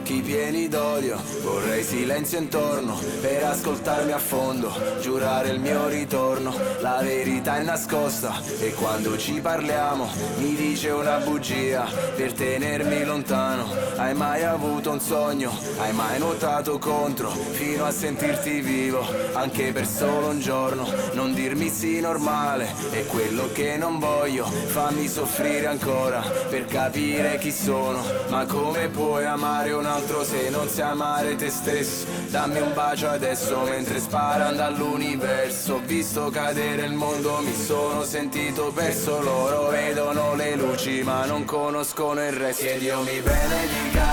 [0.00, 7.00] occhi pieni d'odio Vorrei silenzio intorno per ascoltarmi a fondo Giurare il mio ritorno, la
[7.02, 13.66] verità è nascosta E quando ci parliamo mi dice una bugia Per tenermi lontano
[13.96, 15.52] Hai mai avuto un sogno?
[15.78, 17.30] Hai mai nuotato contro?
[17.30, 23.50] Fino a sentirti vivo Anche per solo un giorno Non dirmi sì normale È quello
[23.52, 29.86] che non voglio Fammi soffrire ancora Per capire chi sono Ma come puoi amare un
[29.86, 32.04] altro se non sai amare te stesso?
[32.28, 35.74] Dammi un bacio adesso mentre sparano dall'universo.
[35.74, 39.22] Ho visto cadere il mondo, mi sono sentito perso.
[39.22, 42.64] Loro vedono le luci ma non conoscono il resto.
[42.64, 44.06] Che Dio mi benedica,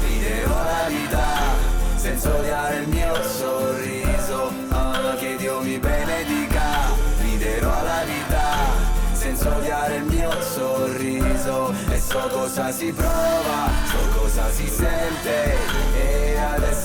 [0.00, 1.26] ti devo la vita
[1.96, 6.62] Senza odiare il mio sorriso ah, Che Dio mi benedica,
[7.20, 14.50] riderò la vita senza odiare il mio sorriso E so cosa si prova, so cosa
[14.50, 16.09] si sente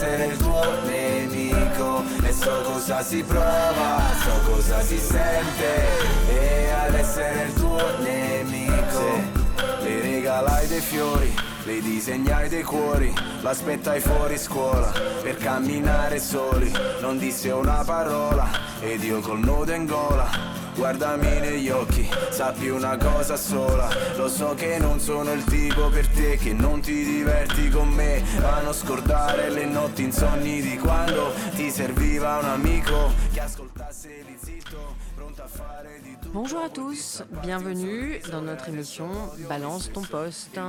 [0.05, 2.03] essere il tuo nemico.
[2.23, 5.83] E so cosa si prova, so cosa si sente.
[6.29, 9.43] E ad essere il tuo nemico.
[9.81, 11.33] Le regalai dei fiori
[11.65, 13.11] le disegnai dei cuori,
[13.41, 14.91] l'aspettai fuori scuola
[15.23, 16.71] per camminare soli.
[17.01, 18.47] Non disse una parola
[18.79, 23.87] ed io col nodo in gola Guardami negli occhi, sappi una cosa sola
[24.17, 28.21] Lo so che non sono il tipo per te Che non ti diverti con me
[28.43, 34.37] A non scordare le notti insonni di quando Ti serviva un amico Che ascoltasse lì
[34.37, 39.07] zitto Pronto a fare di Bonjour à tous, bienvenue dans notre émission
[39.47, 40.59] Balance ton poste.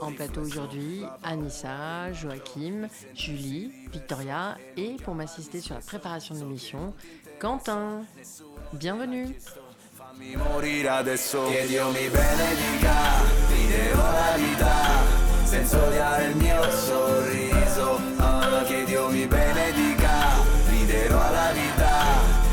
[0.00, 6.94] En plateau aujourd'hui, Anissa, Joachim, Julie, Victoria et pour m'assister sur la préparation de l'émission,
[7.38, 8.06] Quentin.
[8.76, 9.32] Bienvenue.
[9.92, 11.48] Fammi morire adesso.
[11.48, 12.92] Che Dio mi benedica.
[13.92, 14.74] La vita
[15.44, 18.00] Senza odiare il mio sorriso.
[18.16, 20.10] Ah, Che Dio mi benedica.
[20.68, 22.02] Riderò alla vita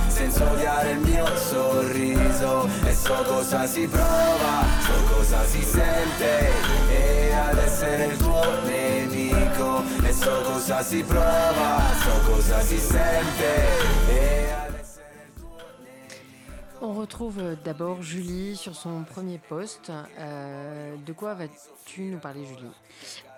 [0.09, 2.69] Senza odiare il mio sorriso.
[2.85, 6.51] E so cosa si prova So cosa si sente.
[6.91, 9.83] E ad essere il tuo nemico.
[10.03, 13.67] E so cosa si prova So cosa si sente.
[14.07, 14.50] E
[16.83, 19.91] On retrouve d'abord Julie sur son premier poste.
[20.17, 22.71] Euh, de quoi vas-tu nous parler, Julie?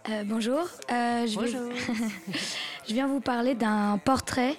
[0.10, 0.62] Euh, Bonjour.
[0.90, 1.72] Euh, je, Bonjour.
[2.88, 4.56] je viens vous parler d'un portrait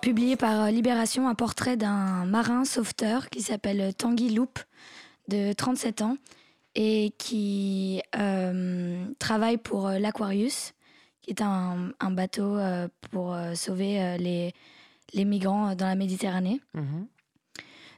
[0.00, 4.50] publié par Libération, un portrait d'un marin sauveteur qui s'appelle Tanguy Loup,
[5.28, 6.16] de 37 ans,
[6.74, 8.02] et qui
[9.20, 10.74] travaille pour l'Aquarius,
[11.22, 12.58] qui est un, un bateau
[13.12, 14.52] pour sauver les,
[15.12, 16.60] les migrants dans la Méditerranée.
[16.74, 17.06] Mhm.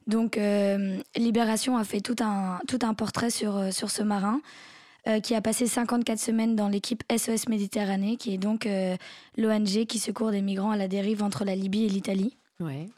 [0.07, 4.41] Donc, euh, Libération a fait tout un, tout un portrait sur, euh, sur ce marin
[5.09, 8.69] euh, qui a passé 54 semaines dans l'équipe SOS Méditerranée, qui est donc
[9.37, 12.37] l'ONG qui secourt des migrants à la dérive entre la Libye et l'Italie.
[12.61, 12.89] Ouais.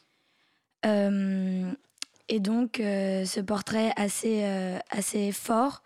[0.84, 4.44] et donc, ce portrait assez,
[4.90, 5.82] assez fort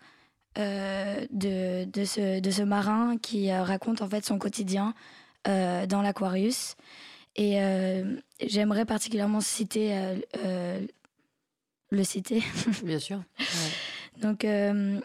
[0.55, 4.93] de, de, ce, de ce marin qui raconte en fait son quotidien
[5.45, 6.75] dans l'Aquarius.
[7.35, 7.57] Et
[8.39, 10.21] j'aimerais particulièrement citer
[11.93, 12.43] le citer.
[12.83, 13.21] Bien sûr.
[14.21, 14.99] Donc, euh,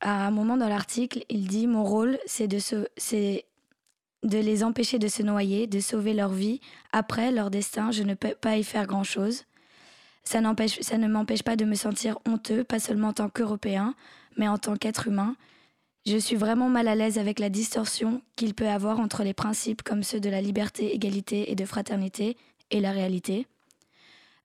[0.00, 2.58] à un moment dans l'article, il dit Mon rôle, c'est de,
[2.96, 3.44] c'est
[4.22, 6.60] de les empêcher de se noyer, de sauver leur vie.
[6.92, 9.44] Après, leur destin, je ne peux pas y faire grand-chose.
[10.24, 10.40] Ça,
[10.80, 13.94] ça ne m'empêche pas de me sentir honteux, pas seulement en tant qu'Européen,
[14.36, 15.36] mais en tant qu'être humain.
[16.06, 19.82] Je suis vraiment mal à l'aise avec la distorsion qu'il peut avoir entre les principes
[19.82, 22.36] comme ceux de la liberté, égalité et de fraternité
[22.70, 23.46] et la réalité.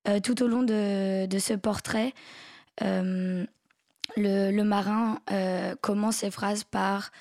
[0.08, 2.14] Euh, tout au long de, ce portrait,
[2.82, 3.46] euh,
[4.16, 7.12] le, marin euh, commence ses phrases par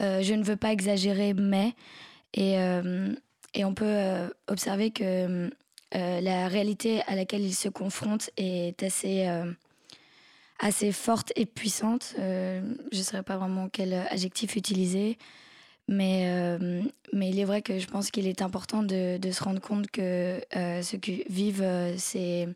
[0.00, 1.74] Je ne veux pas exagérer, mais.
[2.34, 2.56] Et,
[3.64, 5.50] on peut observer que
[5.92, 9.28] la réalité à laquelle il se confronte est assez
[10.58, 12.14] assez forte et puissante.
[12.16, 12.62] je
[12.92, 15.18] ne saurais pas vraiment quel adjectif utiliser.
[15.88, 16.82] Mais, euh,
[17.12, 19.90] mais il est vrai que je pense qu'il est important de, de, se rendre compte
[19.90, 22.48] que euh, ce que vivent euh, ces,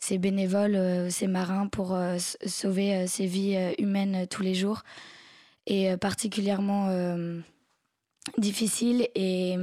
[0.00, 1.96] ces, bénévoles, ces marins pour
[2.46, 4.82] sauver ces vies humaines tous les jours.
[5.66, 6.88] Est particulièrement
[8.38, 9.54] difficile et,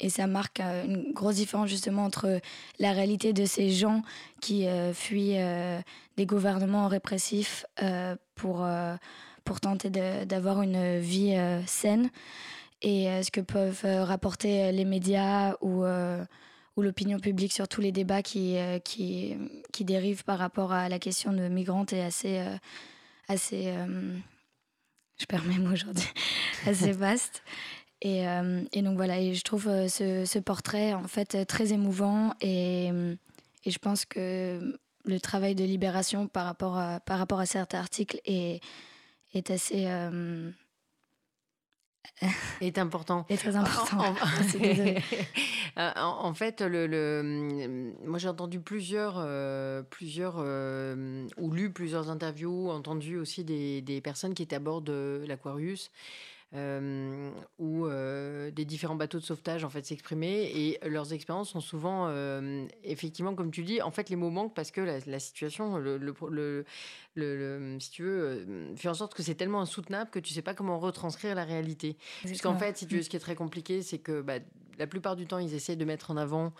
[0.00, 2.40] et, ça marque une grosse différence justement entre
[2.78, 4.00] la réalité de ces gens
[4.40, 5.36] qui fuient
[6.16, 7.66] des gouvernements répressifs
[8.34, 8.66] pour
[9.46, 12.10] pour tenter d'avoir une vie euh, saine
[12.82, 17.80] et euh, ce que peuvent euh, rapporter les médias ou, ou l'opinion publique sur tous
[17.80, 19.34] les débats qui, qui,
[19.72, 22.44] qui, dérivent par rapport à la question de migrantes est assez,
[23.28, 23.72] assez
[25.16, 26.08] je perds mes mots aujourd'hui,
[26.66, 27.42] assez vaste.
[28.02, 28.24] Et,
[28.72, 32.88] et, donc voilà, et je trouve ce, ce, portrait en fait très émouvant et,
[33.64, 37.72] et, je pense que le travail de libération par rapport à, par rapport à cet
[37.72, 38.60] article est,
[39.36, 39.86] est assez
[42.60, 43.26] est important.
[43.28, 43.98] Est très important.
[43.98, 44.14] En,
[45.78, 52.10] euh, en, fait, le, le moi j'ai entendu plusieurs, euh, plusieurs euh, ou lu plusieurs
[52.10, 55.90] interviews, entendu aussi des, des personnes qui étaient à bord de l'Aquarius
[56.54, 61.60] euh, où euh, des différents bateaux de sauvetage en fait s'exprimer et leurs expériences sont
[61.60, 65.76] souvent euh, effectivement comme tu dis en fait les mots manquent parce que la, situation
[65.76, 66.64] le, le,
[67.16, 68.46] le, si tu veux
[68.76, 71.96] fait en sorte que c'est tellement insoutenable que tu sais pas comment retranscrire la réalité.
[72.24, 74.38] Puisqu'en fait si tu veux ce qui est très compliqué c'est que bah,
[74.78, 76.52] la plupart du temps, ils essaient de mettre en avant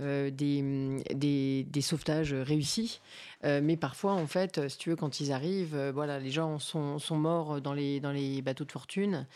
[0.00, 3.00] euh, des, sauvetages réussis.
[3.44, 6.58] Euh, mais parfois, en fait, si tu veux, quand ils arrivent, euh, voilà, les gens
[6.58, 9.26] sont, morts dans les, bateaux de fortune,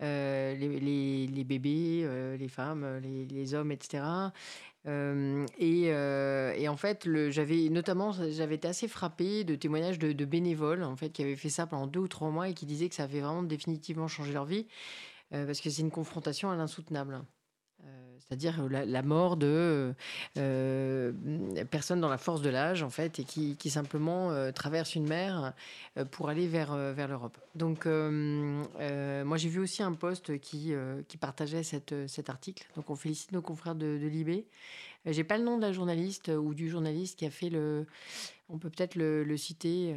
[0.00, 4.02] les, bébés, les femmes, les, hommes, etc.
[4.86, 10.96] Et, en fait, j'avais notamment, j'avais été assez frappée de témoignages de, de, bénévoles en
[10.96, 13.04] fait qui avaient fait ça pendant deux ou trois mois et qui disaient que ça
[13.04, 14.66] avait vraiment définitivement changé leur vie
[15.30, 17.24] parce que c'est une confrontation à l'insoutenable
[18.26, 19.94] c'est-à-dire la, mort de
[20.38, 21.12] euh,
[21.70, 25.52] personnes dans la force de l'âge, en fait, et qui, simplement euh, traversent une mer
[25.98, 27.36] euh, pour aller vers, vers l'Europe.
[27.54, 30.72] Donc, moi, j'ai vu aussi un poste qui,
[31.08, 32.66] qui partageait cet article.
[32.76, 34.46] Donc, on félicite nos confrères de, de Libé.
[35.06, 37.86] J'ai pas le nom de la journaliste ou du journaliste qui a fait le.
[38.48, 39.94] On peut peut-être le, citer,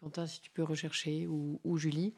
[0.00, 2.14] Quentin, si tu peux rechercher, ou, ou Julie.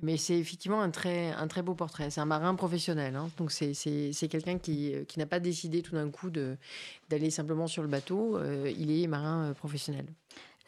[0.00, 2.10] Mais c'est effectivement un très, un très beau portrait.
[2.10, 3.14] C'est un marin professionnel.
[3.14, 3.30] Hein.
[3.36, 7.88] Donc, c'est quelqu'un qui, qui n'a pas décidé tout d'un coup d'aller simplement sur le
[7.88, 8.36] bateau.
[8.36, 10.06] Euh, il est marin euh, professionnel.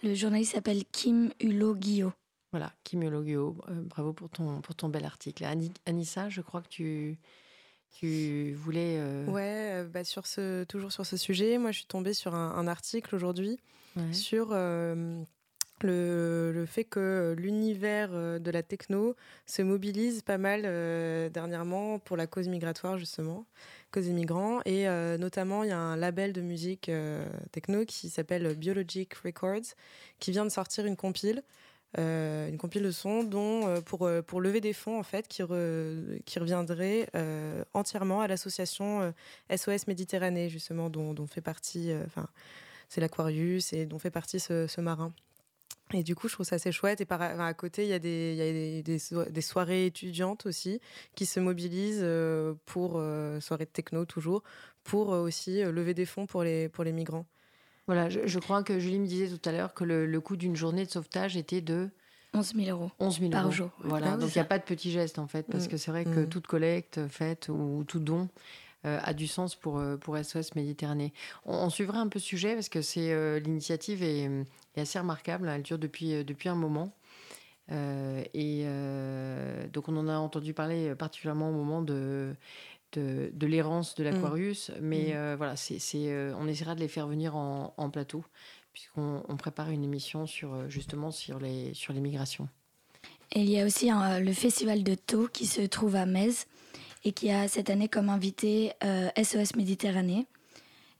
[0.02, 2.12] Le journaliste s'appelle Kim Hulot Guillot.
[2.52, 3.56] Voilà, Kim Hulot Guillot.
[3.68, 5.44] Euh, bravo pour ton, pour ton bel article.
[5.86, 7.18] Anissa, je crois que tu,
[7.90, 9.02] tu voulais.
[9.26, 13.16] Ouais, bah sur ce, toujours sur ce sujet, moi je suis tombée sur un, article
[13.16, 13.58] aujourd'hui
[14.12, 14.52] sur
[15.82, 19.16] le, fait que l'univers euh, de la techno
[19.46, 23.44] se mobilise pas mal euh, dernièrement pour la cause migratoire, justement,
[23.90, 24.60] cause des migrants.
[24.64, 26.90] Et euh, notamment, il y a un label de musique
[27.52, 29.74] techno qui s'appelle Biologic Records,
[30.18, 31.42] qui vient de sortir une compile.
[31.96, 34.08] une compile de sons dont pour,
[34.40, 35.42] lever des fonds en fait qui,
[36.24, 37.08] qui reviendrait
[37.72, 39.14] entièrement à l'association
[39.54, 41.92] SOS Méditerranée justement dont, fait partie
[42.88, 45.14] c'est l'Aquarius et dont fait partie ce marin
[45.92, 47.00] et du coup, je trouve ça assez chouette.
[47.00, 50.80] Et par, à côté, il y a, des, y a des, des, soirées étudiantes aussi
[51.14, 54.42] qui se mobilisent euh, pour, euh, soirées de techno toujours,
[54.82, 57.26] pour euh, aussi lever des fonds pour les, pour les migrants.
[57.86, 60.86] Voilà, je, crois que Julie me disait tout à l'heure que le, coût d'une journée
[60.86, 61.90] de sauvetage était de
[62.32, 62.90] 11 000 euros.
[62.98, 63.70] 11 000 par jour.
[63.80, 65.68] Voilà, ah donc il n'y a pas de petit geste en fait, parce mm.
[65.68, 66.28] que c'est vrai que mm.
[66.30, 68.30] toute collecte faite ou tout don
[68.84, 71.12] a du sens pour, pour SOS Méditerranée.
[71.44, 74.28] On, suivra un peu ce sujet parce que c'est l'initiative est,
[74.76, 75.48] est assez remarquable.
[75.48, 76.92] Elle dure depuis, euh, depuis un moment.
[77.72, 82.34] Euh, et euh, donc on en a entendu parler particulièrement au moment de,
[82.92, 84.70] de, de l'errance de l'Aquarius.
[84.70, 84.74] Mm.
[84.80, 85.36] Mais mm.
[85.36, 88.24] voilà, c'est, on essaiera de les faire venir en, en plateau,
[88.72, 92.48] puisqu'on on prépare une émission sur, justement sur les, sur les migrations.
[93.32, 96.46] Et il y a aussi le festival de Tau qui se trouve à Metz
[97.04, 98.72] et qui a cette année comme invité
[99.16, 100.26] SOS Méditerranée.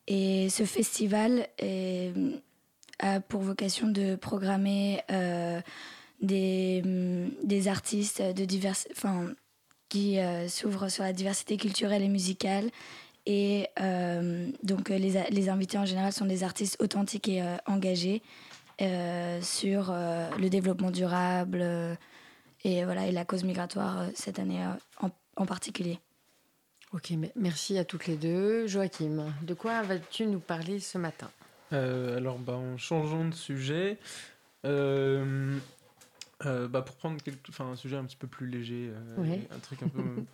[0.06, 2.12] Et ce festival est,
[2.99, 5.61] a pour vocation de programmer euh,
[6.20, 9.32] des, mm, des, artistes de divers, enfin,
[9.88, 12.70] qui euh, s'ouvrent sur la diversité culturelle et musicale.
[13.26, 18.23] Et euh, donc les, invités en général sont des artistes authentiques et engagés
[19.40, 21.64] sur le développement durable
[22.64, 24.66] et, voilà, et la cause migratoire cette année
[25.00, 25.99] en, en particulier.
[26.94, 28.68] Ok, merci à toutes les deux.
[28.68, 31.28] Joachim, de quoi vas-tu nous parler ce matin?
[31.73, 33.99] Euh, alors, bah, en changeant de sujet,
[34.64, 35.59] euh,
[36.47, 37.18] euh, bah, pour prendre
[37.59, 38.92] un sujet un petit peu plus léger,
[39.50, 40.25] un truc un peu, un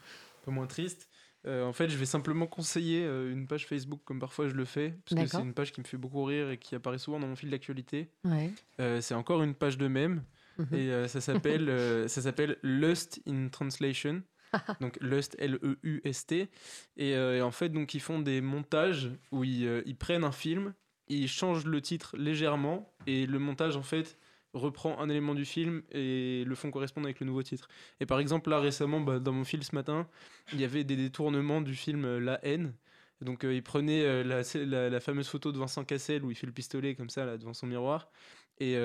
[0.45, 1.09] peu moins triste,
[1.47, 5.23] en fait, je vais simplement conseiller une page Facebook comme parfois je le fais, parce
[5.23, 7.37] que c'est une page qui me fait beaucoup rire et qui apparaît souvent dans mon
[7.37, 8.11] fil d'actualité.
[8.77, 10.23] c'est encore une page de même
[10.61, 10.75] mhm.
[10.75, 14.23] et ça s'appelle ça s'appelle Lust in Translation.
[14.81, 16.49] donc Lust L-E-U-S-T
[16.97, 20.75] et, en fait donc ils font des montages où ils, ils prennent un film
[21.11, 24.17] il change le titre légèrement et le montage en fait
[24.52, 27.69] reprend un élément du film et le fond correspond avec le nouveau titre.
[28.00, 30.09] Et par exemple là récemment bah, dans mon film ce matin
[30.52, 32.75] il y avait des détournements du film euh, La haine.
[33.21, 34.25] Donc euh, il prenait euh,
[34.90, 37.52] la, fameuse photo de Vincent Cassel où il fait le pistolet comme ça là devant
[37.52, 38.11] son miroir
[38.61, 38.76] et,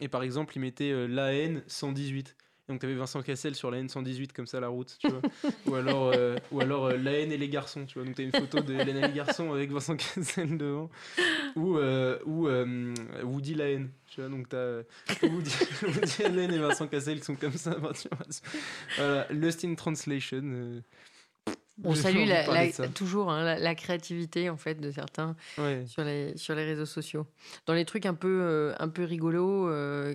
[0.00, 2.36] et par exemple il mettait La haine 118
[2.68, 5.20] Donc tu avais Vincent Cassel sur la N118 comme ça la route, tu vois.
[5.66, 8.06] ou alors, euh, ou alors euh, la haine et les garçons, tu vois.
[8.06, 10.88] Donc tu as une photo de Hélène et les garçons avec Vincent Cassel devant.
[11.56, 12.48] Ou, euh, ou
[13.26, 14.30] Woody la haine, tu vois.
[14.30, 14.84] Donc tu as
[15.22, 15.50] Woody,
[15.82, 17.76] Woody Allen et Vincent Cassel qui sont comme ça.
[17.78, 20.82] voilà, Lost in Translation.
[21.84, 22.28] On salue
[22.94, 25.36] toujours hein, la, créativité en fait de certains
[25.86, 27.26] sur, les, sur les réseaux sociaux.
[27.66, 30.14] Dans les trucs un peu, euh, un peu rigolos, euh,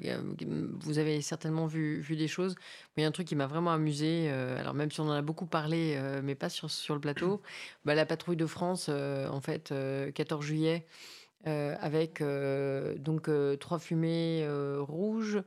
[0.79, 2.55] vous avez certainement vu, vu des choses.
[2.95, 5.05] Mais il y a un truc qui m'a vraiment amusé, euh, alors même si on
[5.05, 7.41] en a beaucoup parlé, mais pas sur, sur le plateau,
[7.85, 9.73] bah, la patrouille de France, en fait,
[10.13, 10.85] 14 juillet.
[11.45, 12.23] avec
[12.99, 14.47] donc trois fumées
[14.79, 15.41] rouges,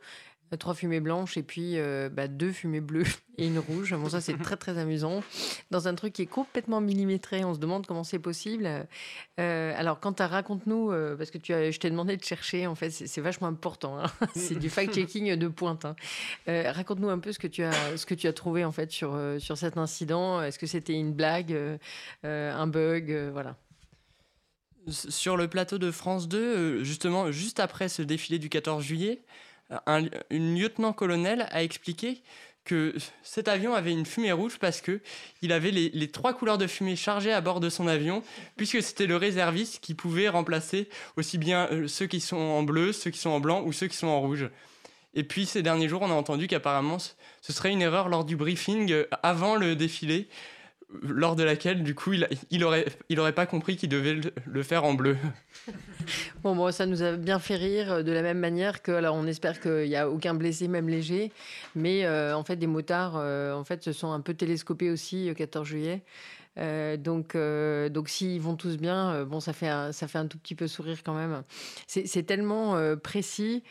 [0.57, 3.07] trois fumées blanches et puis euh, bah, deux fumées bleues
[3.39, 3.95] et une rouge.
[3.95, 5.23] Bon, ça, c'est très, très amusant.
[5.71, 8.69] Dans un truc qui est complètement millimétré, on se demande comment c'est possible.
[9.39, 12.91] Euh, alors, quand tu raconte-nous, euh, parce que je t'ai demandé de chercher, en fait,
[12.91, 13.99] c'est vachement important.
[13.99, 14.11] Hein.
[14.35, 15.85] c'est du fact-checking de pointe.
[15.85, 15.95] Hein.
[16.47, 19.19] raconte-nous un peu ce que tu as, ce que tu as trouvé, en fait, sur,
[19.39, 20.43] sur cet incident.
[20.43, 21.57] Est-ce que c'était une blague,
[22.25, 23.57] un bug Voilà.
[24.89, 29.23] Sur le plateau de France 2, justement, juste après ce défilé du 14 juillet,
[29.87, 32.23] un, une lieutenant-colonel a expliqué
[32.65, 35.01] que cet avion avait une fumée rouge parce que
[35.43, 38.23] il avait les, trois couleurs de fumée chargées à bord de son avion,
[38.57, 42.93] puisque c'était le réserviste qui pouvait remplacer aussi bien euh, ceux qui sont en bleu,
[42.93, 44.49] ceux qui sont en blanc ou ceux qui sont en rouge.
[45.15, 48.37] Et puis ces derniers jours, on a entendu qu'apparemment ce serait une erreur lors du
[48.37, 50.29] briefing euh, avant le défilé,
[51.03, 54.95] lors de laquelle, du coup, il, il, aurait, pas compris qu'il devait le, faire en
[54.95, 55.17] bleu.
[56.43, 59.15] Bon, bon, ça nous a bien fait rire euh, de la même manière que, alors,
[59.15, 61.33] on espère qu'il n'y a aucun blessé, même léger,
[61.75, 65.27] mais euh, en fait, des motards, euh, en fait, se sont un peu télescopés aussi
[65.27, 66.03] le 14 juillet.
[66.99, 70.55] donc, donc s'ils vont tous bien, bon, ça fait, un, ça fait un tout petit
[70.55, 71.43] peu sourire quand même.
[71.87, 73.63] C'est tellement précis.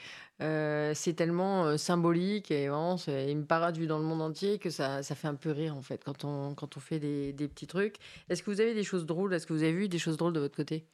[0.41, 4.57] Euh, c'est tellement euh, symbolique et vraiment c'est une parade vue dans le monde entier
[4.57, 7.33] que ça, ça fait un peu rire en fait quand on, quand on fait des,
[7.33, 7.97] des petits trucs.
[8.29, 9.33] Est-ce que vous avez des choses drôles?
[9.33, 10.85] Est-ce que vous avez vu des choses drôles de votre côté?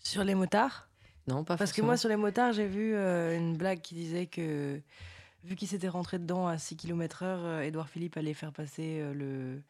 [0.00, 0.88] Sur les motards?
[1.28, 4.26] Non, pas Parce que moi sur les motards j'ai vu euh, une blague qui disait
[4.26, 4.80] que
[5.44, 9.62] vu qu'il s'était rentré dedans à 6 km/h, Edouard Philippe allait faire passer le,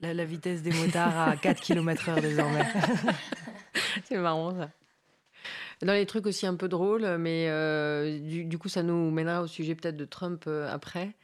[0.00, 2.66] la, la, vitesse des motards à 4 km/h désormais.
[4.04, 4.68] c'est marrant ça.
[5.82, 9.46] Dans les trucs aussi un peu drôles, mais euh, du, coup, ça nous mènera au
[9.46, 11.14] sujet peut-être de Trump euh, après.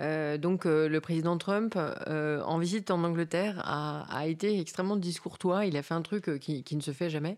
[0.00, 5.66] Euh, donc, le président Trump, en visite en Angleterre, a, été extrêmement discourtois.
[5.66, 7.36] Il a fait un truc qui, ne se fait jamais.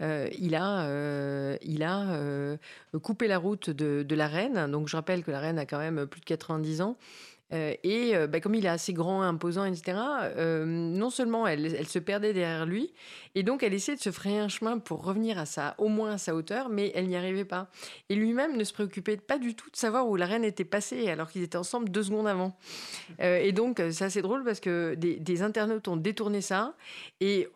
[0.00, 2.58] il a, il a
[3.02, 4.70] coupé la route de, de, la reine.
[4.70, 6.96] Donc, je rappelle que la reine a quand même plus de 90 ans.
[7.52, 11.86] Euh, et euh, bah, comme il est assez grand, imposant, etc., euh, non seulement elle,
[11.86, 12.92] se perdait derrière lui,
[13.34, 16.12] et donc elle essayait de se frayer un chemin pour revenir à sa, au moins
[16.12, 17.70] à sa hauteur, mais elle n'y arrivait pas.
[18.10, 21.08] Et lui-même ne se préoccupait pas du tout de savoir où la reine était passée,
[21.08, 22.56] alors qu'ils étaient ensemble deux secondes avant.
[23.18, 26.74] et donc c'est assez drôle parce que des, internautes ont détourné ça,
[27.20, 27.48] et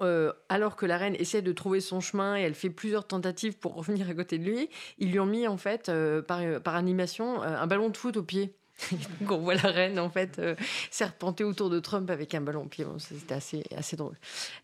[0.48, 3.74] alors que la reine essaie de trouver son chemin et elle fait plusieurs tentatives pour
[3.74, 4.68] revenir à côté de lui,
[4.98, 5.90] ils lui ont mis en fait
[6.26, 8.54] par, par animation un ballon de foot au pied.
[9.20, 10.54] Donc on voit la reine en fait euh,
[10.90, 12.84] serpenter autour de Trump avec un ballon pied.
[12.98, 14.16] C'était assez, assez drôle.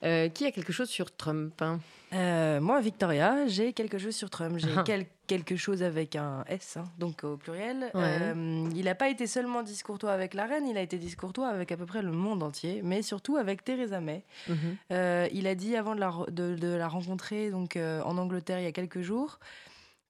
[0.02, 1.80] Euh, qui a quelque chose sur Trump hein?
[2.14, 4.56] Euh, Moi, Victoria, j'ai quelque chose sur Trump.
[4.58, 4.84] J'ai ah.
[5.26, 7.92] quelque chose avec un S, hein, donc au pluriel.
[7.94, 11.76] il n'a pas été seulement discourtois avec la reine, il a été discourtois avec à
[11.76, 14.24] peu près le monde entier, mais surtout avec Theresa May.
[14.48, 15.28] Mhm.
[15.32, 18.72] il a dit avant de la, de, la rencontrer donc, en Angleterre il y a
[18.72, 19.38] quelques jours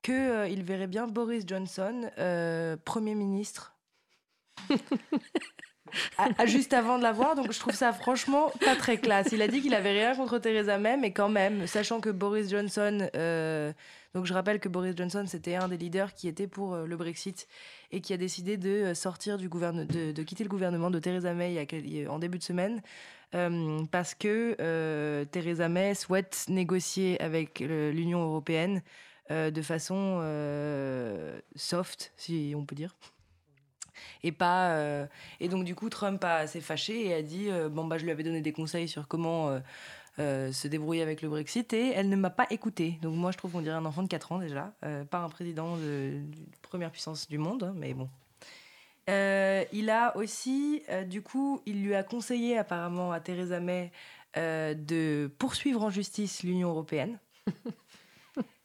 [0.02, 2.08] qu'il verrait bien Boris Johnson,
[2.84, 3.74] Premier ministre
[6.46, 9.28] juste avant de la voir, donc je trouve ça franchement pas très classe.
[9.32, 12.50] Il a dit qu'il avait rien contre Theresa May, mais quand même, sachant que Boris
[12.50, 13.72] Johnson, euh,
[14.14, 16.96] donc je rappelle que Boris Johnson c'était un des leaders qui était pour euh, le
[16.96, 17.46] Brexit
[17.90, 21.66] et qui a décidé de euh, sortir du de, quitter le gouvernement de Theresa May
[22.08, 22.82] en début de semaine.
[23.90, 28.82] parce que Theresa May souhaite négocier avec l'Union européenne
[29.30, 30.22] de façon
[31.56, 32.94] soft, si on peut dire.
[34.22, 35.06] Et, pas, euh,
[35.40, 38.10] et donc, du coup, Trump s'est fâché et a dit euh, Bon, bah, je lui
[38.10, 39.60] avais donné des conseils sur comment
[40.18, 42.98] euh, se débrouiller avec le Brexit et elle ne m'a pas écouté.
[43.02, 44.72] Donc, moi, je trouve qu'on dirait un enfant de 4 ans déjà,
[45.10, 46.20] pas un président de,
[46.62, 48.08] première puissance du monde, hein, mais bon.
[49.06, 53.92] il a aussi, du coup, il lui a conseillé apparemment à Theresa May
[54.34, 57.18] de poursuivre en justice l'Union européenne.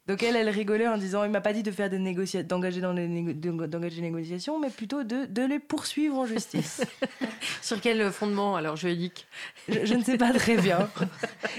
[0.06, 2.82] Donc elle, elle rigolait en disant, il m'a pas dit de faire des négociations, d'engager
[2.82, 6.82] dans les d'engager négociations, mais plutôt de, de les poursuivre en justice.
[7.62, 9.26] Sur quel fondement alors juridique?
[9.68, 10.90] Je, je ne sais pas très bien.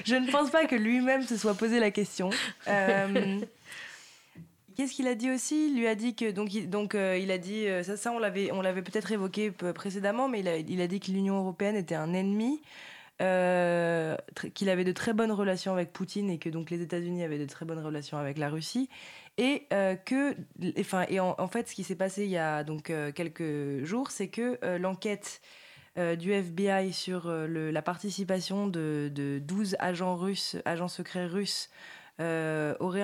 [0.05, 2.29] je ne pense pas que lui-même se soit posé la question.
[2.67, 3.39] Euh,
[4.75, 5.69] Qu'est-ce qu'il a dit aussi?
[5.69, 8.11] Il lui a dit que donc il, donc euh, il a dit euh, ça ça
[8.11, 11.37] on l'avait on l'avait peut-être évoqué précédemment, mais il a, il a dit que l'Union
[11.37, 12.61] européenne était un ennemi,
[13.21, 14.15] euh,
[14.53, 17.45] qu'il avait de très bonnes relations avec Poutine et que donc les États-Unis avaient de
[17.45, 18.89] très bonnes relations avec la Russie
[19.37, 19.67] et
[20.05, 20.35] que
[20.79, 24.29] enfin et en, fait ce qui s'est passé il y a donc quelques jours, c'est
[24.29, 25.41] que l'enquête
[25.97, 31.69] du FBI sur la participation de, de 12 agents russes, agents secrets russes
[32.21, 33.03] euh, aurait,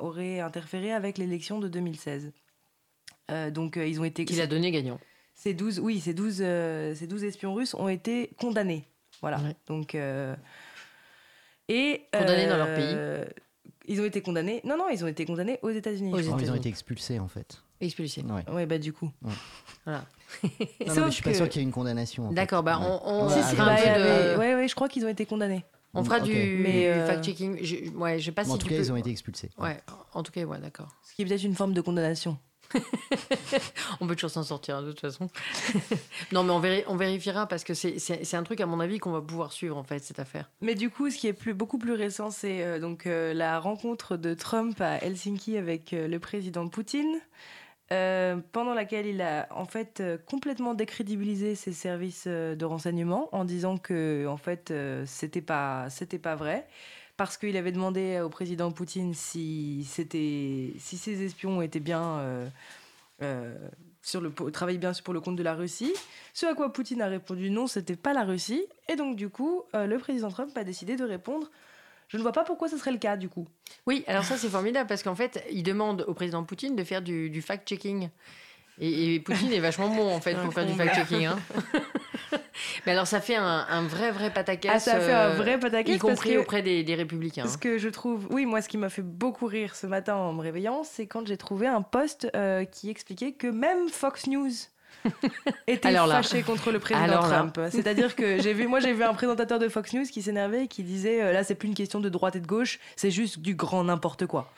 [0.00, 2.32] aurait interféré avec l'élection de 2016.
[3.30, 4.26] Euh, donc euh, ils ont été.
[4.26, 5.00] Qu'il a donné gagnant.
[5.34, 8.84] Ces 12, oui, ces 12, ces 12 espions russes ont été condamnés.
[9.20, 9.40] Voilà.
[9.66, 9.94] Donc.
[9.94, 10.36] et.
[12.12, 12.96] Condamnés dans leur pays.
[13.88, 14.60] Ils ont été condamnés.
[14.64, 16.12] Non, non, ils ont été condamnés aux États-Unis.
[16.18, 17.62] ils ont été expulsés en fait.
[17.80, 18.22] Expulsés.
[18.22, 18.50] Ouais.
[18.52, 19.10] ouais, bah du coup.
[19.84, 20.04] Voilà.
[20.86, 22.32] non, non, mais je suis pas sûr qu'il y ait une condamnation.
[22.32, 23.28] D'accord, bah on, on...
[23.28, 24.38] Si, si, bah, de...
[24.38, 25.64] ouais, ouais, je crois qu'ils ont été condamnés.
[25.92, 27.58] On fera du, euh, fact-checking.
[27.62, 29.50] Je, ouais, je sais pas si en tout cas, ils ont été expulsés.
[29.58, 29.80] Ouais,
[30.12, 30.88] en tout cas, ouais, d'accord.
[31.02, 32.38] Ce qui est peut-être une forme de condamnation.
[34.00, 35.28] on peut toujours s'en sortir de toute façon.
[36.32, 39.20] non, mais on, on vérifiera parce que c'est un truc, à mon avis, qu'on va
[39.20, 40.50] pouvoir suivre en fait, cette affaire.
[40.60, 44.16] Mais du coup, ce qui est beaucoup plus récent, c'est euh, donc euh, la rencontre
[44.16, 47.20] de Trump à Helsinki avec le président Poutine.
[47.92, 53.28] Euh, pendant laquelle il a en fait euh, complètement décrédibilisé ses services euh, de renseignement
[53.30, 54.74] en disant que en fait
[55.06, 55.88] c'était pas
[56.36, 56.66] vrai
[57.16, 62.50] parce qu'il avait demandé au président Poutine si c'était si ses espions étaient bien
[64.02, 65.92] sur le travaillaient bien pour le compte de la Russie
[66.34, 69.62] ce à quoi Poutine a répondu non c'était pas la Russie et donc du coup
[69.72, 71.50] le président Trump a décidé de répondre
[72.08, 73.46] je ne vois pas pourquoi ce serait le cas du coup.
[73.86, 77.02] Oui, alors ça c'est formidable parce qu'en fait, il demande au président Poutine de faire
[77.02, 78.10] du, fact-checking.
[78.80, 81.26] Et, Poutine est vachement bon en fait pour faire du fact-checking.
[81.26, 81.38] Hein.
[82.86, 84.72] Mais alors ça fait un, vrai vrai pataquès.
[84.74, 85.96] Ah, ça fait un vrai pataquès.
[85.96, 87.46] Y compris auprès des, républicains.
[87.46, 90.32] Ce que je trouve, oui, moi ce qui m'a fait beaucoup rire ce matin en
[90.32, 94.50] me réveillant, c'est quand j'ai trouvé un post euh, qui expliquait que même Fox News
[95.66, 97.58] était Alors fâché contre le président Trump.
[97.70, 100.68] C'est-à-dire que j'ai vu, moi j'ai vu un présentateur de Fox News qui s'énervait et
[100.68, 103.40] qui disait euh, là c'est plus une question de droite et de gauche, c'est juste
[103.40, 104.50] du grand n'importe quoi.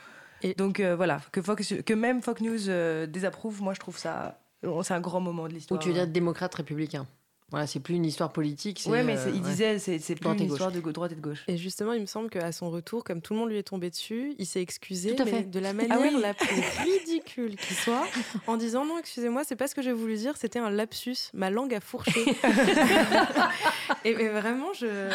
[0.42, 3.98] Et donc euh, voilà, que, Fox, que même Fox News euh, désapprouve, moi je trouve
[3.98, 4.40] ça,
[4.82, 5.78] c'est un grand moment de l'histoire.
[5.78, 7.06] Ou tu veux dire démocrate républicain
[7.50, 8.82] voilà, c'est plus une histoire politique.
[8.86, 11.44] Oui, mais il disait, c'est, c'est plus une histoire de droite et de gauche.
[11.48, 13.88] Et justement, il me semble qu'à son retour, comme tout le monde lui est tombé
[13.88, 18.06] dessus, il s'est excusé mais de la ah manière la plus ridicule qui soit,
[18.46, 21.48] en disant non, excusez-moi, c'est pas ce que j'ai voulu dire, c'était un lapsus, ma
[21.50, 22.20] langue a fourché.
[24.04, 25.10] et, vraiment, je...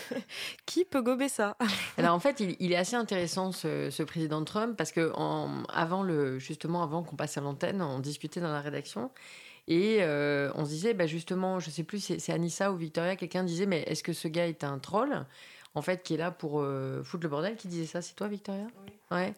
[0.66, 1.56] qui peut gober ça?
[1.98, 6.38] Alors en fait, il, est assez intéressant ce, président Trump parce que en, avant le,
[6.38, 9.10] justement, avant qu'on passe à l'antenne, on discutait dans la rédaction.
[9.68, 13.44] Et euh, on se disait, bah justement, je sais plus, c'est Anissa ou Victoria, quelqu'un
[13.44, 15.24] disait, mais est-ce que ce gars est un troll
[15.74, 18.28] En fait, qui est là pour euh, foutre le bordel, qui disait ça C'est toi,
[18.28, 18.66] Victoria?
[18.84, 18.92] Oui.
[19.10, 19.34] Ouais.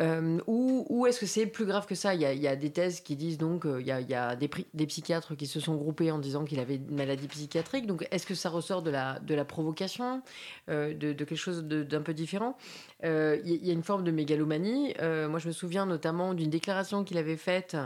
[0.00, 2.14] Euh, ou, est-ce que c'est plus grave que ça?
[2.14, 5.58] Il y, a, des thèses qui disent donc il y a, des, psychiatres qui se
[5.58, 7.84] sont groupés en disant qu'il avait une maladie psychiatrique.
[7.84, 10.22] Donc est-ce que ça ressort de la, de la provocation,
[10.68, 12.56] de, quelque chose d'un peu différent?
[13.04, 14.94] Il y, a une forme de mégalomanie.
[15.00, 17.76] moi, je me souviens notamment d'une déclaration qu'il avait faite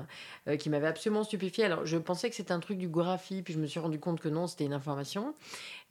[0.49, 1.65] euh, qui m'avait absolument stupéfié.
[1.65, 4.19] Alors, je pensais que c'était un truc du graphie, puis je me suis rendu compte
[4.19, 5.35] que non, c'était une information.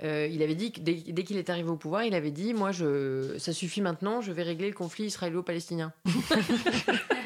[0.03, 2.71] Euh, il avait dit que dès, qu'il est arrivé au pouvoir, il avait dit Moi,
[2.71, 5.93] je, ça suffit maintenant, je vais régler le conflit israélo-palestinien.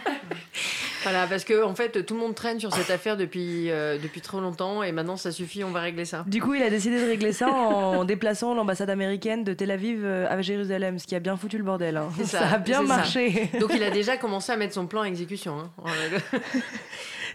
[1.05, 4.19] Voilà, parce que en fait, tout le monde traîne sur cette affaire depuis, euh, depuis
[4.19, 6.25] trop longtemps et maintenant ça suffit, on va régler ça.
[6.27, 10.05] Du coup, il a décidé de régler ça en déplaçant l'ambassade américaine de Tel Aviv
[10.05, 11.95] à Jérusalem, ce qui a bien foutu le bordel.
[11.97, 12.09] Hein.
[12.25, 13.49] Ça, a bien marché.
[13.59, 15.57] Donc il a déjà commencé à mettre son plan à exécution.
[15.59, 15.83] Hein.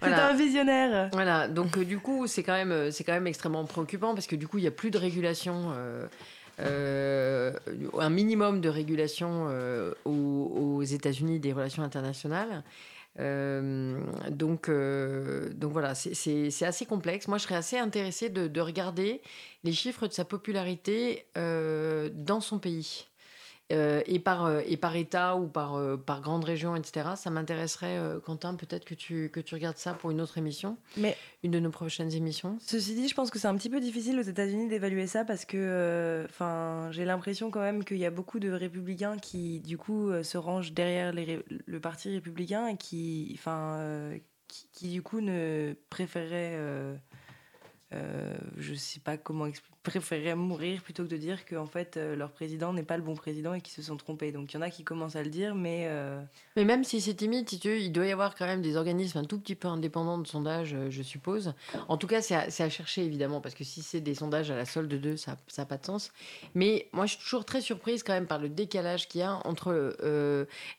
[0.02, 1.08] C'est un visionnaire.
[1.12, 4.26] Voilà, donc euh, du coup, c'est quand, même, euh, c'est quand même extrêmement préoccupant parce
[4.26, 5.72] que du coup, il n'y a plus de régulation.
[6.60, 7.52] Euh,
[7.98, 9.48] un minimum de régulation
[10.04, 12.62] aux, États-Unis des relations internationales.
[13.18, 17.28] Donc, donc voilà, c'est assez complexe.
[17.28, 19.20] Moi, je serais assez intéressée de, de regarder
[19.64, 23.09] les chiffres de sa popularité dans son pays.
[23.72, 27.10] Euh, et, par, euh, et par État ou par, euh, par grande région, etc.
[27.16, 31.16] Ça m'intéresserait, Quentin, peut-être que tu, que tu regardes ça pour une autre émission, Mais
[31.44, 32.58] une de nos prochaines émissions.
[32.60, 35.44] Ceci dit, je pense que c'est un petit peu difficile aux États-Unis d'évaluer ça parce
[35.44, 40.10] que enfin j'ai l'impression quand même qu'il y a beaucoup de républicains qui, du coup,
[40.22, 44.10] se rangent derrière les, le parti républicain et qui, enfin,
[44.48, 46.58] qui, qui, du coup, ne préféreraient.
[47.92, 52.30] je sais pas comment expliquer préféreraient mourir plutôt que de dire qu'en fait euh, leur
[52.30, 54.30] président n'est pas le bon président et qu'ils se sont trompés.
[54.30, 55.86] Donc il y en a qui commencent à le dire, mais.
[55.88, 56.20] Euh,
[56.56, 59.38] mais même si c'est timide, il doit y avoir quand même des organismes un tout
[59.38, 61.54] petit peu indépendants de sondage, euh, je suppose.
[61.88, 64.66] En tout cas, c'est à, chercher évidemment, parce que si c'est des sondages à la
[64.66, 66.12] solde de, ça n'a pas de sens.
[66.54, 69.40] Mais moi, je suis toujours très surprise quand même par le décalage qu'il y a
[69.46, 69.96] entre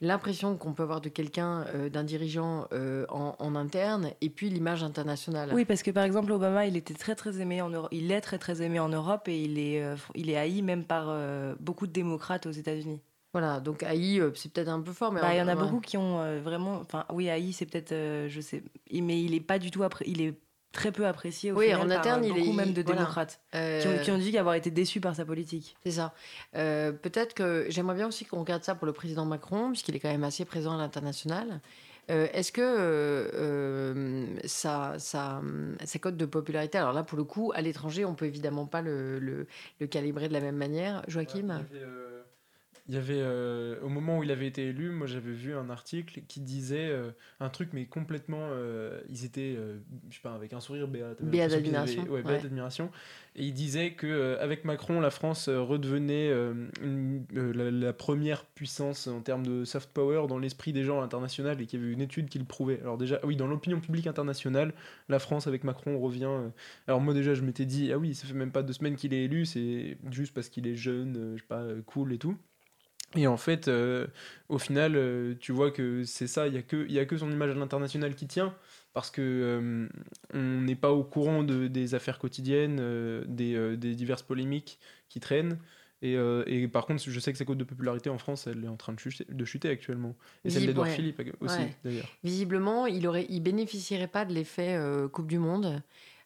[0.02, 2.68] l'impression qu'on peut avoir de quelqu'un, d'un dirigeant
[3.10, 5.52] en, en, interne, et puis l'image internationale.
[5.54, 7.90] Oui, parce que par exemple, Obama, il était très très aimé en Europe.
[7.92, 10.84] Il est très très aimé en Europe et il est, euh, il est haï même
[10.84, 13.02] par euh, beaucoup de démocrates aux États-Unis.
[13.34, 15.56] Voilà, donc haï, euh, c'est peut-être un peu fort, mais bah, il y en a
[15.56, 17.92] beaucoup qui ont vraiment, enfin oui, haï, c'est peut-être,
[18.28, 20.34] je sais, mais il est pas du tout après, il est
[20.74, 24.04] très peu apprécié au oui, en interne, il beaucoup est, même de démocrates qui, ont,
[24.04, 25.78] qui, ont, dit avoir été déçus par sa politique.
[25.84, 26.14] C'est ça.
[26.54, 30.12] peut-être que j'aimerais bien aussi qu'on regarde ça pour le président Macron, puisqu'il est quand
[30.12, 31.62] même assez présent à l'international.
[32.10, 35.42] Euh, est-ce que euh, euh, ça, ça,
[35.86, 38.82] sa cote de popularité, alors là pour le coup, à l'étranger, on peut évidemment pas
[38.82, 39.48] le,
[39.90, 41.04] calibrer de la même manière.
[41.08, 41.64] Joachim?
[42.88, 45.70] Il y avait, euh, au moment où il avait été élu, moi j'avais vu un
[45.70, 48.50] article qui disait euh, un truc, mais complètement.
[48.52, 49.56] Euh, ils étaient,
[50.10, 51.14] je sais pas, avec un sourire béat.
[51.22, 52.04] Béat d'admiration.
[52.10, 52.90] Ouais, d'admiration.
[53.36, 56.34] Et il disait qu'avec Macron, la France redevenait
[57.32, 61.66] la, première puissance en termes de soft power dans l'esprit des gens à l'international et
[61.68, 62.80] qu'il y avait une étude qui le prouvait.
[62.82, 64.74] Alors, déjà, oui, dans l'opinion publique internationale,
[65.08, 66.30] la France avec Macron revient.
[66.88, 69.14] alors, moi déjà, je m'étais dit, ah oui, ça fait même pas deux semaines qu'il
[69.14, 72.36] est élu, c'est juste parce qu'il est jeune, je sais pas, cool et tout.
[73.16, 74.08] Et en fait, euh,
[74.50, 77.18] au final, euh, tu vois que c'est ça, il n'y a, que, y a que
[77.18, 78.56] son image à l'international qui tient,
[78.94, 79.88] parce que euh,
[80.34, 82.78] on n'est pas au courant de, des affaires quotidiennes,
[83.28, 85.58] des, des, diverses polémiques qui traînent.
[86.04, 86.14] Et,
[86.48, 88.76] et, par contre, je sais que sa cote de popularité en France, elle est en
[88.76, 90.16] train de chuter, de chuter actuellement.
[90.44, 92.08] Et celle d'Edouard Philippe aussi, d'ailleurs.
[92.24, 94.80] Visiblement, il ne il bénéficierait pas de l'effet
[95.12, 95.84] Coupe du Monde.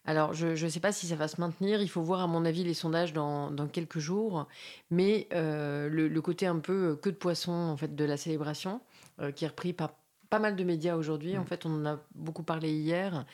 [0.08, 1.82] Alors, je ne sais pas si ça va se maintenir.
[1.82, 4.48] Il faut voir, à mon avis, les sondages dans, quelques jours.
[4.92, 8.82] Mais euh, le, côté un peu euh, que de poisson en fait, de la célébration,
[9.20, 9.94] euh, qui est repris par
[10.30, 11.38] pas mal de médias aujourd'hui.
[11.38, 11.48] En mm.
[11.48, 13.26] fait, on en a beaucoup parlé hier.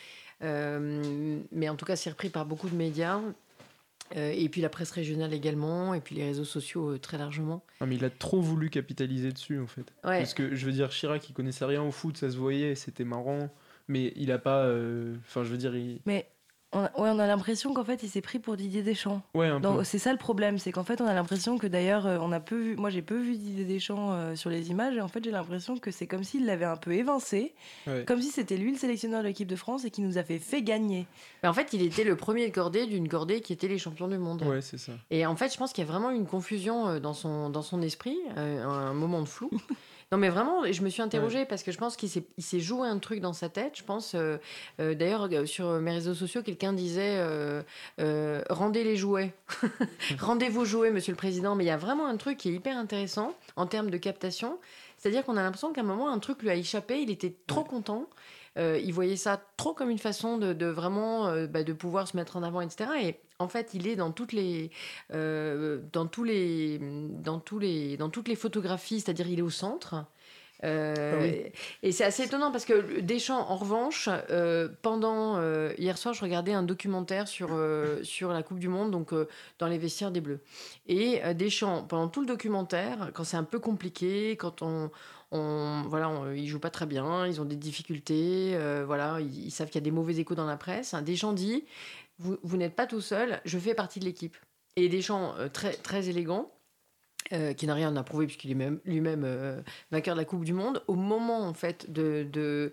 [0.41, 3.19] mais en tout cas, c'est repris par beaucoup de médias.
[4.15, 7.63] et puis la presse régionale également, et puis les réseaux sociaux très largement.
[7.85, 9.93] mais il a trop voulu capitaliser dessus, en fait.
[10.03, 13.05] Parce que, je veux dire, Chirac, il connaissait rien au foot, ça se voyait, c'était
[13.05, 13.49] marrant
[13.87, 14.67] mais il a pas
[15.25, 15.99] enfin je veux dire il...
[16.05, 16.25] mais
[16.73, 19.21] on a, ouais, on a l'impression qu'en fait, il s'est pris pour Didier Deschamps.
[19.33, 19.49] Ouais,
[19.83, 22.39] c'est ça le problème, c'est qu'en fait, on a l'impression que d'ailleurs, euh, on a
[22.39, 22.75] peu vu.
[22.77, 25.77] Moi, j'ai peu vu Didier Deschamps euh, sur les images, et en fait, j'ai l'impression
[25.77, 27.53] que c'est comme s'il l'avait un peu évincé,
[28.05, 30.61] comme si c'était lui le sélectionneur de l'équipe de France et qui nous avait fait
[30.61, 31.07] gagner.
[31.43, 34.07] Mais en fait, il était le premier de cordée d'une cordée qui était les champions
[34.07, 34.43] du monde.
[34.43, 34.93] Ouais, c'est ça.
[35.09, 37.61] Et en fait, je pense qu'il y a vraiment une confusion euh, dans son, dans
[37.61, 39.49] son esprit, un moment de flou.
[40.11, 42.99] Non, mais vraiment, je me suis interrogée parce que je pense qu'il s'est joué un
[42.99, 43.77] truc dans sa tête.
[43.77, 44.37] Je pense, euh,
[44.81, 47.23] euh, d'ailleurs, euh, sur mes réseaux sociaux, quelqu'un disait
[48.49, 49.33] Rendez les jouets.
[50.19, 51.55] Rendez vos jouets, monsieur le président.
[51.55, 54.59] Mais il y a vraiment un truc qui est hyper intéressant en termes de captation.
[54.97, 57.01] C'est-à-dire qu'on a l'impression qu'à un moment, un truc lui a échappé.
[57.01, 58.09] Il était trop content.
[58.57, 62.43] il voyait ça trop comme une façon de, vraiment bah, de pouvoir se mettre en
[62.43, 62.89] avant, etc.
[63.01, 64.69] Et en fait, il est dans toutes les,
[65.13, 69.49] euh, dans tous les, dans tous les, dans toutes les photographies, c'est-à-dire il est au
[69.49, 70.05] centre.
[70.63, 71.49] Euh, ah
[71.81, 75.41] et c'est assez étonnant parce que Deschamps, en revanche, euh, pendant
[75.77, 77.49] hier soir, je regardais un documentaire sur
[78.03, 79.11] sur la Coupe du Monde, donc
[79.57, 80.41] dans les vestiaires des Bleus.
[80.87, 84.91] Et Deschamps, pendant tout le documentaire, quand c'est un peu compliqué, quand on
[85.33, 88.53] on, voilà, on, ils jouent pas très bien, ils ont des difficultés,
[88.85, 90.93] voilà, ils, savent qu'il y a des mauvais échos dans la presse.
[90.93, 91.63] Deschamps dit
[92.21, 94.37] vous, n'êtes pas tout seul, je fais partie de l'équipe.
[94.75, 96.51] Et des gens euh, très, très élégants,
[97.33, 100.53] euh, qui n'a rien à prouver puisqu'il est lui-même euh, vainqueur de la Coupe du
[100.53, 102.71] Monde, au moment en fait de, de,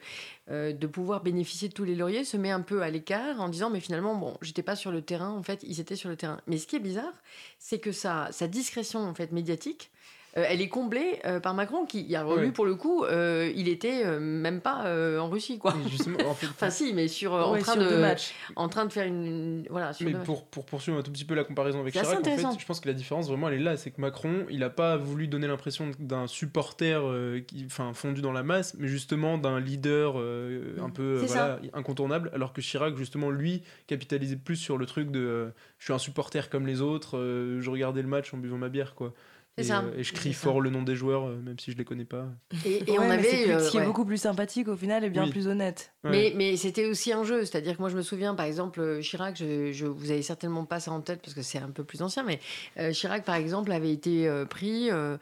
[0.48, 3.70] de, pouvoir bénéficier de tous les lauriers, se met un peu à l'écart en disant
[3.70, 6.40] mais finalement bon j'étais pas sur le terrain en fait ils étaient sur le terrain.
[6.46, 7.12] Mais ce qui est bizarre
[7.58, 9.90] c'est que sa, sa discrétion en fait médiatique
[10.36, 13.68] euh, elle est comblée euh, par Macron qui, a lui pour le coup, euh, il
[13.68, 14.84] était même pas
[15.18, 15.74] en Russie quoi.
[16.50, 18.04] enfin si, mais sur en train de
[18.56, 19.92] en train de faire une, voilà.
[20.00, 22.66] mais pour, pour poursuivre un tout petit peu la comparaison avec Chirac, en fait, je
[22.66, 25.28] pense que la différence vraiment elle est là, c'est que Macron, il a pas voulu
[25.28, 27.00] donner l'impression d'un supporter
[27.46, 31.24] qui, enfin fondu dans la masse, mais justement d'un leader un peu
[31.72, 35.98] incontournable, alors que Chirac justement lui capitalisait plus sur le truc de je suis un
[35.98, 39.14] supporter comme les autres, je regardais le match en buvant ma bière quoi.
[39.58, 39.84] Et, ça.
[39.96, 42.26] et je crie fort le nom des joueurs, même si je les connais pas.
[42.64, 43.58] Et, on avait.
[43.58, 45.30] ce qui est beaucoup plus sympathique au final et bien Oui.
[45.30, 45.92] plus honnête.
[46.04, 49.36] Mais, mais c'était aussi un jeu, c'est-à-dire que moi je me souviens par exemple Chirac,
[49.36, 52.02] je, je, vous avez certainement pas ça en tête parce que c'est un peu plus
[52.02, 52.40] ancien, mais
[52.78, 55.16] euh, Chirac par exemple avait été euh, pris, euh,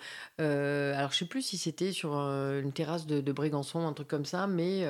[0.94, 4.24] alors je sais plus si c'était sur une terrasse de, de, Brégançon, un truc comme
[4.24, 4.84] ça, mais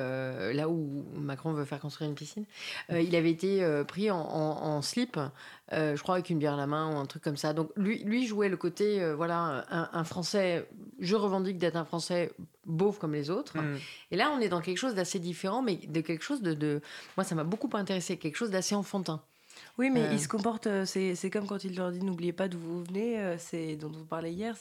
[0.53, 2.45] là où Macron veut faire construire une piscine,
[2.89, 5.19] il avait été pris en, en, en slip,
[5.71, 7.53] je crois avec une bière à la main ou un truc comme ça.
[7.53, 10.67] Donc lui, lui jouait le côté, voilà, un, un, Français,
[10.99, 12.31] je revendique d'être un Français
[12.65, 13.57] beauf comme les autres.
[13.57, 13.77] Mm.
[14.11, 16.81] Et là on est dans quelque chose d'assez différent, mais de quelque chose de, de...
[17.15, 19.21] moi ça m'a beaucoup intéressé, quelque chose d'assez enfantin.
[19.77, 20.13] Oui, mais euh...
[20.13, 23.37] il se comporte, c'est comme quand il leur dit n'oubliez pas d'où vous venez, euh,
[23.37, 24.55] c'est dont vous parlez hier.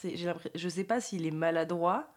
[0.55, 2.09] Je sais pas s'il est maladroit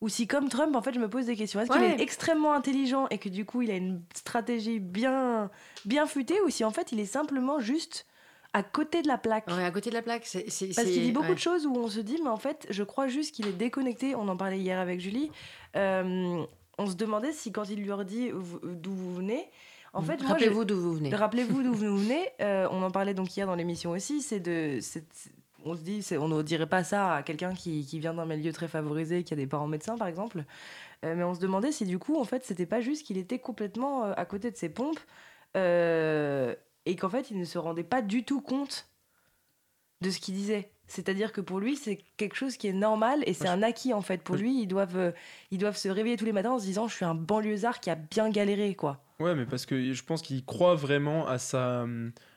[0.00, 1.60] ou si comme Trump, en fait, je me pose des questions.
[1.60, 1.78] Est-ce ouais.
[1.78, 5.50] qu'il est extrêmement intelligent et que du coup il a une stratégie bien,
[5.84, 8.06] bien futée ou si en fait il est simplement juste
[8.52, 9.46] à côté de la plaque.
[9.48, 10.26] Ouais, à côté de la plaque.
[10.26, 11.34] c'est Parce qu'il dit beaucoup ouais.
[11.34, 14.14] de choses où on se dit, mais en fait, je crois juste qu'il est déconnecté.
[14.14, 15.30] On en parlait hier avec Julie.
[15.76, 16.42] Euh,
[16.78, 18.30] on se demandait si quand il lui dit
[18.64, 19.48] d'où vous venez,
[19.92, 21.14] en fait, rappelez-vous d'où vous venez.
[21.14, 22.28] Rappelez-vous d'où vous venez.
[22.40, 24.22] Euh, on en parlait donc hier dans l'émission aussi.
[24.22, 24.80] C'est de,
[25.64, 28.52] on se dit, on ne dirait pas ça à quelqu'un qui, qui, vient d'un milieu
[28.52, 30.44] très favorisé, qui a des parents médecins par exemple.
[31.04, 33.38] Euh, mais on se demandait si du coup, en fait, c'était pas juste qu'il était
[33.38, 35.00] complètement euh, à côté de ses pompes
[35.56, 36.54] euh,
[36.90, 38.88] et qu'en fait, il ne se rendait pas du tout compte
[40.00, 40.70] de ce qu'il disait.
[40.88, 44.00] C'est-à-dire que pour lui, c'est quelque chose qui est normal et c'est un acquis en
[44.00, 44.22] fait.
[44.22, 45.12] Pour lui, ils doivent, euh,
[45.52, 47.90] ils doivent se réveiller tous les matins en se disant Je suis un banlieusard qui
[47.90, 49.04] a bien galéré, quoi.
[49.20, 51.86] Ouais, mais parce que je pense qu'il croit vraiment à sa.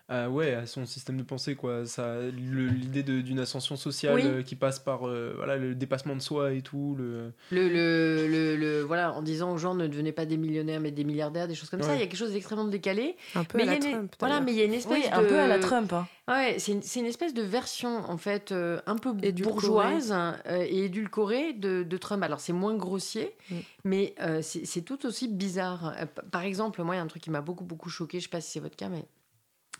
[0.09, 1.85] À, ouais, à son système de pensée, quoi.
[1.85, 4.21] Ça, l'idée d'une ascension sociale Oui.
[4.25, 6.95] euh, qui passe par euh, voilà, le dépassement de soi et tout.
[6.99, 7.31] Le...
[7.51, 10.91] Le, le, le, le- voilà, en disant aux gens ne devenez pas des millionnaires mais
[10.91, 11.95] des milliardaires, des choses comme ça.
[11.95, 13.15] Il y a quelque chose d'extrêmement décalé.
[13.33, 14.15] Un peu mais à la il y a une- Trump.
[14.19, 15.15] Voilà, mais il y a une espèce Oui, de...
[15.15, 15.93] un peu à la Trump.
[15.93, 16.05] hein.
[16.27, 19.53] Ouais, c'est une, c'est une espèce de version en fait euh, un peu Édulcorée.
[19.53, 22.23] bourgeoise euh, et édulcorée de, de Trump.
[22.23, 23.55] Alors c'est moins grossier, Mm.
[23.85, 25.93] mais euh, c'est c'est tout aussi bizarre.
[25.99, 28.19] Euh, Par exemple, moi il y a un truc qui m'a beaucoup beaucoup choqué.
[28.19, 29.03] Je sais pas si c'est votre cas, mais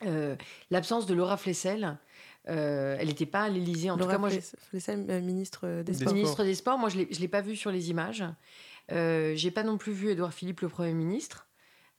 [0.05, 0.35] euh,
[0.71, 1.97] l'absence de Laura Flessel.
[2.49, 3.89] Euh, elle n'était pas à l'Élysée.
[3.89, 6.13] En Laura tout cas, moi, je- Fless- Flessel, euh, ministre des Sports.
[6.13, 8.23] Ministre des Sports, moi je l'ai je l'ai pas vu sur les images.
[8.91, 11.47] Euh, J'ai pas non plus vu Édouard Philippe, le Premier ministre.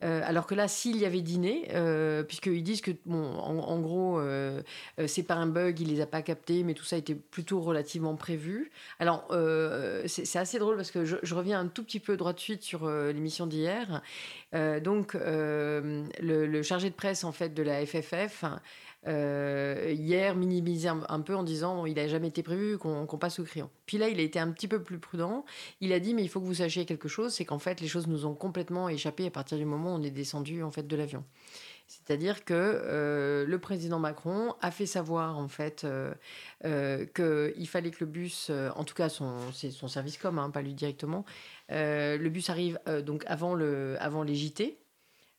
[0.03, 4.19] Euh, alors que là, s'il y avait dîné, euh, puisqu'ils disent que, bon, en, gros,
[4.19, 4.61] euh,
[4.99, 7.61] euh, c'est pas un bug, il les a pas captés, mais tout ça était plutôt
[7.61, 8.71] relativement prévu.
[8.99, 9.27] Alors,
[10.07, 12.89] c'est assez drôle parce que je, reviens un tout petit peu droit de suite sur
[12.89, 14.01] l'émission d'hier.
[14.53, 18.43] Donc, le, le chargé de presse, en fait, de la FFF,
[19.07, 23.43] euh, hier minimisé un, peu en disant il n'a jamais été prévu qu'on passe au
[23.43, 23.69] crayon.
[23.85, 25.45] Puis là, il a été un petit peu plus prudent.
[25.79, 27.87] Il a dit mais il faut que vous sachiez quelque chose, c'est qu'en fait les
[27.87, 30.87] choses nous ont complètement échappé à partir du moment où on est descendu en fait
[30.87, 31.23] de l'avion.
[31.87, 38.03] C'est-à-dire que euh, le président Macron a fait savoir en fait euh, qu'il fallait que
[38.03, 41.25] le bus, en tout cas son, son service com, hein, pas lui directement,
[41.69, 44.79] le bus arrive donc avant, le, avant les JT.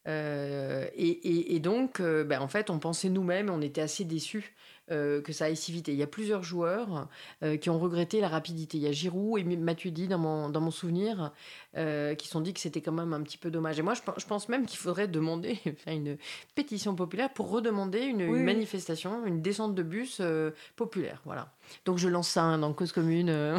[0.06, 4.54] Euh, et, donc, euh, ben, en fait, on pensait nous-mêmes, on était assez déçus
[4.90, 5.88] euh, que ça aille si vite.
[5.88, 7.08] Et il y a plusieurs joueurs
[7.42, 8.78] euh, qui ont regretté la rapidité.
[8.78, 11.32] Il y a Giroud et Matuidi, dans mon, dans mon souvenir,
[11.76, 13.78] euh, qui se sont dit que c'était quand même un petit peu dommage.
[13.78, 16.16] Et moi, je, pe- je pense même qu'il faudrait demander, faire une
[16.54, 18.44] pétition populaire pour redemander une, une Oui, oui.
[18.44, 21.20] manifestation, une descente de bus euh, populaire.
[21.24, 21.52] Voilà.
[21.84, 23.28] Donc je lance ça hein, dans Cause Commune.
[23.28, 23.58] euh.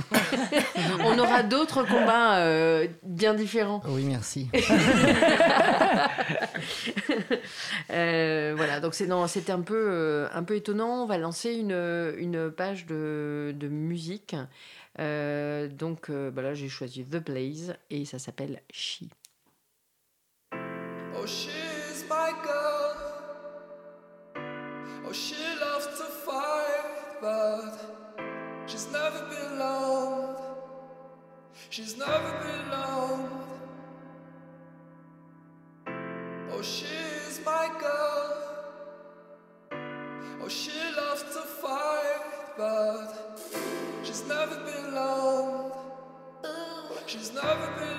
[1.04, 3.82] on aura d'autres combats euh, bien différents.
[3.90, 4.48] Oui, merci.
[7.90, 11.04] Euh, voilà, donc c'était un peu euh, un peu étonnant.
[11.04, 11.72] On va lancer une,
[12.18, 14.36] une page de, de musique.
[15.00, 19.04] Euh, donc euh, bah là, j'ai choisi The Blaze et ça s'appelle She.
[20.54, 22.96] Oh, she's my girl.
[25.08, 27.80] Oh, she loves to fight, but
[28.68, 30.36] she's never belonged.
[31.70, 32.74] She's never belonged.
[32.74, 32.97] Oh,
[47.18, 47.97] She's never belonged.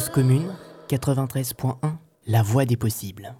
[0.00, 0.54] Cause commune,
[0.88, 1.76] 93.1,
[2.26, 3.34] la voix des possibles.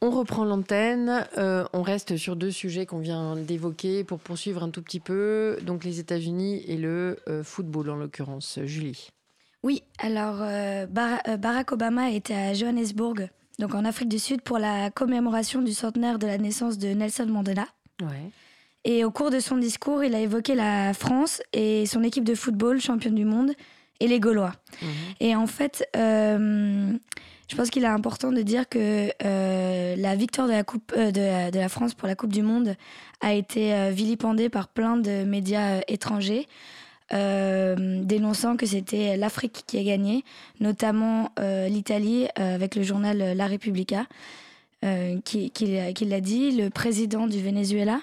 [0.00, 4.70] On reprend l'antenne, euh, on reste sur deux sujets qu'on vient d'évoquer pour poursuivre un
[4.70, 8.60] tout petit peu, donc les États-Unis et le euh, football en l'occurrence.
[8.62, 9.08] Julie.
[9.64, 14.92] Oui, alors euh, Barack Obama était à Johannesburg, donc en Afrique du Sud, pour la
[14.92, 17.66] commémoration du centenaire de la naissance de Nelson Mandela.
[18.00, 18.30] Ouais.
[18.84, 22.36] Et au cours de son discours, il a évoqué la France et son équipe de
[22.36, 23.50] football, championne du monde,
[24.00, 24.54] et les Gaulois.
[24.82, 24.88] Mhm.
[25.20, 25.86] Et en fait,
[27.50, 31.10] je pense qu'il est important de dire que euh, la victoire de la, coupe, euh,
[31.10, 32.76] de, la, France pour la Coupe du Monde
[33.20, 36.46] a été euh, vilipendée par plein de médias étrangers,
[37.10, 40.24] dénonçant que c'était l'Afrique qui a gagné,
[40.60, 41.32] notamment
[41.68, 44.06] l'Italie avec le journal La Repubblica,
[45.24, 48.00] qui, qui, l'a dit, le président du Venezuela.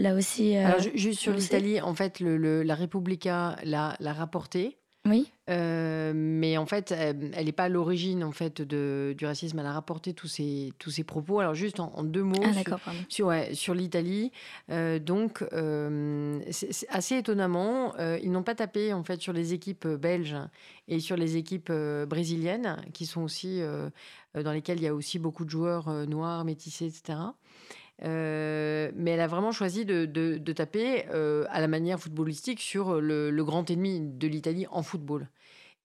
[0.00, 0.56] Là aussi.
[0.56, 4.77] Alors, juste sur l'Italie, en fait, le, la Repubblica l'a rapporté.
[5.08, 5.32] Oui.
[5.48, 9.58] Euh, mais en fait, elle n'est pas à l'origine en fait de, du racisme.
[9.58, 11.40] Elle a rapporté tous ces tous ces propos.
[11.40, 12.76] Alors juste en, deux mots ah,
[13.08, 14.30] sur, ouais, sur l'Italie.
[14.70, 19.86] Euh, donc euh, c'est assez étonnamment, ils n'ont pas tapé en fait sur les équipes
[19.86, 20.36] belges
[20.86, 21.72] et sur les équipes
[22.06, 23.60] brésiliennes qui sont aussi
[24.34, 27.18] dans lesquelles il y a aussi beaucoup de joueurs noirs, métissés, etc.
[28.04, 33.42] Euh, mais elle a vraiment choisi de, taper euh, à la manière footballistique sur le,
[33.42, 35.28] grand ennemi de l'Italie en football.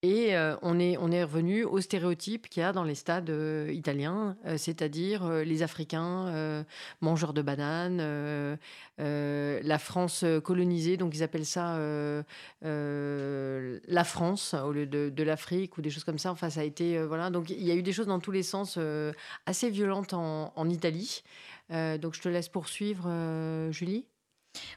[0.05, 3.31] Et euh, on, est, revenu au stéréotype qu'il y a dans les stades
[3.71, 6.65] italiens, c'est-à-dire les Africains
[6.99, 8.57] mangeurs de bananes,
[8.97, 11.79] la France colonisée, donc ils appellent ça
[12.61, 16.33] la France au lieu de, l'Afrique ou des choses comme ça.
[16.33, 17.29] Enfin, ça a été voilà.
[17.29, 18.77] Donc il y a eu des choses dans tous les sens
[19.45, 21.23] assez violentes en, en Italie.
[21.73, 24.05] Euh, donc je te laisse poursuivre, euh, Julie.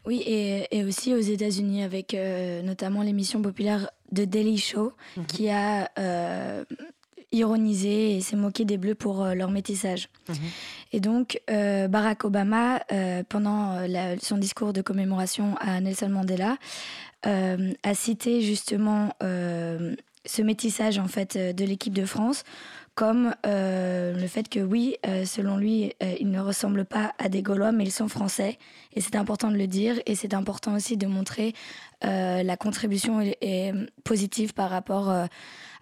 [0.06, 5.26] Oui, et, aussi aux États-Unis, avec euh, notamment l'émission populaire The Daily Show, mhm.
[5.26, 5.90] qui a
[7.32, 10.08] ironisé et s'est moqué des Bleus pour leur métissage.
[10.28, 10.36] Mhm.
[10.92, 12.80] Et donc, Barack Obama,
[13.28, 13.86] pendant
[14.22, 16.56] son discours de commémoration à Nelson Mandela,
[17.22, 22.44] a cité justement ce métissage en fait de l'équipe de France
[22.96, 27.28] comme euh, le fait que oui, euh, selon lui, euh, ils ne ressemblent pas à
[27.28, 28.58] des Gaulois, mais ils sont français.
[28.94, 30.00] Et c'est important de le dire.
[30.06, 31.52] Et c'est important aussi de montrer
[32.02, 33.72] la contribution est,
[34.04, 35.10] positive par rapport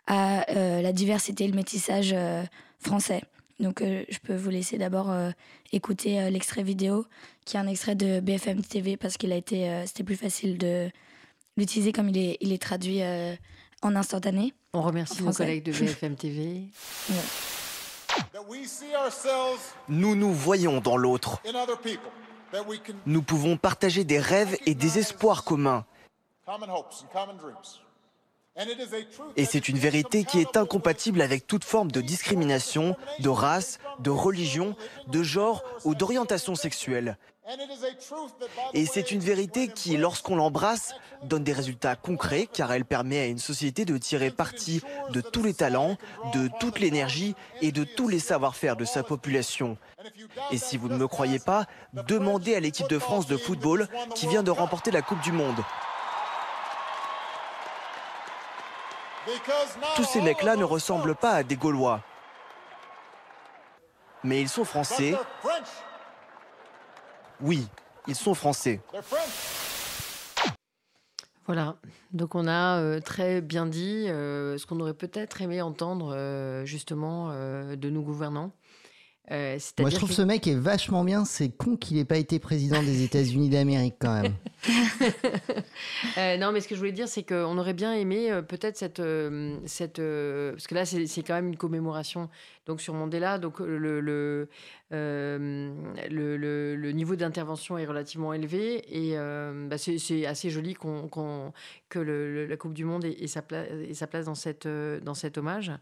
[0.07, 2.15] à la diversité et le métissage
[2.81, 3.23] français.
[3.61, 5.15] Donc je peux vous laisser d'abord
[5.73, 7.05] écouter l'extrait vidéo,
[7.45, 10.89] qui est un extrait de BFM TV, parce qu'il a été, c'était plus facile de
[11.57, 13.01] l'utiliser comme il est, il est traduit
[13.85, 14.55] en instantané.
[14.73, 16.65] On remercie nos collègues de BFM TV.
[19.89, 21.43] Nous nous voyons dans l'autre.
[23.07, 25.85] Nous pouvons partager des rêves et des espoirs communs.
[29.37, 34.11] Et c'est une vérité qui est incompatible avec toute forme de discrimination, de race, de
[34.11, 34.77] religion,
[35.09, 37.19] de genre ou d'orientation sexuelle.
[38.73, 43.27] Et c'est une vérité qui, lorsqu'on l'embrasse, donne des résultats concrets car elle permet à
[43.27, 45.97] une société de tirer parti de tous les talents,
[46.33, 49.77] de toute l'énergie et de tous les savoir-faire de sa population.
[50.51, 54.27] Et si vous ne me croyez pas, demandez à l'équipe de France de football qui
[54.27, 55.63] vient de remporter la Coupe du Monde.
[59.97, 62.01] Tous ces mecs-là ne ressemblent pas à des Gaulois.
[64.23, 65.15] Mais ils sont français
[67.45, 67.67] oui,
[68.09, 68.81] ils sont français.
[71.47, 71.77] Voilà,
[72.13, 76.65] donc on a euh, très bien dit euh, ce qu'on aurait peut-être aimé entendre euh,
[76.65, 78.51] justement de nos gouvernants.
[79.31, 81.25] Euh, Moi, je trouve ce mec est vachement bien.
[81.25, 84.35] C'est con qu'il n'ait pas été président des États-Unis d'Amérique quand même.
[86.17, 88.77] Euh, non, mais ce que je voulais dire, c'est qu'on aurait bien aimé euh, peut-être
[88.77, 89.03] cette,
[89.67, 92.31] cette parce que là, c'est quand même une commémoration
[92.67, 93.39] donc sur Mandela.
[93.39, 94.49] Donc le le,
[94.91, 99.17] le, le, niveau d'intervention est relativement élevé et
[99.69, 101.53] bah, c'est assez joli qu'on
[101.89, 105.37] que la Coupe du Monde ait, sa, place, ait sa place dans cette dans cet
[105.37, 105.73] hommage.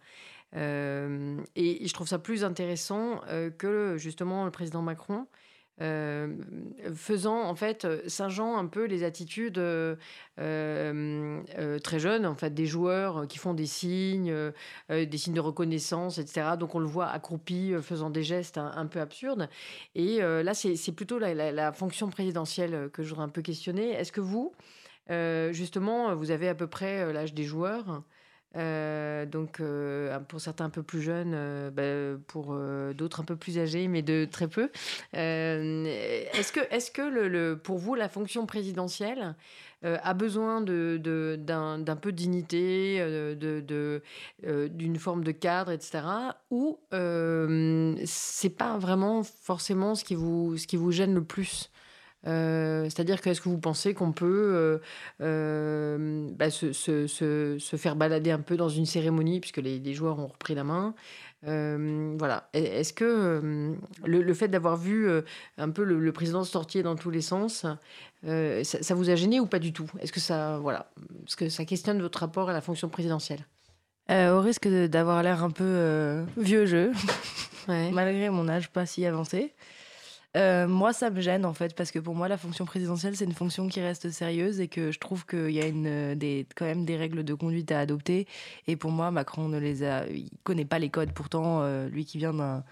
[0.57, 5.27] Euh, et, je trouve ça plus intéressant euh, que justement le président Macron.
[5.81, 6.37] Euh,
[6.95, 9.61] faisant en fait singeant un peu les attitudes
[10.37, 14.53] très jeunes en fait des joueurs qui font des signes
[14.91, 19.01] des signes de reconnaissance etc donc on le voit accroupi faisant des gestes un, peu
[19.01, 19.49] absurdes.
[19.95, 24.13] Et là c'est plutôt la, la, fonction présidentielle que je voudrais un peu questionner est-ce
[24.13, 24.53] que vous
[25.09, 28.03] justement vous avez à peu près l'âge des joueurs?
[28.55, 29.63] Donc,
[30.29, 32.57] pour certains un peu plus jeunes, bah, pour
[32.95, 34.71] d'autres un peu plus âgés, mais de très peu.
[35.13, 39.35] est-ce que, est-ce que le, pour vous, la fonction présidentielle
[39.83, 41.01] a besoin de,
[41.37, 44.03] d'un, peu de dignité, de,
[44.69, 46.03] d'une forme de cadre, etc.
[46.51, 46.79] Ou
[48.05, 51.71] c'est pas vraiment forcément ce qui vous, ce qui vous gêne le plus?
[52.27, 54.79] Euh, c'est-à-dire que est-ce que vous pensez qu'on peut euh,
[55.21, 59.95] euh, bah, se, se, se, faire balader un peu dans une cérémonie, puisque les, les
[59.95, 60.95] joueurs ont repris la main?
[61.45, 62.49] Voilà.
[62.53, 65.09] Est-ce que le, fait d'avoir vu
[65.59, 67.67] un peu le, président sortir dans tous les sens,
[68.23, 69.91] ça, vous a gêné ou pas du tout?
[70.01, 70.93] Est-ce que ça, voilà,
[71.27, 73.45] ce que ça questionne votre rapport à la fonction présidentielle?
[74.09, 76.93] Au risque d'avoir l'air un peu vieux jeu,
[77.67, 79.53] malgré mon âge pas si avancé.
[80.37, 83.25] Euh, moi, ça me gêne en fait, parce que pour moi, la fonction présidentielle, c'est
[83.27, 86.85] une fonction qui reste sérieuse et que je trouve qu'il y a euh, quand même
[86.87, 88.27] des règles de conduite à adopter.
[88.67, 91.13] Et pour moi, Macron ne les a, il connaît pas les codes.
[91.13, 92.65] Pourtant, euh, lui qui vient d'un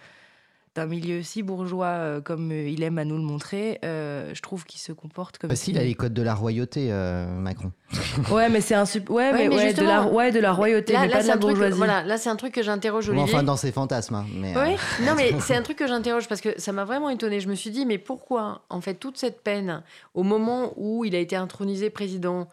[0.77, 4.41] d'un milieu si bourgeois euh, comme euh, il aime à nous le montrer, euh, je
[4.41, 5.49] trouve qu'il se comporte comme.
[5.49, 6.91] Parce qu'il a les codes de la royauté,
[7.29, 7.73] Macron.
[8.31, 11.23] ouais, mais c'est un ouais, mais, ouais, de la, ouais, de la royauté, mais pas
[11.23, 11.77] de la bourgeoisie.
[11.77, 13.25] voilà, là c'est un truc que j'interroge Olivier.
[13.25, 14.15] enfin, dans ses fantasmes.
[14.15, 17.11] Hein, mais, oui, non, mais c'est un truc que j'interroge parce que ça m'a vraiment
[17.11, 17.41] étonné.
[17.41, 19.83] Je me suis dit, mais pourquoi, en fait, toute cette peine
[20.15, 22.49] au moment où il a été intronisé président,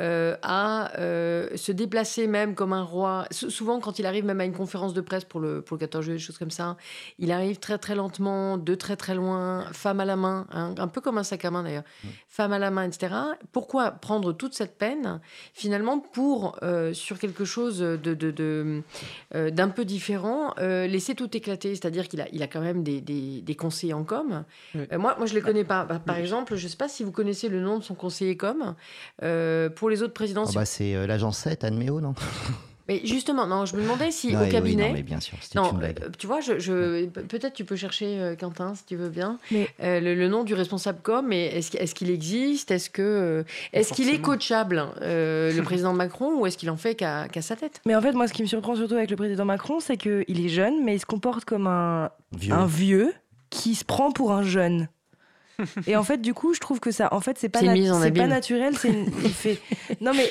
[0.00, 3.26] euh, à euh, se déplacer même comme un roi.
[3.30, 6.02] souvent, quand il arrive même à une conférence de presse pour le, pour le 14
[6.02, 6.78] juillet, des choses comme ça,
[7.18, 10.88] il arrive très très lentement, de très très loin, femme à la main, hein, un
[10.88, 12.08] peu comme un sac à main d'ailleurs, mmh.
[12.26, 13.14] femme à la main, etc.
[13.52, 15.20] Pourquoi prendre toute cette peine
[15.52, 18.82] finalement pour, euh, sur quelque chose de, de,
[19.50, 21.74] d'un peu différent, laisser tout éclater?
[21.74, 24.44] C'est-à-dire qu'il a, il a quand même des, des, conseillers en com.
[24.74, 25.84] moi, moi, je ne les connais pas.
[25.84, 28.74] Par exemple, je ne sais pas si vous connaissez le nom de son conseiller com
[29.20, 30.44] pour les autres présidents.
[30.48, 32.14] Ah bah c'est euh, l'agence 7, Anne Méo, non
[32.88, 34.88] mais justement, non, je me demandais si au cabinet.
[34.88, 36.02] non, mais bien sûr, non, une blague.
[36.02, 39.38] Euh, tu vois, je, je peut-être tu peux chercher euh, Quentin si tu veux bien
[39.50, 39.68] mais...
[39.80, 41.24] le, nom du responsable com.
[41.26, 42.70] Mais est-ce qu'il existe?
[42.70, 47.28] Est-ce que est-ce qu'il est coachable le président Macron ou est-ce qu'il en fait qu'à
[47.40, 47.80] sa tête?
[47.86, 50.44] Mais en fait, moi, ce qui me surprend surtout avec le président Macron, c'est qu'il
[50.44, 52.10] est jeune, mais il se comporte comme un
[52.50, 53.12] un vieux
[53.50, 54.88] qui se prend pour un jeune.
[55.86, 58.26] Et en fait, du coup, je trouve que ça, en fait, c'est pas, c'est pas
[58.26, 58.76] naturel.
[58.76, 58.92] C'est
[59.24, 59.58] il fait.
[60.00, 60.30] Non mais,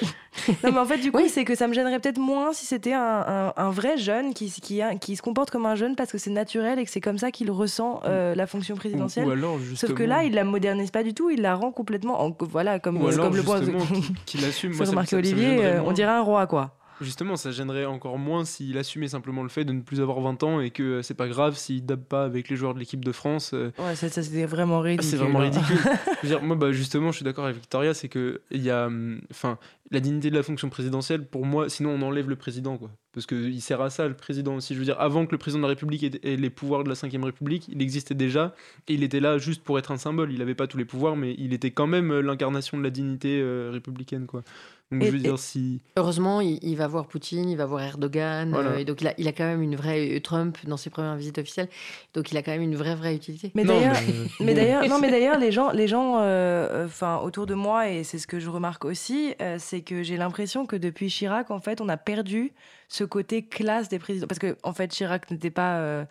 [0.63, 2.93] non mais en fait, du coup, c'est que ça me gênerait peut-être moins si c'était
[2.93, 6.29] un, un, vrai jeune qui, qui, qui, se comporte comme un jeune parce que c'est
[6.29, 9.27] naturel et que c'est comme ça qu'il ressent euh, la fonction présidentielle.
[9.75, 11.29] Sauf que là, il la modernise pas du tout.
[11.29, 13.61] Il la rend complètement, en, voilà, comme, comme le point
[14.25, 14.73] qu'il assume.
[14.75, 16.80] Moi, remarqué Olivier, euh, on dirait un roi, quoi.
[17.01, 20.43] Justement, ça gênerait encore moins s'il assumait simplement le fait de ne plus avoir 20
[20.43, 23.11] ans et que c'est pas grave s'il dabe pas avec les joueurs de l'équipe de
[23.11, 23.51] France.
[23.53, 23.71] Euh.
[23.79, 25.09] Ouais, ça, ça c'est vraiment ridicule.
[25.09, 25.77] C'est vraiment ridicule.
[26.23, 29.19] dire, moi, bah, justement, je suis d'accord avec Victoria, c'est que il y a, hum,
[29.31, 29.57] enfin,
[29.89, 32.91] la dignité de la fonction présidentielle, pour moi, sinon on enlève le président, quoi.
[33.13, 34.73] Parce qu'il sert à ça, le président aussi.
[34.73, 36.95] Je veux dire, avant que le président de la République ait, les pouvoirs de la
[36.95, 38.55] Ve République, il existait déjà
[38.87, 40.31] et il était là juste pour être un symbole.
[40.31, 42.89] Il n'avait pas tous les pouvoirs, mais il était quand même euh, l'incarnation de la
[42.89, 44.43] dignité euh, républicaine, quoi.
[44.91, 45.81] Donc, je veux dire, si...
[45.97, 49.27] Heureusement, il, va voir Poutine, il va voir Erdogan, euh, et donc il a, il
[49.27, 51.69] a, quand même une vraie Trump dans ses premières visites officielles,
[52.13, 53.51] donc il a quand même une vraie vraie utilité.
[53.55, 53.95] Mais d'ailleurs,
[54.39, 54.53] mais...
[54.53, 56.15] d'ailleurs, non, mais d'ailleurs, les gens, les gens,
[56.85, 60.65] enfin autour de moi, et c'est ce que je remarque aussi, c'est que j'ai l'impression
[60.65, 62.53] que depuis Chirac, en fait, on a perdu
[62.89, 66.05] ce côté classe des présidents, parce que en fait, Chirac n'était pas euh,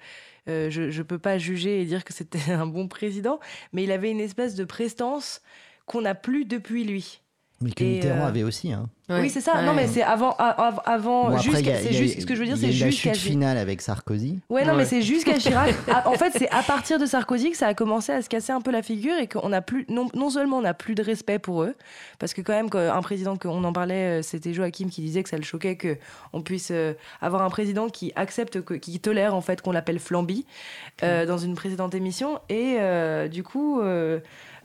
[0.49, 3.41] euh, je ne peux pas juger et dire que c'était un bon président,
[3.72, 5.43] mais il avait une espèce de prestance
[5.87, 7.20] qu'on n'a plus depuis lui.
[7.62, 8.72] Mais que Mitterrand euh, avait aussi.
[8.72, 8.88] Hein.
[9.11, 9.61] Oui, c'est ça.
[9.62, 12.20] Non, mais c'est avant, avant, c'est juste.
[12.20, 13.04] Ce que je veux dire, c'est juste.
[13.04, 14.38] La chute finale avec Sarkozy.
[14.48, 15.74] Ouais, non, mais c'est jusqu'à Chirac.
[15.92, 18.52] Ah, en fait, c'est à partir de Sarkozy que ça a commencé à se casser
[18.52, 19.84] un peu la figure et qu'on a plus.
[19.90, 21.74] Non, non seulement on n'a plus de respect pour eux,
[22.18, 25.28] parce que quand même, un président qu'on en parlait, euh, c'était Joachim qui disait que
[25.28, 25.98] ça le choquait que
[26.32, 29.98] on puisse euh, avoir un président qui accepte, que, qui tolère en fait qu'on l'appelle
[29.98, 30.46] Flamby
[31.02, 32.78] dans une précédente émission et
[33.28, 33.82] du coup.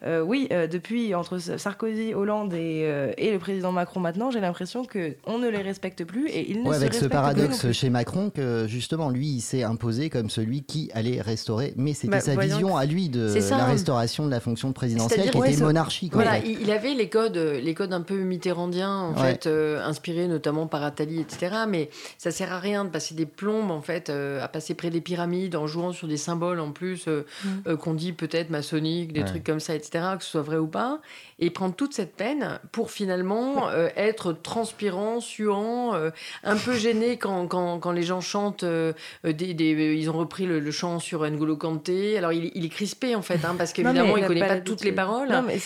[0.05, 4.39] Euh, oui, euh, depuis entre Sarkozy, Hollande et, euh, et le président Macron maintenant, j'ai
[4.39, 7.89] l'impression qu'on ne les respecte plus et ils ne ouais, se avec ce paradoxe chez
[7.89, 12.19] Macron que justement lui il s'est imposé comme celui qui allait restaurer, mais c'était bah,
[12.19, 16.13] sa vision à lui de la restauration de la fonction présidentielle qui était monarchique.
[16.13, 20.83] Voilà, il avait les codes, les codes un peu mitterrandiens en fait, inspirés notamment par
[20.83, 21.55] Attali, etc.
[21.67, 21.89] Mais
[22.19, 25.55] ça sert à rien de passer des plombes en fait, à passer près des pyramides
[25.55, 27.77] en jouant sur des symboles en plus mm.
[27.77, 29.94] qu'on dit peut-être maçonniques, des trucs comme ça, etc.
[30.17, 30.99] que ce soit vrai ou pas,
[31.39, 36.09] et prendre toute cette peine pour finalement euh, être transpirant, suant, euh,
[36.43, 38.65] un peu gêné quand, quand, quand, les gens chantent.
[38.65, 42.17] des, des, ils ont repris le, chant sur N'Golo Kanté.
[42.17, 44.83] Alors il, il, est crispé en fait, hein, parce qu'évidemment il ne connaît pas, toutes
[44.83, 45.29] les paroles.
[45.29, 45.57] Non, mais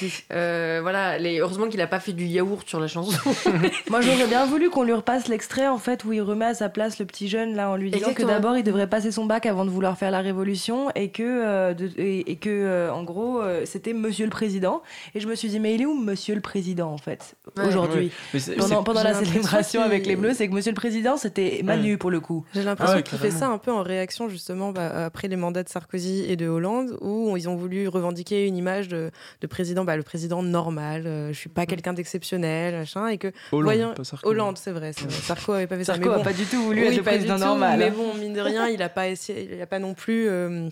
[0.82, 3.12] voilà, les, heureusement qu'il n'a pas fait du yaourt sur la chanson.
[3.90, 6.70] Moi j'aurais bien voulu qu'on lui repasse l'extrait en fait où il remet à sa
[6.70, 9.46] place le petit jeune là en lui disant que d'abord il devrait passer son bac
[9.46, 14.32] avant de vouloir faire la révolution et que, et, que en gros c'était Monsieur le
[14.32, 14.82] Président.
[15.16, 18.12] Et je me suis dit mais il est où Monsieur le Président en fait aujourd'hui
[18.58, 22.12] Pendant, pendant la célébration avec les Bleus, c'est que Monsieur le Président c'était Manu pour
[22.12, 22.46] le coup.
[22.54, 25.64] J'ai l'impression ah qu'il fait ça un peu en réaction justement bah, après les mandats
[25.64, 29.86] de Sarkozy et de Hollande où ils ont voulu revendiquer une image de, de président,
[29.86, 31.04] bah, le président normal.
[31.06, 35.68] Euh, je suis pas quelqu'un d'exceptionnel, machin, et que Hollande, Hollande, c'est vrai, Sarko avait
[35.68, 35.96] pas fait ça.
[35.96, 37.80] Sarko a pas du tout voulu être le président normal.
[37.80, 37.94] Mais hein.
[37.96, 40.28] bon, mine de rien, il a pas essayé, il a pas non plus.
[40.28, 40.70] Euh,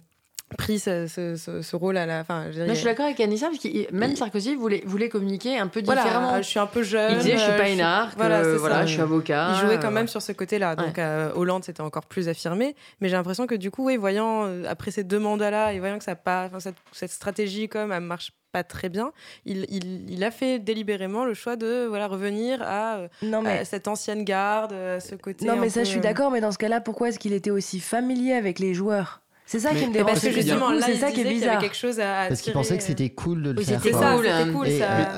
[0.56, 2.52] pris ce, ce, rôle à la fin.
[2.52, 5.82] Je, je suis d'accord avec Anissa, parce que même Sarkozy voulait, voulait communiquer un peu
[5.82, 6.38] différemment.
[6.38, 7.14] je suis un peu jeune.
[7.14, 7.78] Il disait, je suis pas une
[8.16, 9.50] voilà, euh, voilà je suis avocat.
[9.54, 10.76] Il jouait quand même sur ce côté-là.
[10.76, 11.00] Donc,
[11.36, 12.76] Hollande, c'était encore plus affirmé.
[13.02, 15.98] Mais j'ai l'impression que du coup, oui, voyant, euh, après ces deux mandats-là, et voyant
[15.98, 19.12] que ça pas, cette, cette, stratégie, comme, elle marche pas très bien,
[19.46, 23.66] il, il, il, a fait délibérément le choix de voilà, revenir à, euh, non, mais...
[23.66, 25.46] cette ancienne garde, ce côté.
[25.46, 27.80] Non, mais ça, je suis d'accord, mais dans ce cas-là, pourquoi est-ce qu'il était aussi
[27.80, 29.22] familier avec les joueurs?
[29.48, 30.12] C'est ça qui me dérange.
[30.12, 31.60] Parce que justement, là, c'est ça qui est bizarre.
[31.60, 33.82] quelque chose à parce qu'il pensait que c'était cool de le faire.
[33.82, 34.68] C'était ça, c'était cool.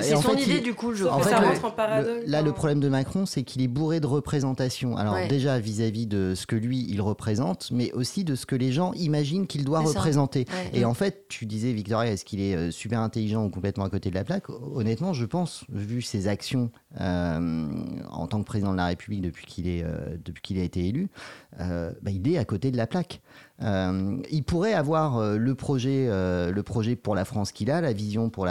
[0.01, 2.25] C'est son idée du coup, je en fait, ça rentre en paradoxe.
[2.27, 4.95] Là, le problème de Macron, c'est qu'il est bourré de représentations.
[4.95, 8.71] Alors déjà vis-à-vis de ce que lui il représente, mais aussi de ce que les
[8.71, 10.45] gens imaginent qu'il doit représenter.
[10.73, 13.89] Et en fait, tu disais Victoria, est-ce qu'il est euh, super intelligent ou complètement à
[13.89, 14.49] côté de la plaque?
[14.49, 19.45] Honnêtement, je pense, vu ses actions euh, en tant que président de la République depuis
[19.45, 21.09] qu'il euh, a été élu,
[21.57, 23.21] bah, il est à côté de la plaque.
[23.61, 27.81] Euh, il pourrait avoir euh, le projet, euh, le projet pour la France qu'il a,
[27.81, 28.47] la vision pour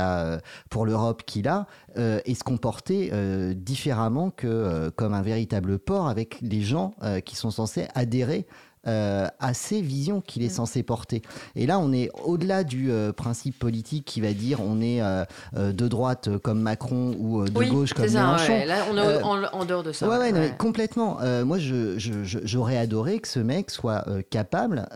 [0.70, 1.66] pour l'Europe qu'il a,
[1.96, 3.10] et se comporter
[3.54, 8.46] différemment que comme un véritable port avec les gens qui sont censés adhérer
[8.88, 10.50] euh, à ces visions qu'il est mm.
[10.50, 11.22] censé porter.
[11.54, 15.24] Et là, on est au-delà du euh, principe politique qui va dire on est euh,
[15.54, 18.52] de droite comme Macron ou de gauche comme Mélenchon.
[18.52, 18.66] Ouais.
[18.66, 19.22] Là, on est
[19.52, 20.08] en, dehors de ça.
[20.08, 21.18] Ouais, ouais, complètement.
[21.44, 24.88] moi, j'aurais adoré que ce mec soit capable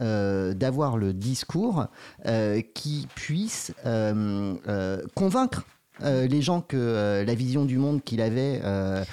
[0.56, 1.86] d'avoir le discours
[2.74, 3.72] qui puisse
[5.14, 5.64] convaincre
[6.02, 9.04] euh, les gens que euh, la vision du monde qu'il avait euh,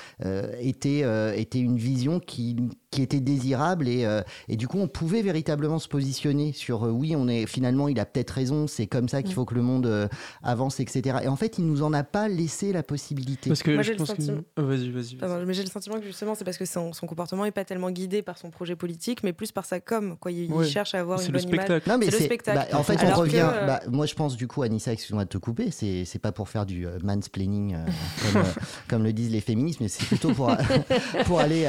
[0.59, 1.03] était,
[1.39, 2.55] était une vision qui,
[2.91, 4.07] qui était désirable et,
[4.47, 8.05] et, du coup on pouvait véritablement se positionner sur oui on est finalement il a
[8.05, 9.35] peut-être raison c'est comme ça qu'il mm.
[9.35, 10.09] faut que le monde
[10.43, 13.49] avance etc et en fait il nous en a pas laissé la possibilité.
[13.49, 14.41] Parce que Moi, je pense sentiment...
[14.55, 14.61] que...
[14.61, 17.51] vas-y vas-y mais j'ai le sentiment que justement c'est parce que son, son, comportement est
[17.51, 20.31] pas tellement guidé par son projet politique mais plus par sa com quoi.
[20.31, 21.87] Il, cherche à avoir une bonne spectacle.
[21.87, 22.67] image c'est le spectacle.
[22.71, 25.37] bah, en fait on revient bah, moi je pense du coup Anissa excuse-moi de te
[25.37, 27.85] couper c'est pas pour faire du mansplaining, euh,
[28.21, 28.45] comme, euh,
[28.87, 30.51] comme, le disent les féministes, mais c'est plutôt pour,
[31.25, 31.67] pour aller.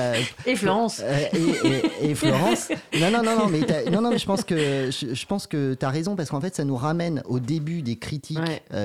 [1.10, 2.70] Euh, et Florence.
[2.70, 3.00] Et, Florence.
[3.00, 5.84] Non, non, non, non, mais, non, non, mais je pense que, je, pense que tu
[5.84, 8.38] as raison, parce qu'en fait, ça nous ramène au début des critiques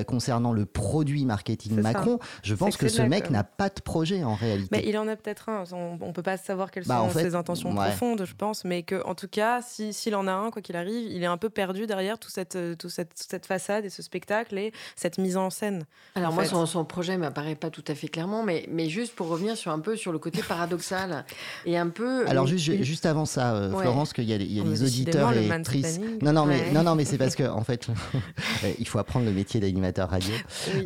[0.07, 2.19] concernant le produit marketing Macron.
[2.43, 4.69] Je pense que ce mec n'a pas de projet en réalité.
[4.71, 5.63] Mais il en a peut-être un.
[5.71, 9.03] On, ne peut pas savoir quelles bah, sont ses intentions profondes, je pense, mais que
[9.05, 11.49] en tout cas, s'il si, en a un, quoi qu'il arrive, il est un peu
[11.49, 15.49] perdu derrière toute cette, tout cette, cette façade et ce spectacle et cette mise en
[15.49, 15.85] scène.
[16.15, 19.27] Alors moi, son, son, projet m'apparaît pas tout à fait clairement, mais, mais juste pour
[19.27, 21.25] revenir sur un peu sur le côté paradoxal
[21.65, 22.14] et un peu.
[22.27, 25.33] Alors juste, juste avant ça, euh, Florence, qu'il y a, il y a des auditeurs
[25.33, 25.99] et actrices.
[26.21, 27.87] Non non mais non non mais c'est parce que en fait,
[28.79, 30.33] il faut apprendre le métier d'animateur radio.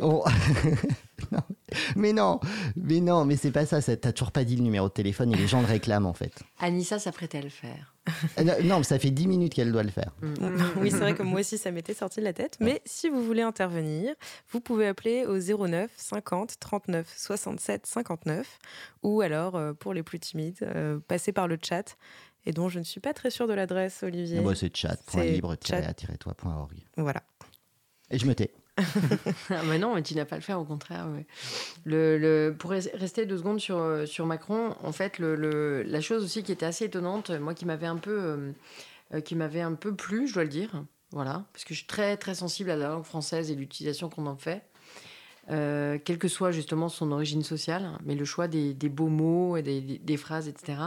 [1.96, 2.40] mais non,
[2.76, 3.80] mais non, mais c'est pas ça.
[3.82, 6.32] T'as toujours pas dit le numéro de téléphone et les gens le réclament en fait.
[6.58, 7.94] Anissa s'apprêtait à le faire.
[8.38, 10.12] Euh, non, mais ça fait 10 minutes qu'elle doit le faire.
[10.22, 10.62] Mm.
[10.78, 12.56] oui, c'est vrai que moi aussi ça m'était sorti de la tête.
[12.60, 14.14] Mais si vous voulez intervenir,
[14.50, 18.58] vous pouvez appeler au 09 50 39 67 59
[19.02, 21.96] ou alors euh, pour les plus timides, euh, passer par le chat
[22.46, 24.40] et dont je ne suis pas très sûre de l'adresse, Olivier.
[24.40, 26.74] Moi, c'est chat.libre-a-toi.org.
[26.96, 27.22] Voilà.
[28.10, 28.52] Et je me tais.
[29.50, 31.06] ah mais non, mais tu n'as pas le faire, au contraire.
[31.84, 36.66] Le, pour rester deux secondes sur, euh, Macron, en fait, la chose aussi qui était
[36.66, 38.52] assez étonnante, moi qui m'avait un peu, euh,
[39.14, 41.86] euh, qui m'avait un peu plu, je dois le dire, voilà, parce que je suis
[41.86, 44.62] très très sensible à la langue française et l'utilisation qu'on en fait.
[45.48, 49.80] quelle que soit justement son origine sociale, mais le choix des, beaux mots et des,
[49.80, 50.78] des, phrases, etc.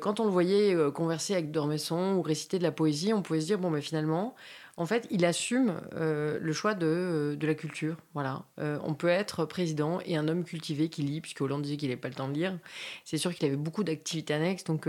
[0.00, 3.46] quand on le voyait converser avec Dormesson ou réciter de la poésie, on pouvait se
[3.46, 4.34] dire bon, mais finalement,
[4.78, 7.96] en fait, il assume euh, le choix de, euh, de, la culture.
[8.12, 8.44] Voilà.
[8.58, 11.88] Euh, on peut être président et un homme cultivé qui lit, puisque Hollande disait qu'il
[11.88, 12.58] n'avait pas le temps de lire.
[13.04, 14.64] C'est sûr qu'il avait beaucoup d'activités annexes.
[14.64, 14.86] Donc,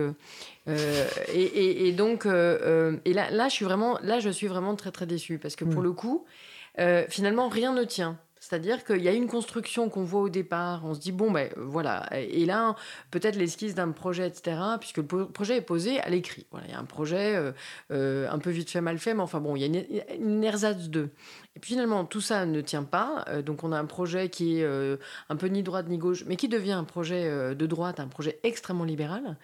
[0.68, 5.06] et, et, donc, et là, là, je suis vraiment, là, je suis vraiment très, très
[5.06, 5.86] déçue, parce que pour mm.
[5.86, 6.26] le coup,
[7.08, 8.20] finalement, rien ne tient.
[8.48, 11.52] C'est-à-dire qu'il y a une construction qu'on voit au départ, on se dit, bon, ben
[11.58, 12.78] voilà, et là,
[13.12, 16.46] peut-être l'esquisse d'un projet, etc., puisque le projet est posé à l'écrit.
[16.52, 17.52] Voilà, il y a un projet euh,
[17.92, 20.88] euh, un peu vite fait, mal fait, mais enfin bon, il y a une, ersatz
[20.88, 21.10] 2.
[21.58, 23.26] Et puis finalement, tout ça ne tient pas.
[23.28, 24.66] Euh, donc on a un projet qui est
[25.30, 28.40] un peu ni droite ni gauche, mais qui devient un projet de droite, un projet
[28.44, 29.36] extrêmement libéral.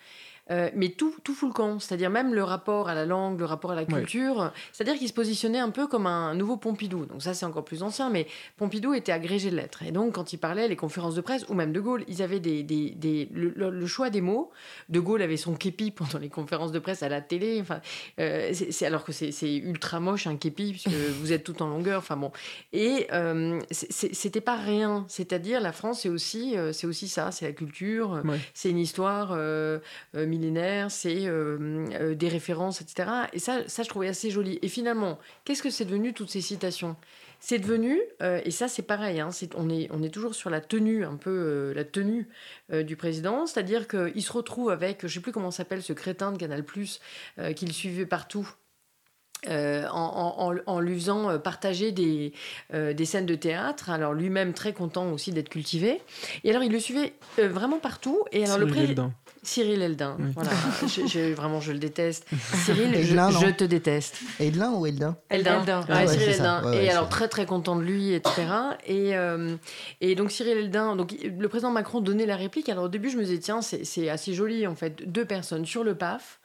[0.52, 1.80] Euh, mais tout, tout fout le camp.
[1.80, 4.52] C'est-à-dire même le rapport à la langue, le rapport à la culture.
[4.72, 7.06] C'est-à-dire qu'il se positionnait un peu comme un nouveau Pompidou.
[7.06, 8.28] Donc ça, c'est encore plus ancien, mais
[8.58, 9.84] Pompidou était agrégé de lettres.
[9.84, 12.40] Et donc, quand il parlait, les conférences de presse, ou même De Gaulle, ils avaient
[12.40, 14.52] des, des, des le, choix des mots.
[14.90, 17.60] De Gaulle avait son képi pendant les conférences de presse à la télé.
[17.62, 17.80] Enfin,
[18.20, 20.90] euh, c'est, alors que c'est, ultra moche, un képi, puisque
[21.20, 22.00] vous êtes tout en longueur.
[22.00, 22.32] Enfin bon.
[22.74, 25.06] Et euh, c'était pas rien.
[25.08, 27.32] C'est-à-dire, la France, c'est aussi, c'est aussi ça.
[27.32, 28.22] C'est la culture,
[28.54, 29.38] c'est une histoire
[30.34, 33.10] millénaire, c'est euh, euh, des références, etc.
[33.34, 34.60] Et ça, ça, je trouvais assez joli.
[34.62, 36.96] Et finalement, qu'est-ce que c'est devenu toutes ces citations?
[37.40, 40.62] C'est devenu, euh, et ça c'est pareil, hein, on, est, on est toujours sur la
[40.62, 42.30] tenue, un peu la tenue
[42.72, 46.38] du président, c'est-à-dire qu'il se retrouve avec, je sais plus comment s'appelle ce crétin de
[46.38, 46.62] Canal⁇
[47.54, 48.50] qu'il suivait partout,
[49.50, 52.32] euh, en, en, lui faisant partager des,
[52.74, 53.90] euh, des scènes de théâtre.
[53.90, 56.02] Alors lui-même très content aussi d'être cultivé.
[56.44, 58.24] Et alors il le suivait vraiment partout.
[58.32, 59.12] Et alors le Eldin.
[59.44, 60.18] Cyril Eldin.
[60.34, 60.52] Voilà.
[60.88, 62.26] je, vraiment, je le déteste.
[62.66, 64.20] Cyril, je, te déteste.
[64.40, 65.86] Eldin ou Eldin Eldin.
[65.90, 66.72] Ah Cyril Eldin.
[66.74, 68.34] et alors très très content de lui, etc.
[68.88, 69.14] Et,
[70.02, 72.70] et donc Cyril Eldin, donc le président Macron donnait la réplique.
[72.70, 75.84] Alors au début, je me disais tiens, c'est assez joli en fait, deux personnes sur
[75.84, 76.40] le PAF.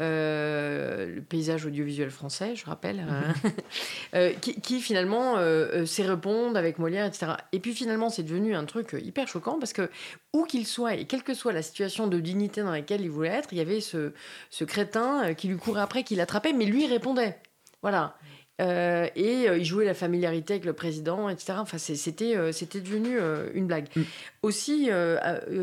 [0.00, 3.34] Euh, le paysage audiovisuel français, je rappelle, hein.
[3.42, 3.52] mhm.
[4.14, 7.32] euh, qui, finalement euh, sait répondre avec Molière, etc.
[7.50, 9.90] Et puis finalement, c'est devenu un truc hyper choquant parce que,
[10.32, 13.30] où qu'il soit, et quelle que soit la situation de dignité dans laquelle il voulait
[13.30, 14.12] être, il y avait ce,
[14.50, 17.36] ce crétin qui lui courait après, qui l'attrapait, mais lui répondait.
[17.82, 18.16] Voilà.
[18.60, 21.54] Euh, et euh, il jouait la familiarité avec le président, etc.
[21.58, 23.18] Enfin, c'était, euh, c'était devenu
[23.54, 23.86] une blague.
[23.94, 24.02] Mm.
[24.48, 24.88] Aussi,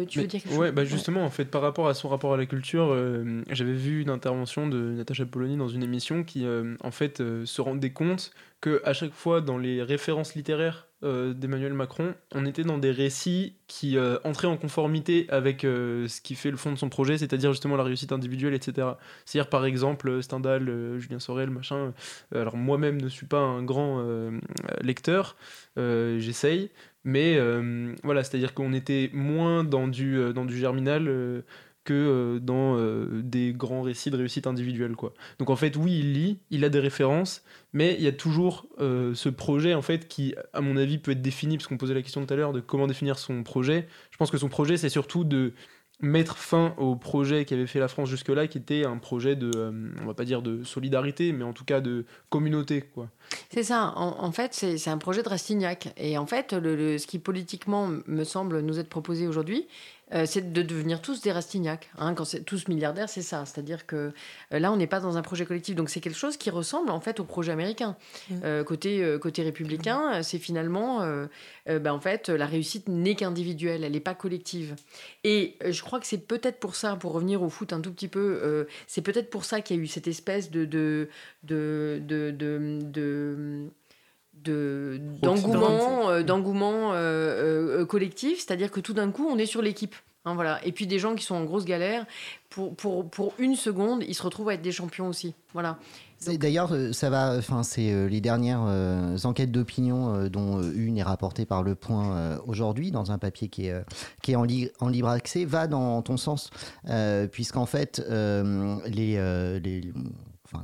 [0.10, 2.38] tu veux dire quelque ouais, Bah justement, en fait, par rapport à son rapport à
[2.38, 2.96] la culture,
[3.50, 6.46] j'avais vu une intervention de Natacha Polony dans une émission qui,
[6.82, 8.32] en fait, se rendait compte
[8.62, 12.90] que à chaque fois, dans les références littéraires euh, d'Emmanuel Macron, on était dans des
[12.90, 16.90] récits qui euh, entraient en conformité avec euh, ce qui fait le fond de son
[16.90, 18.88] projet, c'est-à-dire justement la réussite individuelle, etc.
[19.26, 21.94] C'est-à-dire par exemple Stendhal, Julien Sorel, machin.
[22.34, 24.04] alors moi-même ne suis pas un grand
[24.82, 25.36] lecteur,
[25.78, 26.72] j'essaye,
[27.06, 27.40] mais
[28.04, 31.44] voilà, c'est-à-dire qu'on était moins dans du, dans du germinal
[31.86, 35.14] que euh, dans euh, des grands récits de réussite individuelle quoi.
[35.40, 38.66] Donc en fait oui il lit, il a des références, mais il y a toujours
[38.80, 41.94] euh, ce projet en fait qui à mon avis peut être défini parce qu'on posait
[41.94, 43.88] la question tout à l'heure de comment définir son projet.
[44.12, 45.54] Je pense que son projet c'est surtout de
[46.02, 49.52] mettre fin au projet qu'avait fait la France jusque-là, qui était un projet de,
[50.02, 53.10] on va pas dire de solidarité, mais en tout cas de communauté, quoi.
[53.50, 53.94] C'est ça.
[53.96, 55.94] En, fait, c'est un projet de Rastignac.
[55.98, 59.68] Et en fait, le, ce qui politiquement me semble nous être proposé aujourd'hui,
[60.14, 61.90] euh, c'est de devenir tous des Rastignac.
[61.98, 63.46] Hein, quand c'est tous milliardaires, c'est ça.
[63.46, 64.14] C'est-à-dire que
[64.54, 65.76] euh, là, on n'est pas dans un projet collectif.
[65.76, 67.98] Donc c'est quelque chose qui ressemble en fait au projet américain.
[68.30, 68.36] Mmh.
[68.44, 71.06] Euh, côté, côté républicain, c'est finalement,
[71.66, 74.76] ben, en fait, la réussite n'est qu'individuelle, elle n'est pas collective.
[75.24, 78.08] Et je crois que c'est peut-être pour ça, pour revenir au foot un tout petit
[78.08, 81.10] peu, c'est peut-être pour ça qu'il y a eu cette espèce de, de,
[81.44, 82.02] de,
[82.32, 83.70] de
[84.46, 89.96] d'engouement euh, d'engouement euh, euh, collectif, c'est-à-dire que tout d'un coup, on est sur l'équipe.
[90.26, 90.60] Hein, voilà.
[90.66, 92.06] Et puis des gens qui sont en grosse galère,
[92.50, 95.36] pour, pour, pour, une seconde, ils se retrouvent à être des champions aussi.
[95.54, 95.78] Voilà.
[96.26, 97.36] D'ailleurs, ça va.
[97.38, 98.66] Enfin, c'est les dernières
[99.26, 103.86] enquêtes d'opinion dont une est rapportée par Le Point aujourd'hui dans un papier qui est
[104.24, 104.48] qui est en,
[104.80, 106.50] en libre accès va dans ton sens,
[107.32, 109.94] puisqu'en fait les, les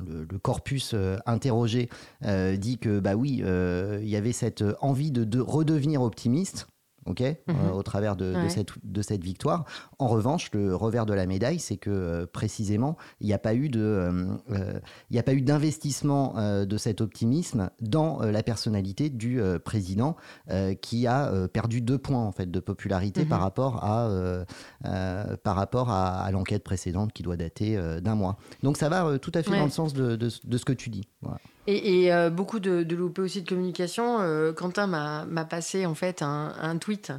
[0.06, 1.88] le, corpus euh, interrogé
[2.24, 6.66] euh, dit que bah oui, euh, il y avait cette envie de redevenir optimiste
[7.06, 7.72] ok, euh, mhm.
[7.72, 9.64] au travers de, cette, de, cette, victoire.
[9.98, 13.54] En revanche, le revers de la médaille, c'est que euh, précisément, il n'y a pas
[13.54, 14.80] eu de, euh,
[15.10, 16.34] il a pas eu d'investissement
[16.64, 20.16] de cet optimisme dans la personnalité du président,
[20.80, 23.44] qui a perdu deux points en fait de popularité par mhm.
[23.44, 24.08] rapport à,
[25.42, 28.36] par rapport à, l'enquête précédente qui doit dater d'un mois.
[28.62, 31.08] Donc ça va tout à fait dans le sens de, de, ce que tu dis.
[31.20, 31.38] Voilà.
[31.66, 34.20] Et, euh, beaucoup de, de loupés aussi de communication.
[34.20, 37.12] Euh, Quentin m'a passé en fait un, tweet.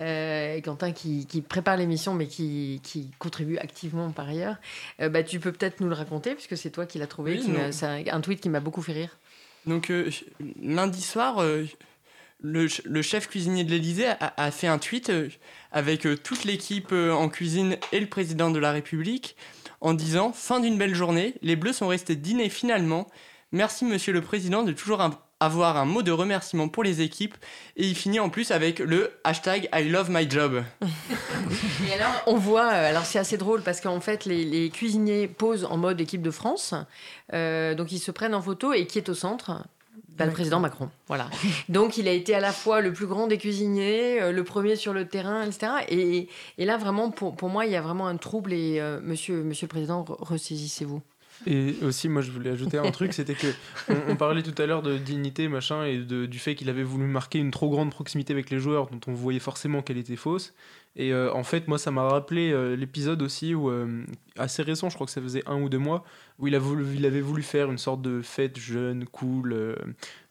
[0.00, 2.80] Euh, Quentin qui, prépare l'émission mais qui,
[3.18, 4.56] contribue activement par ailleurs.
[4.98, 7.40] bah, tu peux peut-être nous le raconter puisque c'est toi qui l'as trouvé.
[7.70, 9.16] c'est un, tweet qui m'a beaucoup fait rire.
[9.66, 9.90] Donc
[10.62, 11.42] lundi soir,
[12.42, 15.10] le, chef cuisinier de l'Elysée a, a, fait un tweet
[15.72, 19.36] avec toute l'équipe en cuisine et le président de la République
[19.80, 23.06] en disant Fin d'une belle journée, les Bleus sont restés dîner finalement.
[23.52, 25.00] Merci, Monsieur le Président, de toujours
[25.38, 27.36] avoir un mot de remerciement pour les équipes
[27.76, 30.64] et il finit en plus avec le hashtag I love my job.
[31.88, 35.64] et alors, on voit, euh, alors c'est assez drôle parce qu'en fait, les, cuisiniers posent
[35.64, 36.74] en mode équipe de France,
[37.34, 39.64] euh, donc ils se prennent en photo et qui est au centre?
[40.18, 41.28] Bah, le président Macron, voilà.
[41.68, 44.74] Donc il a été à la fois le plus grand des cuisiniers, euh, le premier
[44.74, 45.72] sur le terrain, etc.
[45.88, 48.54] Et, et là vraiment, pour, pour, moi, il y a vraiment un trouble.
[48.54, 51.02] Et monsieur, monsieur le président, ressaisissez-vous.
[51.46, 53.48] Et aussi, moi, je voulais ajouter un truc, c'était que
[54.08, 57.38] on, parlait tout à l'heure de dignité, machin, et du fait qu'il avait voulu marquer
[57.38, 60.54] une trop grande proximité avec les joueurs, dont on voyait forcément qu'elle était fausse.
[60.98, 64.02] Et euh, en fait, moi, ça m'a rappelé euh, l'épisode aussi où, euh,
[64.38, 66.04] assez récent, je crois que ça faisait un ou deux mois,
[66.38, 69.76] où il, a voulu, il avait voulu faire une sorte de fête jeune, cool,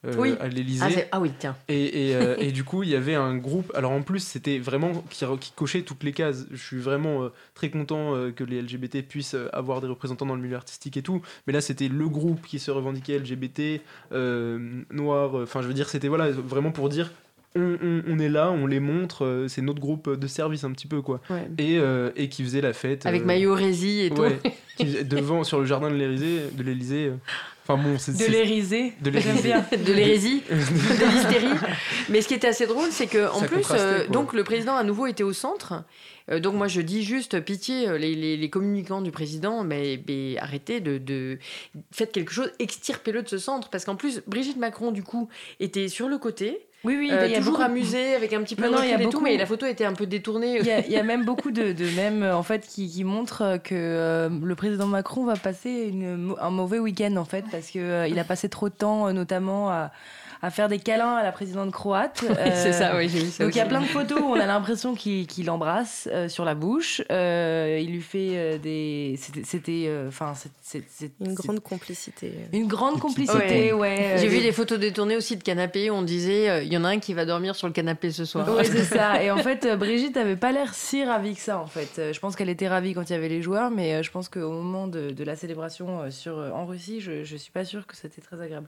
[0.03, 0.83] à l'Elysée.
[0.83, 1.55] Ah, ah, oui, tiens.
[1.67, 3.71] Et, et, du coup, il y avait un groupe.
[3.75, 6.47] Alors en plus, c'était vraiment qui, qui, cochait toutes les cases.
[6.51, 10.55] Je suis vraiment très content que les LGBT puissent avoir des représentants dans le milieu
[10.55, 11.21] artistique et tout.
[11.45, 13.81] Mais là, c'était le groupe qui se revendiquait LGBT,
[14.91, 15.35] noir.
[15.35, 17.11] Enfin, je veux dire, c'était voilà, vraiment pour dire
[17.55, 21.01] on, est là, on les montre, euh, c'est notre groupe de service un petit peu
[21.01, 21.21] quoi.
[21.57, 23.05] Et, euh, et qui faisait la fête.
[23.05, 24.23] Avec euh, maillot Rési et tout.
[25.03, 27.11] devant sur le jardin de l'Élysée, de l'Élysée.
[27.67, 28.93] Enfin bon, c'est de l'hérisée.
[29.01, 31.57] De de l'hérésie, de l'hystérie.
[32.09, 33.67] Mais ce qui était assez drôle, c'est que en plus,
[34.11, 35.83] donc le président à nouveau était au centre.
[36.29, 39.99] donc moi je dis juste pitié, les, les, communicants du président, mais,
[40.39, 41.39] arrêtez de, de,
[41.91, 45.27] faites quelque chose, extirpez-le de ce centre, parce qu'en plus Brigitte Macron du coup
[45.59, 46.67] était sur le côté.
[46.85, 49.19] Oui, oui, euh, il y a toujours amusé avec un petit peu de et tout,
[49.19, 50.59] mais la photo était un peu détournée.
[50.59, 54.29] Il y, a, même beaucoup de, de mèmes en fait qui, qui montrent que euh,
[54.29, 58.19] le président Macron va passer une, un mauvais week-end en fait parce que euh, il
[58.19, 59.91] a passé trop de temps, notamment à
[60.41, 62.23] à faire des câlins à la présidente croate.
[62.55, 63.43] c'est ça, oui, j'ai vu ça.
[63.43, 66.45] Donc il y a plein de photos où on a l'impression qu'il l'embrasse euh, sur
[66.45, 67.01] la bouche.
[67.11, 69.19] Euh, il lui fait euh, des.
[69.43, 69.91] C'était.
[70.07, 72.33] Enfin, c'est une grande complicité.
[72.53, 74.15] Une grande complicité, ouais.
[74.17, 76.89] J'ai vu des photos détournées aussi de canapé où on disait il y en a
[76.89, 78.47] un qui va dormir sur le canapé ce soir.
[78.57, 79.21] Oui, c'est ça.
[79.23, 82.13] Et en fait, Brigitte n'avait pas l'air si ravie que ça, en fait.
[82.13, 84.51] Je pense qu'elle était ravie quand il y avait les joueurs, mais je pense qu'au
[84.51, 88.21] moment de, de, la célébration sur, en Russie, je, je suis pas sûre que c'était
[88.21, 88.67] très agréable.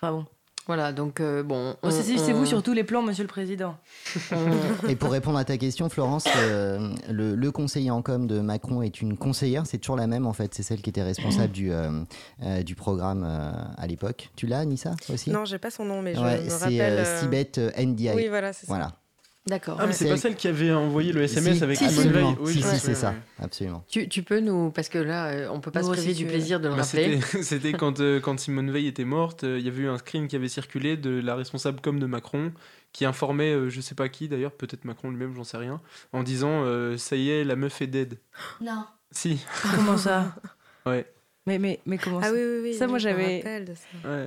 [0.00, 0.26] Enfin bon.
[0.66, 1.76] Voilà, donc euh, bon.
[1.90, 3.76] C'est vous sur tous les plans, monsieur le président.
[4.88, 9.02] Et pour répondre à ta question, Florence, euh, le, conseiller en com de Macron est
[9.02, 12.04] une conseillère, c'est toujours la même en fait, c'est celle qui était responsable du, euh,
[12.64, 14.30] du programme à l'époque.
[14.36, 15.30] Tu l'as, Nissa aussi?
[15.30, 17.04] Non, j'ai pas son nom, mais je me rappelle.
[17.04, 18.10] C'est Sibeth Ndi.
[18.14, 18.92] Oui, voilà, c'est ça.
[19.46, 19.78] D'accord.
[19.80, 22.36] Ah, mais c'est pas celle qui avait envoyé le SMS avec Simone Veil.
[22.40, 23.84] Oui, si, c'est ça, absolument.
[23.88, 24.70] Tu, tu, peux nous.
[24.70, 27.20] Parce que là, euh, on peut pas se priver du plaisir de le bah, rappeler.
[27.42, 30.28] C'était quand, euh, quand Simone Veil était morte, euh, il y avait eu un screen
[30.28, 32.52] qui avait circulé de la responsable comme de Macron,
[32.92, 35.80] qui informait, je sais pas qui d'ailleurs, peut-être Macron lui-même, j'en sais rien,
[36.12, 36.64] en disant
[36.96, 38.18] Ça y est, la meuf est dead.
[38.60, 38.84] Non.
[39.10, 39.44] Si.
[39.74, 40.36] Comment ça?
[40.86, 41.11] Ouais.
[41.46, 43.42] Mais, mais, mais comment ah ça oui, oui, oui, Ça, moi, j'avais.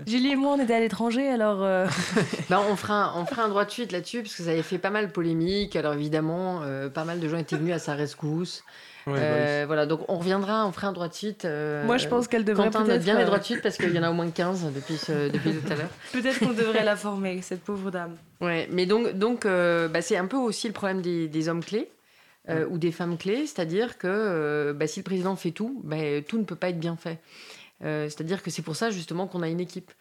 [0.05, 1.63] Julie et moi, on était à l'étranger, alors.
[1.63, 1.87] Euh,
[2.49, 4.63] bah, on, fera un, on fera un droit de suite là-dessus, parce que ça avait
[4.63, 5.77] fait pas mal polémique.
[5.77, 8.63] Alors, évidemment, euh, pas mal de gens étaient venus à sa rescousse.
[9.07, 11.47] Euh, voilà, donc on reviendra, on fera un droit de suite.
[11.85, 12.65] moi, je pense qu'elle devrait.
[12.65, 14.73] Quentin note bien les droits de suite, parce qu'il y en a au moins 15
[14.73, 14.99] depuis,
[15.31, 15.89] depuis tout à l'heure.
[16.11, 18.17] peut-être qu'on devrait la former, cette pauvre dame.
[18.41, 21.87] Ouais, mais donc, donc bah, c'est un peu aussi le problème des, des hommes clés.
[22.49, 26.21] Euh, ou des femmes clés, c'est-à-dire que euh, bah, si le président fait tout, bah,
[26.27, 27.19] tout ne peut pas être bien fait.
[27.83, 29.91] Euh, c'est-à-dire que c'est pour ça justement qu'on a une équipe.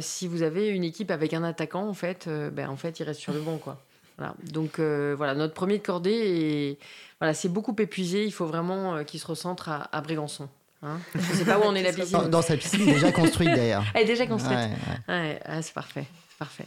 [0.00, 3.20] si vous avez une équipe avec un attaquant, en fait, bah, en fait, il reste
[3.20, 3.82] sur le banc, quoi.
[4.18, 4.34] Voilà.
[4.52, 6.78] Donc voilà, notre premier de cordée,
[7.20, 8.24] voilà, c'est beaucoup épuisé.
[8.24, 10.48] Il faut vraiment qu'il se recentre à, à Brégançon.
[10.82, 12.28] Hein Je ne sais pas où on est la piscine.
[12.28, 13.84] Dans, sa piscine déjà construite d'ailleurs.
[13.94, 14.58] Elle est déjà construite.
[15.06, 16.04] Ah, c'est parfait.
[16.38, 16.66] parfait.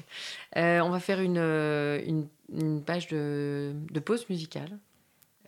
[0.56, 4.80] on va faire une, une, une page de, de pause musicale.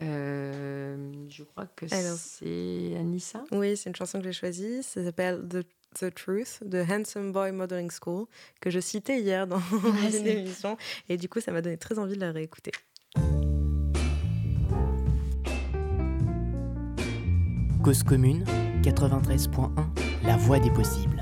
[0.03, 0.95] Euh,
[1.29, 3.43] je crois que c'est Anissa.
[3.51, 4.83] Oui, c'est une chanson que j'ai choisie.
[4.83, 5.65] Ça s'appelle The,
[5.99, 8.25] The, Truth de Handsome Boy Modeling School,
[8.59, 9.61] que je citais hier dans
[10.13, 10.77] une émission.
[11.09, 12.71] Et du coup, ça m'a donné très envie de la réécouter.
[17.83, 18.45] Cause commune
[18.81, 19.69] 93.1
[20.23, 21.12] La voix des possibles.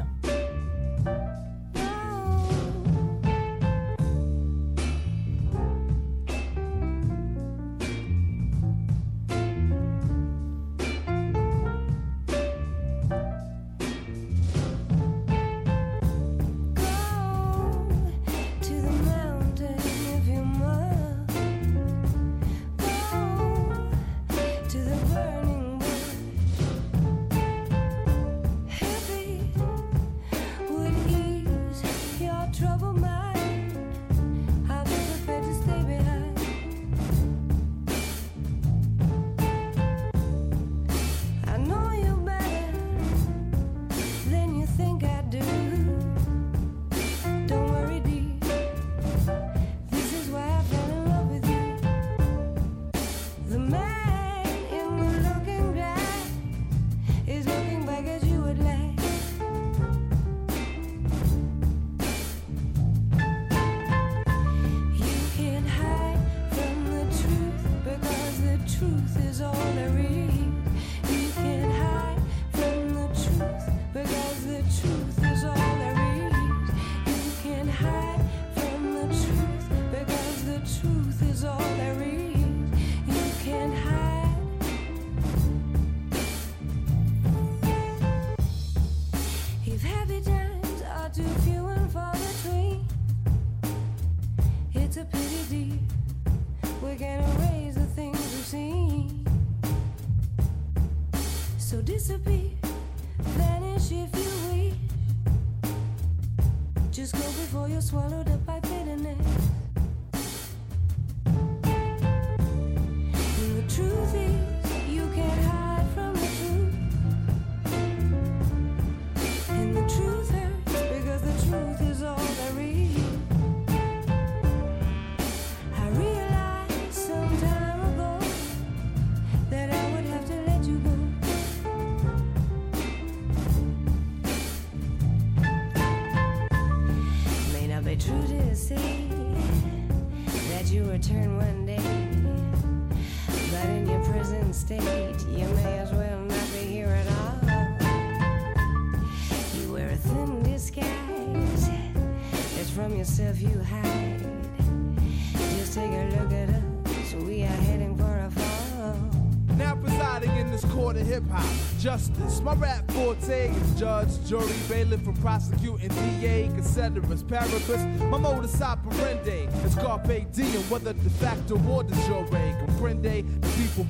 [165.22, 167.86] Prosecuting DA, considerus, paraphrase.
[168.10, 172.21] My modus operandi is carpe diem, whether de facto or de jure.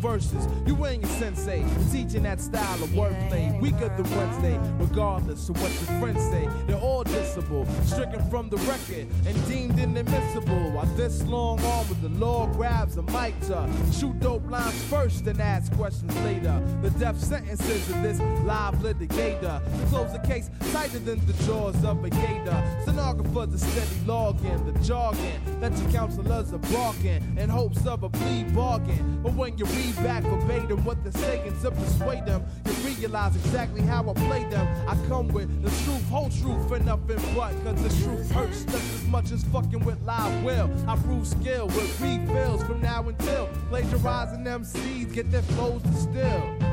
[0.02, 1.64] The versus you ain't your sensei.
[1.91, 6.47] Teaching that style of wordplay, weaker than Wednesday, regardless of what your friends say.
[6.68, 10.72] They're all dissable, stricken from the record and deemed inadmissible.
[10.72, 15.28] While this long arm with the law grabs a mic to shoot dope lines first
[15.28, 16.62] and ask questions later.
[16.82, 19.62] The death sentences of this live litigator.
[19.62, 22.80] To close the case tighter than the jaws of a gator.
[22.84, 28.10] Stenographers are steady logging the jargon that your counselors are barking in hopes of a
[28.10, 29.22] plea bargain.
[29.22, 33.81] But when you read back verbatim what they're saying to persuade them, you realize exactly
[33.81, 34.67] how I play them.
[34.87, 37.51] I come with the truth, whole truth, and nothing but.
[37.63, 40.69] Cause the truth hurts just as much as fucking with live will.
[40.87, 46.70] I prove skill with refills from now until plagiarizing MCs get their flows distilled.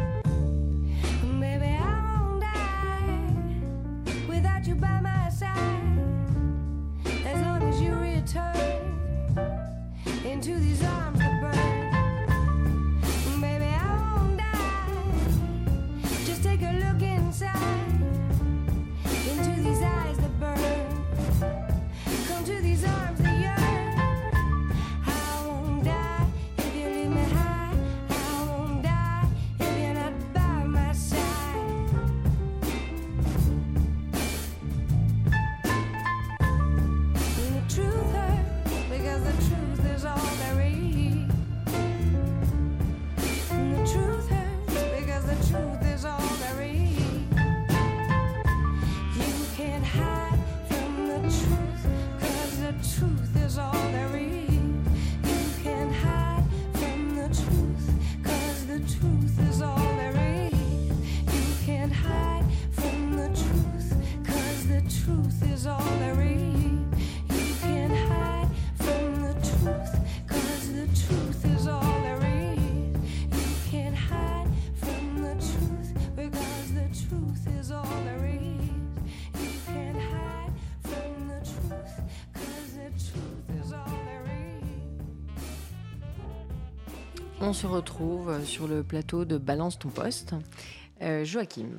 [87.49, 90.34] On se retrouve sur le plateau de Balance ton poste.
[91.01, 91.78] Euh, Joachim.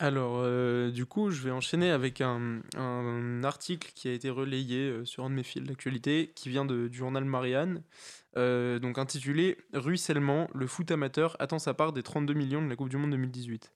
[0.00, 2.62] Alors, euh, du coup, je vais enchaîner avec un,
[3.44, 6.92] article qui a été relayé euh, sur un de mes fils d'actualité, qui vient du
[6.92, 7.84] journal Marianne,
[8.36, 12.76] euh, donc intitulé Ruissellement, le foot amateur attend sa part des 32 millions de la
[12.76, 13.72] Coupe du Monde 2018.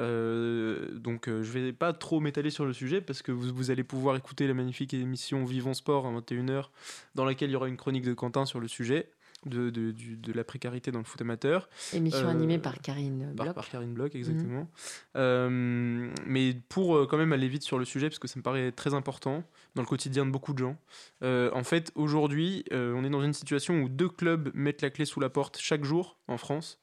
[0.00, 3.70] Euh, donc, euh, je vais pas trop m'étaler sur le sujet parce que vous, vous
[3.70, 6.70] allez pouvoir écouter la magnifique émission Vivons Sport à 21h,
[7.14, 9.10] dans laquelle il y aura une chronique de Quentin sur le sujet.
[9.46, 11.68] De, de, du- de la précarité dans le foot amateur.
[11.92, 13.54] Émission Euh, animée par Karine par, Bloch.
[13.54, 14.68] par Karine Bloch, exactement.
[15.16, 18.42] Euh, mais pour euh, quand même aller vite sur le sujet, parce que ça me
[18.42, 20.76] paraît très important dans le quotidien de beaucoup de gens.
[21.22, 25.04] euh, en fait, aujourd'hui, on est dans une situation où deux clubs mettent la clé
[25.04, 26.78] sous la porte chaque jour en France.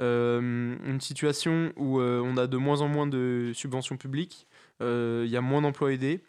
[0.00, 4.46] Une situation où on a de moins en moins de subventions publiques,
[4.80, 6.22] il y a moins d'emplois aidés.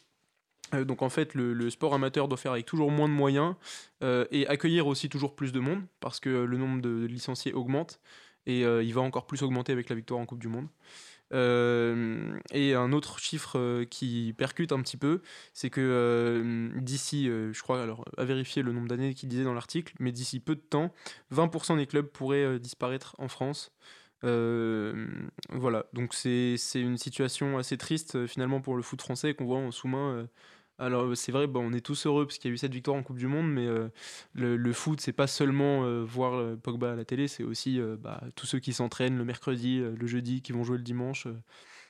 [0.74, 3.56] Euh, donc en fait, le, sport amateur doit faire avec toujours moins de moyens
[4.04, 8.00] euh, et accueillir aussi toujours plus de monde parce que le nombre de licenciés augmente
[8.46, 10.68] et euh, il va encore plus augmenter avec la victoire en Coupe du Monde.
[11.32, 18.06] Et un autre chiffre qui percute un petit peu, c'est que d'ici, je crois, alors
[18.18, 20.94] à vérifier le nombre d'années qu'il disait dans l'article, mais d'ici peu de temps,
[21.34, 23.72] 20% des clubs pourraient disparaître en France.
[24.22, 29.72] Voilà, donc c'est une situation assez triste finalement pour le foot français qu'on voit en
[29.72, 30.28] sous-main
[30.80, 33.04] Alors c'est vrai, on est tous heureux parce qu'il y a eu cette victoire en
[33.04, 33.68] Coupe du Monde, mais
[34.34, 38.48] le, le, foot, c'est pas seulement voir Pogba à la télé, c'est aussi bah, tous
[38.48, 41.28] ceux qui s'entraînent le mercredi, le jeudi, qui vont jouer le dimanche.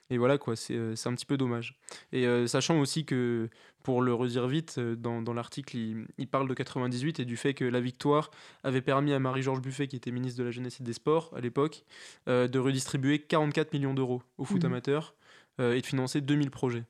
[0.10, 1.80] Et voilà, quoi, c'est euh, un petit peu dommage.
[2.12, 3.50] Et euh, sachant aussi que,
[3.84, 7.38] pour le redire vite, euh, dans, dans l'article, il, il, parle de 98 et du
[7.38, 8.30] fait que la victoire
[8.64, 11.40] avait permis à Marie-Georges Buffet, qui était ministre de la Jeunesse et des Sports à
[11.40, 11.84] l'époque,
[12.28, 14.68] de redistribuer 44 millions d'euros au foot mmh.
[14.68, 15.16] amateur
[15.60, 16.84] et de financer 2000 projets.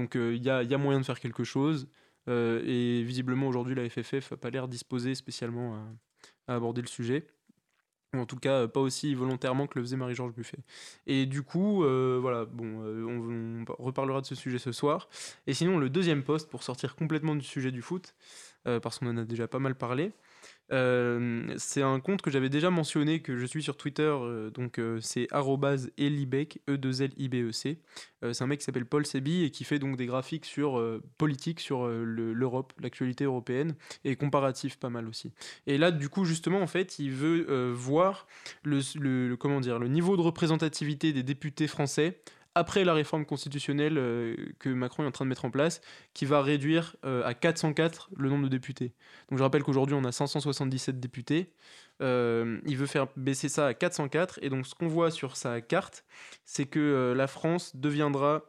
[0.00, 1.88] Donc il y a, moyen de faire quelque chose.
[2.26, 5.76] et visiblement, aujourd'hui, la FFF n'a pas l'air disposée spécialement
[6.46, 7.26] à, aborder le sujet
[8.18, 10.58] en tout cas pas aussi volontairement que le faisait Marie-Georges Buffet.
[11.06, 15.08] Et du coup, euh, voilà, bon, euh, on, reparlera de ce sujet ce soir.
[15.46, 18.14] Et sinon, le deuxième poste, pour sortir complètement du sujet du foot,
[18.66, 20.12] euh, parce qu'on en a déjà pas mal parlé,
[20.72, 24.78] euh, c'est un compte que j'avais déjà mentionné, que je suis sur Twitter, euh, donc
[24.78, 25.26] euh, c'est
[25.98, 27.78] @elibec e 2 l i b e c.
[28.32, 30.80] c'est un mec qui s'appelle Paul Sebi et qui fait donc des graphiques sur
[31.18, 35.32] politique sur l'Europe, l'actualité européenne et comparatif pas mal aussi.
[35.66, 38.26] Et là, du coup, justement, en fait, il veut voir
[38.62, 42.20] le, comment dire le niveau de représentativité des députés français
[42.54, 45.80] après la réforme constitutionnelle euh, que Macron est en train de mettre en place,
[46.14, 48.94] qui va réduire euh, à 404 le nombre de députés.
[49.28, 51.52] Donc je rappelle qu'aujourd'hui on a 577 députés.
[52.02, 54.38] Euh, il veut faire baisser ça à 404.
[54.42, 56.04] Et donc ce qu'on voit sur sa carte,
[56.44, 58.42] c'est que la France deviendra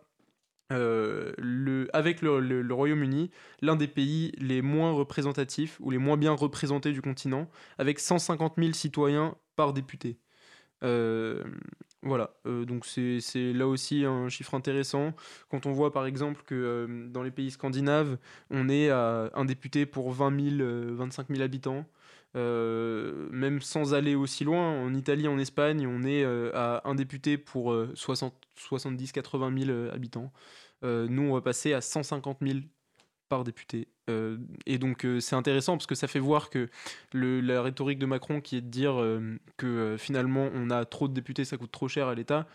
[0.70, 3.30] le, avec le, le Royaume-Uni,
[3.62, 8.54] l'un des pays les moins représentatifs ou les moins bien représentés du continent, avec 150
[8.58, 10.18] 000 citoyens par député.
[10.84, 11.44] Euh,
[12.04, 15.14] voilà, euh, donc c'est là aussi un chiffre intéressant.
[15.50, 18.18] Quand on voit par exemple que euh, dans les pays scandinaves,
[18.50, 21.86] on est à un député pour 20 000, 25 000 habitants,
[22.34, 27.76] même sans aller aussi loin, en Italie, en Espagne, on est à un député pour
[27.94, 30.32] 70, 80 000 habitants.
[30.84, 32.60] nous, on va passer à 150 000
[33.32, 33.88] par député.
[34.10, 36.68] Euh, et donc euh, c'est intéressant parce que ça fait voir que
[37.14, 41.14] la rhétorique de Macron qui est de dire euh, que finalement on a trop de
[41.14, 42.46] députés, ça coûte trop cher à l'État,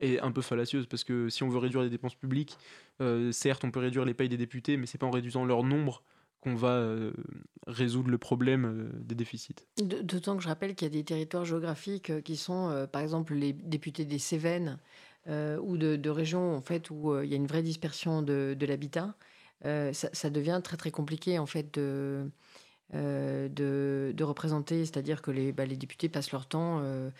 [0.00, 2.58] est un peu fallacieuse parce que si on veut réduire les dépenses publiques,
[3.32, 6.02] certes on peut réduire les payes des députés, mais c'est pas en réduisant leur nombre
[6.42, 6.86] qu'on va
[7.66, 9.66] résoudre le problème des déficits.
[9.80, 13.54] D'autant que je rappelle qu'il y a des territoires géographiques qui sont, par exemple, les
[13.54, 14.76] députés des Cévennes
[15.26, 19.14] ou de, régions en fait où il y a une vraie dispersion de, de l'habitat.
[19.64, 22.30] Euh, ça, devient très très compliqué en fait de,
[22.94, 27.10] euh, de, représenter, c'est-à-dire que les, bah, les, députés passent leur temps euh,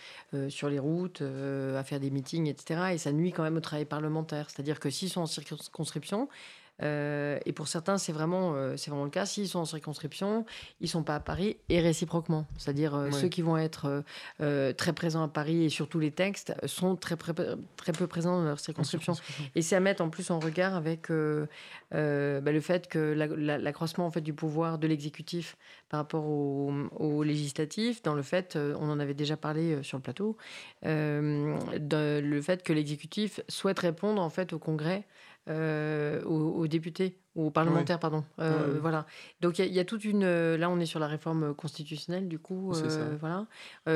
[0.50, 2.92] sur les routes à faire des meetings, etc.
[2.92, 4.50] Et ça nuit quand même au travail parlementaire.
[4.50, 6.28] C'est-à-dire que s'ils sont en circonscription,
[6.82, 9.26] euh, et pour certains, c'est vraiment, euh, c'est vraiment le cas.
[9.26, 10.44] S'ils sont en circonscription,
[10.80, 12.46] ils sont pas à Paris et réciproquement.
[12.58, 14.04] C'est-à-dire euh, ceux qui vont être
[14.38, 18.44] très présents à Paris et sur tous les textes sont très, très peu présents dans
[18.44, 19.14] leur circonscription.
[19.54, 21.16] Et c'est à mettre en plus en regard avec bah,
[21.90, 25.56] le fait que l'accroissement en fait du pouvoir de l'exécutif
[25.88, 30.02] par rapport au, au, législatif, dans le fait, on en avait déjà parlé sur le
[30.02, 30.36] plateau,
[30.82, 35.04] le fait que l'exécutif souhaite répondre en fait au Congrès
[35.48, 38.24] euh, aux, députés, aux parlementaires, pardon.
[38.40, 39.06] Euh, voilà.
[39.40, 40.24] Donc il y, a toute une.
[40.24, 42.72] Euh, là, on est sur la réforme constitutionnelle, du coup,
[43.20, 43.46] voilà,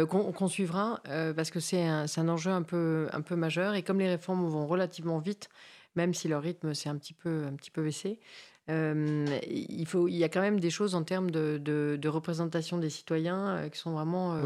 [0.07, 1.03] qu'on suivra
[1.35, 3.75] parce que c'est un, un, enjeu un peu, un peu majeur.
[3.75, 5.49] Et comme les réformes vont relativement vite,
[5.97, 8.21] même si leur rythme s'est un petit peu, un petit peu baissé.
[8.69, 12.91] il, faut, il y a quand même des choses en termes de, de, représentation des
[12.91, 14.41] citoyens qui sont vraiment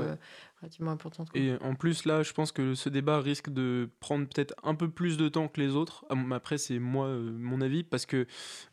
[0.86, 1.28] importante.
[1.34, 4.88] Et en plus, là, je pense que ce débat risque de prendre peut-être un peu
[4.88, 6.04] plus de temps que les autres.
[6.32, 8.26] Après, c'est moi, euh, mon avis, parce que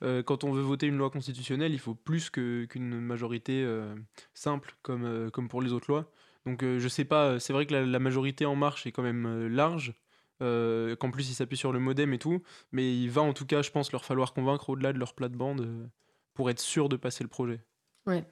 [0.04, 3.94] euh, quand on veut voter une loi constitutionnelle, il faut plus qu'une majorité euh,
[4.34, 6.12] simple, comme, comme pour les autres lois.
[6.46, 9.94] Donc, je sais pas, c'est vrai que la, majorité en marche est quand même large.
[10.40, 13.62] qu'en plus ils s'appuient sur le modem et tout, mais il va en tout cas,
[13.62, 15.88] je pense, leur falloir convaincre au-delà de leur plate-bande
[16.34, 17.62] pour être sûr de passer le projet.
[18.08, 18.26] Ouais,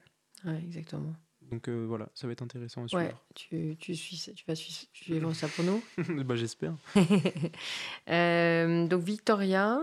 [0.44, 1.14] ouais exactement.
[1.50, 3.02] Donc euh, voilà, ça va être intéressant à suivre.
[3.02, 5.82] Ouais, tu, tu, suis, tu vas suivre ça pour nous
[6.24, 6.74] bah, J'espère.
[8.08, 9.80] euh, donc Victoria,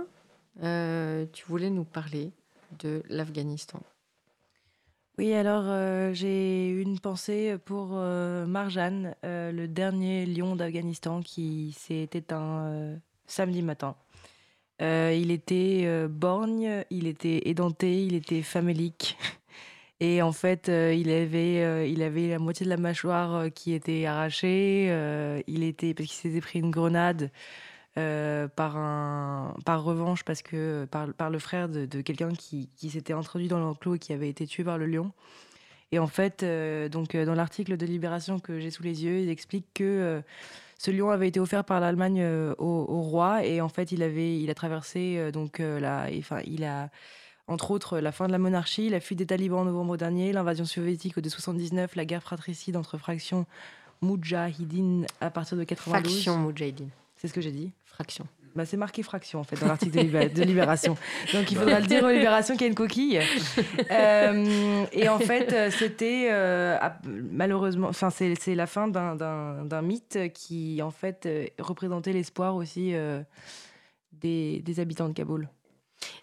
[0.63, 2.31] euh, tu voulais nous parler
[2.79, 3.81] de l'Afghanistan.
[5.17, 12.97] Oui, alors euh, j'ai une pensée pour Marjan, le dernier lion d'Afghanistan qui s'est éteint
[13.25, 13.95] samedi matin.
[14.79, 19.17] il était borgne, il était édenté, il était famélique.
[19.99, 23.49] Et en fait, euh, il, avait, euh, il avait la moitié de la mâchoire euh,
[23.49, 24.85] qui était arrachée.
[25.47, 27.31] il était, parce qu'il s'était pris une grenade
[27.95, 33.13] par, un, par revanche, parce que, par, le frère de, de quelqu'un qui, qui s'était
[33.13, 35.11] introduit dans l'enclos et qui avait été tué par le lion.
[35.91, 36.45] Et en fait,
[36.91, 40.21] donc, dans l'article de Libération que j'ai sous les yeux, il explique que
[40.77, 42.23] ce lion avait été offert par l'Allemagne
[42.59, 46.65] au, au, roi et en fait, il, avait, il a traversé donc, la, enfin, il
[46.65, 46.91] a
[47.47, 50.65] entre autres la fin de la monarchie, la fuite des talibans en novembre dernier, l'invasion
[50.65, 53.45] soviétique de 79, la guerre fratricide entre fractions
[54.01, 56.13] Moudjahidine à partir de 92.
[56.13, 56.89] Faction Moudjahidine.
[57.15, 58.27] C'est ce que j'ai dit Fraction.
[58.55, 60.97] Bah, c'est marqué fraction en fait dans l'article de, Libé- de Libération.
[61.33, 63.19] Donc il faudra le dire aux Libération qu'il y a une coquille.
[63.91, 66.77] Euh, et en fait, c'était euh,
[67.31, 73.21] malheureusement, enfin c'est la fin d'un- mythe qui en fait euh, représentait l'espoir aussi euh,
[74.11, 75.49] des, des habitants de Kaboul.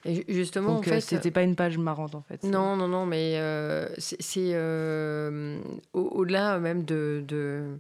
[0.05, 2.43] Et ju- justement, Donc en euh, fait, c'était pas une page marrante en fait.
[2.45, 5.61] Non, non, non, mais euh, c'est euh,
[5.93, 7.79] au- au-delà même de, de,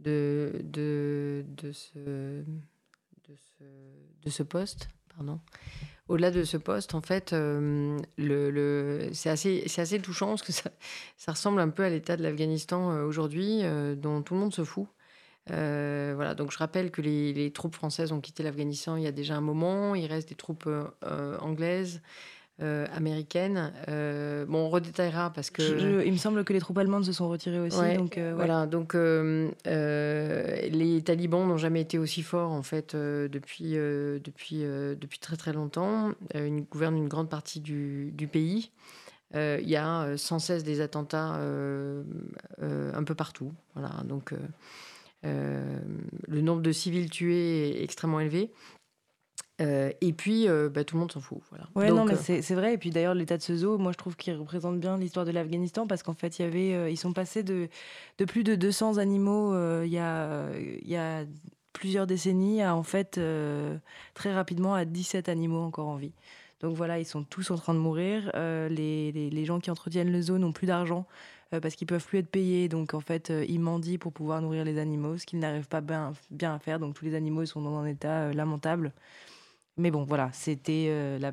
[0.00, 2.44] de, de, de ce, de,
[3.34, 3.64] ce,
[4.24, 5.40] de ce poste, pardon.
[6.08, 10.52] Au-delà de ce poste, en fait, euh, le, le, c'est assez, assez touchant parce que
[10.52, 10.70] ça,
[11.16, 13.62] ça ressemble un peu à l'état de l'Afghanistan aujourd'hui,
[13.96, 14.86] dont tout le monde se fout.
[15.52, 19.06] Euh, voilà, donc je rappelle que les, les troupes françaises ont quitté l'Afghanistan il y
[19.06, 19.94] a déjà un moment.
[19.94, 22.00] Il reste des troupes euh, anglaises,
[22.62, 23.72] euh, américaines.
[24.48, 25.62] Bon, on redétaillera parce que.
[25.62, 27.78] Je- je- il me semble que les troupes allemandes se sont retirées aussi.
[27.78, 28.32] Ouais, donc, ouais.
[28.32, 28.94] Voilà, donc
[29.66, 36.12] les talibans n'ont jamais été aussi forts en fait depuis, depuis, depuis très très longtemps.
[36.34, 38.70] Ils gouvernent une grande partie du, du pays.
[39.34, 42.02] Euh, Il y a sans cesse des attentats euh,
[42.62, 43.52] euh, un peu partout.
[43.74, 44.32] Voilà, donc
[45.22, 48.52] le nombre de civils tués est extrêmement élevé.
[49.60, 51.38] Euh, et puis, euh, bah, tout le monde s'en fout.
[51.50, 51.66] Voilà.
[51.74, 52.74] Ouais, Donc, non, mais euh, c'est vrai.
[52.74, 55.30] Et puis d'ailleurs, l'état de ce zoo, moi, je trouve qu'il représente bien l'histoire de
[55.30, 57.68] l'Afghanistan parce qu'en fait, il y avait, euh, ils sont passés de,
[58.18, 61.24] de plus de 200 animaux euh, il y, a, il y a
[61.72, 63.76] plusieurs décennies à en fait euh,
[64.14, 66.12] très rapidement à 17 animaux encore en vie.
[66.60, 68.30] Donc voilà, ils sont tous en train de mourir.
[68.34, 71.86] Euh, les, les, les gens qui entretiennent le zoo n'ont plus d'argent euh, parce qu'ils
[71.86, 72.68] peuvent plus être payés.
[72.68, 75.80] Donc en fait, euh, ils mendient pour pouvoir nourrir les animaux, ce qu'ils n'arrivent pas
[75.80, 76.78] bien, bien à faire.
[76.78, 78.92] Donc tous les animaux ils sont dans un état euh, lamentable.
[79.76, 81.32] Mais bon, voilà, c'était euh, la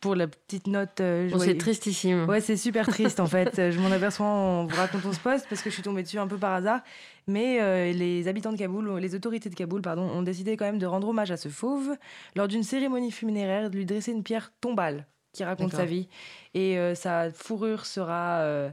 [0.00, 1.00] pour la petite note.
[1.00, 2.28] euh, Bon, c'est tristissime.
[2.28, 3.58] Ouais, c'est super triste en fait.
[3.58, 6.18] Euh, Je m'en aperçois en vous racontant ce poste parce que je suis tombée dessus
[6.18, 6.80] un peu par hasard.
[7.26, 10.78] Mais euh, les habitants de Kaboul, les autorités de Kaboul, pardon, ont décidé quand même
[10.78, 11.96] de rendre hommage à ce fauve
[12.36, 16.08] lors d'une cérémonie funéraire, de lui dresser une pierre tombale qui raconte sa vie.
[16.52, 18.70] Et euh, sa fourrure sera euh,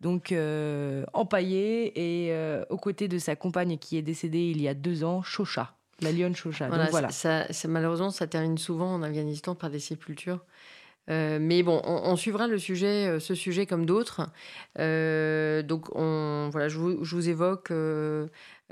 [0.00, 1.92] donc euh, empaillée
[2.26, 5.22] et euh, aux côtés de sa compagne qui est décédée il y a deux ans,
[5.22, 6.68] Shosha, la lionne Shosha.
[6.68, 7.10] Voilà, donc voilà.
[7.10, 10.44] ça, ça- malheureusement, ça termine souvent en Afghanistan par des sépultures.
[11.08, 14.22] Euh, mais bon, on, on suivra le sujet, euh, ce sujet comme d'autres.
[14.76, 17.70] Donc, on, voilà, je vous, je vous évoque,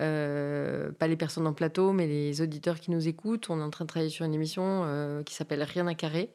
[0.01, 3.49] euh, pas les personnes en plateau, mais les auditeurs qui nous écoutent.
[3.51, 6.31] On est en train de travailler sur une émission euh, qui s'appelle Rien à carrer.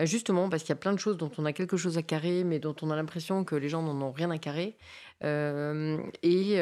[0.00, 2.02] Euh, justement, parce qu'il y a plein de choses dont on a quelque chose à
[2.02, 4.76] carrer, mais dont on a l'impression que les gens n'en ont rien à carrer.
[5.20, 6.60] Et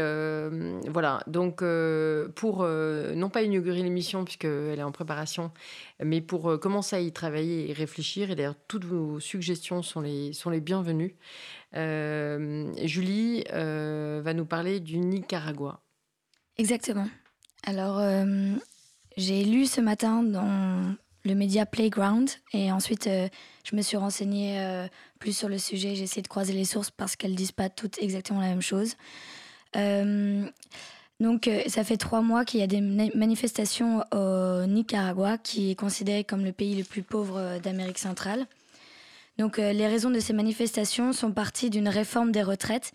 [0.88, 1.62] voilà, donc
[2.34, 5.50] pour non pas inaugurer l'émission puisqu'elle est en préparation,
[6.02, 10.32] mais pour commencer à y travailler et réfléchir, et d'ailleurs toutes vos suggestions sont les,
[10.32, 11.16] sont les bienvenues,
[11.74, 15.82] Julie va nous parler du Nicaragua.
[16.58, 17.06] Exactement.
[17.64, 18.52] Alors, euh,
[19.16, 23.28] j'ai lu ce matin dans le média Playground et ensuite euh,
[23.64, 24.86] je me suis renseignée euh,
[25.18, 25.94] plus sur le sujet.
[25.96, 28.94] J'ai essayé de croiser les sources parce qu'elles disent pas toutes exactement la même chose.
[31.18, 35.74] Donc, ça fait trois mois qu'il y a des mani- manifestations au Nicaragua, qui est
[35.74, 38.46] considéré comme le pays le plus pauvre d'Amérique centrale.
[39.38, 42.92] Donc, les raisons de ces manifestations sont parties d'une réforme des retraites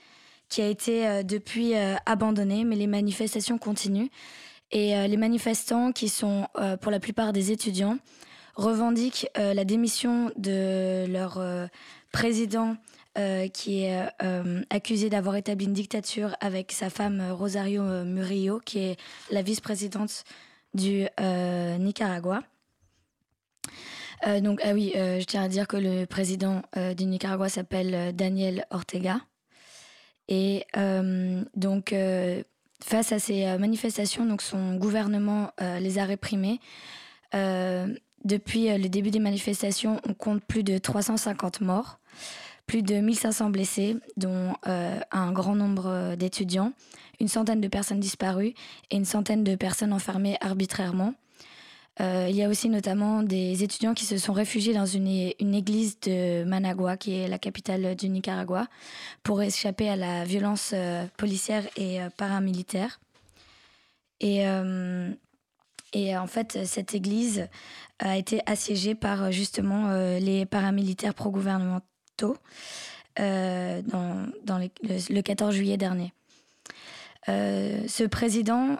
[0.51, 4.09] qui a été euh, depuis euh, abandonnée, mais les manifestations continuent.
[4.71, 6.47] Et euh, les manifestants, qui sont
[6.81, 7.97] pour la plupart des étudiants,
[8.55, 11.41] revendiquent la démission de leur
[12.11, 12.75] président
[13.53, 14.07] qui est
[14.69, 18.99] accusé d'avoir établi une dictature avec sa femme Rosario Murillo, qui est
[19.29, 20.23] la vice-présidente
[20.73, 21.05] du
[21.79, 22.43] Nicaragua.
[24.41, 26.61] Donc, ah oui, je tiens à dire que le président
[26.97, 29.21] du Nicaragua s'appelle Daniel Ortega.
[30.27, 32.43] Et euh, donc, euh,
[32.83, 36.59] face à ces euh, manifestations, son gouvernement les a réprimées.
[37.33, 41.99] Depuis le début des manifestations, on compte plus de 350 morts,
[42.67, 46.73] plus de 1500 blessés, dont un grand nombre d'étudiants,
[47.19, 48.53] une centaine de personnes disparues
[48.91, 51.15] et une centaine de personnes enfermées arbitrairement.
[51.99, 55.99] Euh, il y a aussi notamment des étudiants qui se sont réfugiés dans une, église
[55.99, 58.67] de Managua, qui est la capitale du Nicaragua,
[59.23, 62.99] pour échapper à la violence euh, policière et euh, paramilitaire.
[64.21, 67.49] Et, en fait, cette église
[67.99, 72.37] a été assiégée par justement les paramilitaires pro-gouvernementaux
[73.17, 73.81] le,
[75.13, 76.13] le 14 juillet dernier.
[77.27, 78.77] Ce président,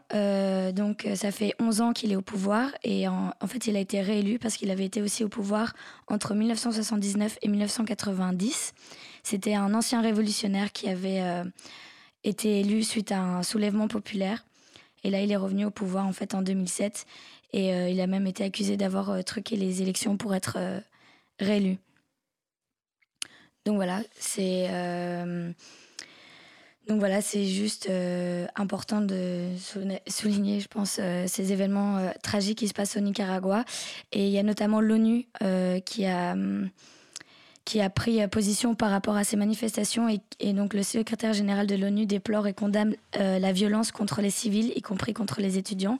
[0.74, 4.02] donc ça fait 11 ans qu'il est au pouvoir et en, fait il a été
[4.02, 5.74] réélu parce qu'il avait été aussi au pouvoir
[6.08, 8.74] entre 1979 et 1990.
[9.24, 11.44] C'était un ancien révolutionnaire qui avait
[12.24, 14.46] été élu suite à un soulèvement populaire.
[15.04, 17.06] Et là, il est revenu au pouvoir en fait en 2007
[17.54, 20.80] et euh, il a même été accusé d'avoir euh, truqué les élections pour être euh,
[21.40, 21.78] réélu.
[23.66, 24.70] Donc voilà, c'est
[26.88, 27.90] donc voilà, c'est juste
[28.56, 29.48] important de
[30.08, 33.64] souligner, je pense, ces événements tragiques qui se passent au Nicaragua.
[34.12, 35.28] Et il y a notamment l'ONU
[35.86, 36.36] qui a
[37.64, 41.76] qui a pris position par rapport à ces manifestations et, donc le secrétaire général de
[41.76, 46.00] l'ONU déplore et condamne la violence contre les civils, y compris contre les étudiants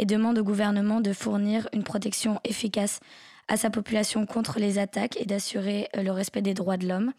[0.00, 3.00] et demande au gouvernement de fournir une protection efficace
[3.48, 7.12] à sa population contre les attaques et d'assurer euh, le respect des droits de l'homme.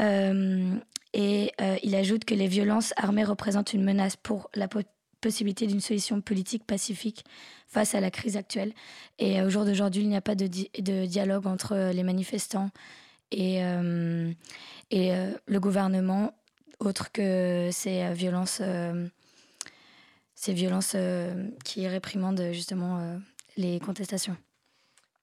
[0.00, 0.74] Euh,
[1.16, 4.68] et euh, il ajoute que les violences armées représentent une menace pour la
[5.20, 7.24] possibilité d'une solution politique pacifique
[7.66, 8.72] face à la crise actuelle.
[9.18, 10.46] Et au jour d'aujourd'hui, il n'y a pas de,
[11.06, 12.70] dialogue entre les manifestants
[13.32, 16.32] et, le gouvernement,
[16.78, 18.60] autre que ces violences
[20.36, 23.16] ces violences euh, qui réprimandent justement euh,
[23.56, 24.36] les contestations.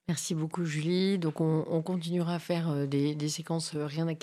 [0.08, 1.18] Merci beaucoup Julie.
[1.18, 4.14] Donc on, continuera à faire euh, des, séquences rien à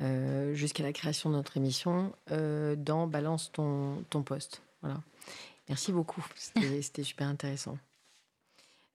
[0.00, 4.62] carrer jusqu'à la création de notre émission dans Balance ton, ton poste.
[4.82, 5.00] Voilà.
[5.68, 6.26] Merci beaucoup.
[6.36, 7.78] C'était super intéressant.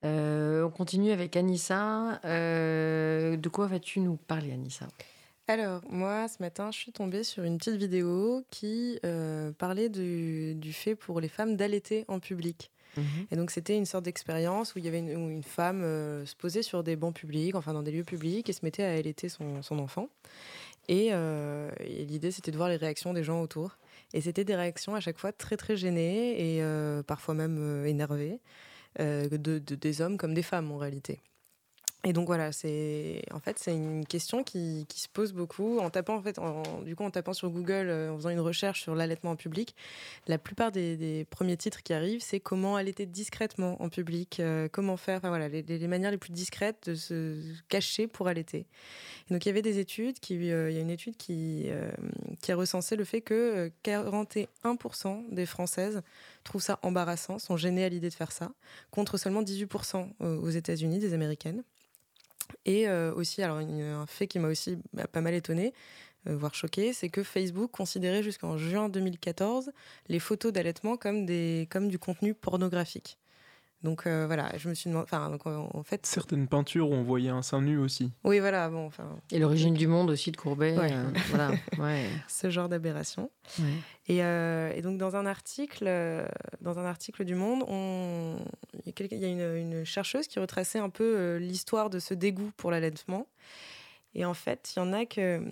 [0.03, 2.19] on continue avec Anissa.
[2.23, 4.87] de quoi vas-tu nous parler Anissa?
[5.47, 10.73] Alors, moi, ce matin, je suis tombée sur une petite vidéo qui euh, parlait du,
[10.73, 12.71] fait pour les femmes d'allaiter en public.
[12.97, 13.03] Mhm.
[13.29, 16.63] Et donc, c'était une sorte d'expérience où il y avait une, femme euh, se posait
[16.63, 19.61] sur des bancs publics, enfin dans des lieux publics, et se mettait à allaiter son,
[19.71, 20.09] enfant.
[20.89, 23.77] Euh, et, l'idée, c'était de voir les réactions des gens autour.
[24.13, 26.63] Et c'était des réactions à chaque fois très, très gênées et
[27.03, 28.39] parfois même énervées,
[28.99, 31.19] de, des hommes comme des femmes en réalité.
[32.07, 36.15] Et donc voilà, c'est en fait c'est une question qui, se pose beaucoup en tapant
[36.15, 36.39] en fait
[36.83, 39.75] du coup en tapant sur Google euh, en faisant une recherche sur l'allaitement en public.
[40.27, 44.97] La plupart des, premiers titres qui arrivent, c'est comment allaiter discrètement en public, euh, comment
[44.97, 48.67] faire, enfin voilà, les, manières les plus discrètes de se cacher pour allaiter.
[49.31, 51.69] Donc il y avait des études euh, il y a une étude qui
[52.47, 56.03] a recensé le fait que 41% des Françaises
[56.43, 58.51] trouvent ça embarrassant, sont gênées à l'idée de faire ça,
[58.91, 61.63] contre seulement 18% aux États-Unis des Américaines.
[62.65, 65.73] Et euh, aussi, un fait qui m'a aussi bah, pas mal étonné,
[66.27, 69.71] euh, voire choqué, c'est que Facebook considérait jusqu'en juin 2014
[70.07, 73.17] les photos d'allaitement comme du contenu pornographique.
[73.85, 75.05] Donc euh, voilà, je me suis demandé.
[75.05, 76.05] Enfin, donc, en fait.
[76.07, 78.11] Certaines peintures où on voyait un sein nu aussi.
[78.23, 78.67] Oui, voilà.
[78.67, 79.07] Bon, enfin.
[79.31, 80.75] Et l'origine du monde aussi de Courbet.
[80.75, 80.91] Ouais.
[80.91, 81.51] Euh, voilà.
[81.79, 82.05] Ouais.
[82.27, 83.29] Ce genre d'aberration.
[84.07, 85.85] Et, euh, et, donc dans un article,
[86.61, 88.37] dans un article du Monde, on...
[88.85, 92.71] il y a une, une, chercheuse qui retraçait un peu l'histoire de ce dégoût pour
[92.71, 93.27] l'allaitement.
[94.15, 95.43] Et en fait, il y en a que.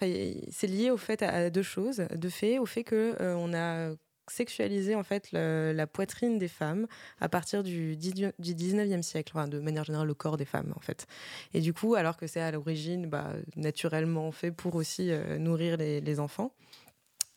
[0.00, 2.04] c'est lié au fait à, deux choses.
[2.14, 3.94] De fait, au fait que on a
[4.30, 6.86] sexualiser en fait la poitrine des femmes
[7.20, 11.06] à partir du, du 19e siècle, de manière générale le corps des femmes en fait.
[11.54, 15.76] Et du coup, alors que c'est à l'origine bah, naturellement fait pour aussi euh, nourrir
[15.76, 16.52] les, enfants.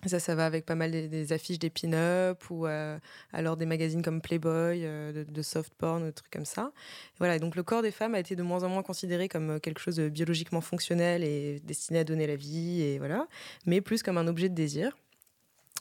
[0.06, 3.00] Ça, ça va avec pas mal des, affiches des pin-up ou euh,
[3.32, 6.74] alors des magazines comme Playboy, euh, de, soft porn, des trucs comme ça.
[7.20, 9.80] voilà, donc le corps des femmes a été de moins en moins considéré comme quelque
[9.80, 13.28] chose de biologiquement fonctionnel et destiné à donner la vie, et voilà,
[13.66, 14.98] mais plus comme un objet de désir.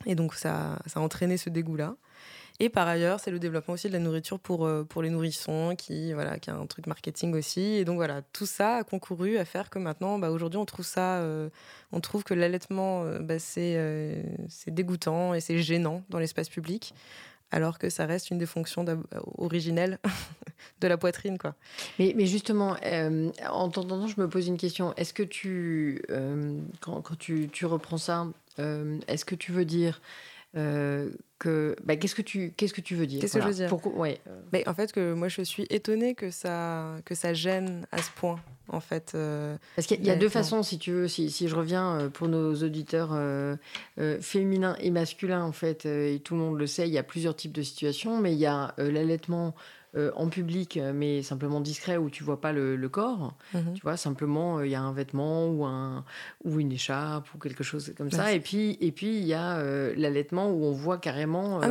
[0.06, 1.94] Et donc ça, a entraîné ce dégoût-là.
[2.60, 5.74] Et par ailleurs, c'est le développement aussi de la nourriture pour, euh, pour les nourrissons,
[5.76, 7.60] qui, voilà, qui a un truc marketing aussi.
[7.60, 10.84] Et donc voilà, tout ça a concouru à faire que maintenant, bah, aujourd'hui, on trouve
[10.84, 11.48] ça, euh,
[11.92, 14.24] on trouve que l'allaitement, euh, bah, c'est
[14.68, 16.94] dégoûtant et c'est gênant dans l'espace public,
[17.50, 18.84] alors que ça reste une des fonctions
[19.38, 19.98] originelles
[20.80, 21.38] de la poitrine.
[21.38, 21.54] Quoi.
[21.98, 22.76] Mais, justement,
[23.50, 24.94] en t'entendant, je me pose une question.
[24.96, 26.02] Est-ce que tu,
[26.80, 28.26] quand, quand tu, tu reprends ça,
[28.58, 30.00] est-ce que tu veux dire
[30.54, 31.08] euh,
[31.38, 33.22] que bah, qu'est-ce que tu qu'est-ce que tu veux dire?
[33.22, 33.68] Qu'est-ce que je veux dire?
[33.68, 34.20] Pourquoi ouais.
[34.28, 34.38] Euh.
[34.52, 38.10] Mais en fait que moi je suis étonnée que ça que ça gêne à ce
[38.10, 38.38] point
[38.68, 39.16] en fait.
[39.74, 42.54] Parce qu'il y a, deux façons si tu veux si, si je reviens pour nos
[42.54, 43.18] auditeurs
[44.20, 47.34] féminins et masculins en fait et tout le monde le sait il y a plusieurs
[47.34, 49.54] types de situations mais il y a l'allaitement
[49.94, 53.34] euh, en public, euh, mais simplement discret, où tu vois pas le, corps.
[53.52, 53.74] Mhm.
[53.74, 56.04] Tu vois, simplement, euh, il y a un vêtement ou, un,
[56.44, 58.32] ou une écharpe ou quelque chose comme ça.
[58.32, 59.62] Et puis, et puis il y a
[59.94, 61.68] l'allaitement où on voit carrément ah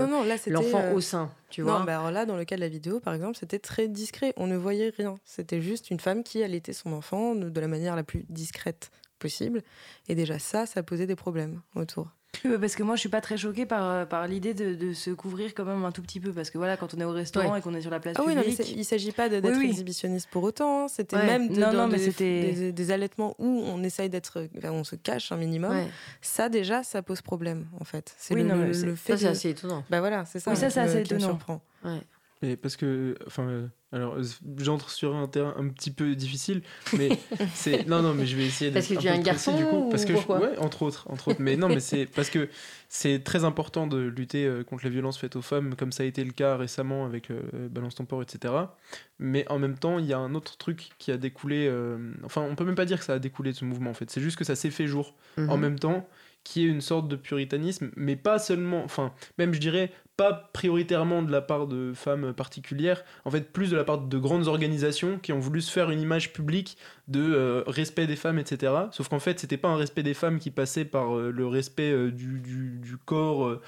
[0.48, 1.31] l'enfant au sein.
[1.49, 3.60] Tu vois non, bah alors là, dans le cas de la vidéo, par exemple, c'était
[3.60, 4.34] très discret.
[4.38, 5.15] On ne voyait rien.
[5.26, 9.64] C'était juste une femme qui allaitait son enfant de la manière la plus discrète possible.
[10.07, 12.07] Et déjà ça, ça posait des problèmes autour.
[12.45, 14.93] Oui, parce que moi, je suis pas très choquée par, euh, par l'idée de, de,
[14.93, 16.31] se couvrir quand même un tout petit peu.
[16.31, 17.59] Parce que voilà, quand on est au restaurant ouais.
[17.59, 18.39] et qu'on est sur la place ah publique...
[18.45, 19.69] Oui, non, il s'agit pas d'être oui, oui.
[19.69, 20.88] exhibitionniste pour autant.
[20.88, 21.26] C'était ouais.
[21.26, 24.47] même de, non, non, mais des, des, allaitements où on essaye d'être...
[24.57, 25.72] Enfin, on se cache un minimum.
[25.72, 25.88] Ouais.
[26.22, 28.13] Ça, déjà, ça pose problème, en fait.
[28.18, 29.84] C'est oui, le, non, le, le fait ça, c'est assez étonnant.
[29.89, 30.51] Bah voilà, c'est ça.
[30.51, 31.39] Oui, ça, c'est assez étonnant.
[31.84, 32.01] Ouais.
[32.41, 34.18] Mais parce que, enfin, euh, alors
[34.57, 36.61] j'entre sur un terrain un petit peu difficile,
[36.97, 37.09] mais
[37.53, 38.72] c'est non non mais je vais essayer.
[38.72, 40.39] Parce que tu es un garçon du coup, parce que pourquoi?
[40.39, 42.49] je, ouais entre autres entre autres, mais non mais c'est parce que
[42.88, 46.05] c'est très important de lutter euh, contre les violences faites aux femmes, comme ça a
[46.05, 48.53] été le cas récemment avec euh, Balance ton port, etc.
[49.19, 51.68] Mais en même temps, il y a un autre truc qui a découlé.
[51.69, 53.93] Euh, enfin, on peut même pas dire que ça a découlé de ce mouvement en
[53.93, 54.09] fait.
[54.09, 55.45] C'est juste que ça s'est fait jour Mhm.
[55.45, 55.51] mm -hmm.
[55.53, 56.07] en même temps
[56.43, 61.23] qui est une sorte de puritanisme, mais pas seulement, enfin, même je dirais, pas prioritairement
[61.23, 65.18] de la part de femmes particulières, en fait, plus de la part de grandes organisations
[65.18, 66.77] qui ont voulu se faire une image publique
[67.07, 68.73] de euh, respect des femmes, etc.
[68.91, 71.91] Sauf qu'en fait, c'était pas un respect des femmes qui passait par euh, le respect
[71.91, 73.59] euh, du, du, du, corps,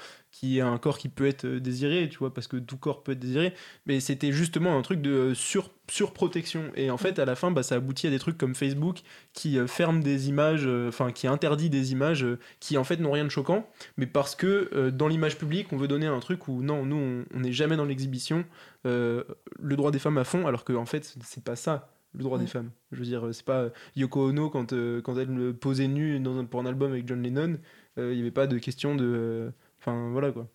[0.44, 3.12] qui est un corps qui peut être désiré, tu vois, parce que tout corps peut
[3.12, 3.54] être désiré,
[3.86, 6.70] mais c'était justement un truc de sur, surprotection.
[6.76, 8.98] Et en fait, à la fin, bah, ça aboutit à des trucs comme Facebook
[9.32, 12.26] qui ferme des images, enfin, qui interdit des images
[12.60, 15.88] qui, en fait, n'ont rien de choquant, mais parce que dans l'image publique, on veut
[15.88, 18.44] donner un truc où non, nous, on n'est jamais dans l'exhibition,
[18.86, 19.24] euh,
[19.58, 22.38] le droit des femmes à fond, alors qu'en en fait, c'est pas ça le droit
[22.38, 22.44] ouais.
[22.44, 22.70] des femmes.
[22.92, 26.44] Je veux dire, c'est pas Yoko Ono quand, euh, quand elle posait nue dans un,
[26.44, 27.58] pour un album avec John Lennon,
[27.96, 29.52] il euh, n'y avait pas de question de.
[29.84, 30.48] Enfin, voilà quoi.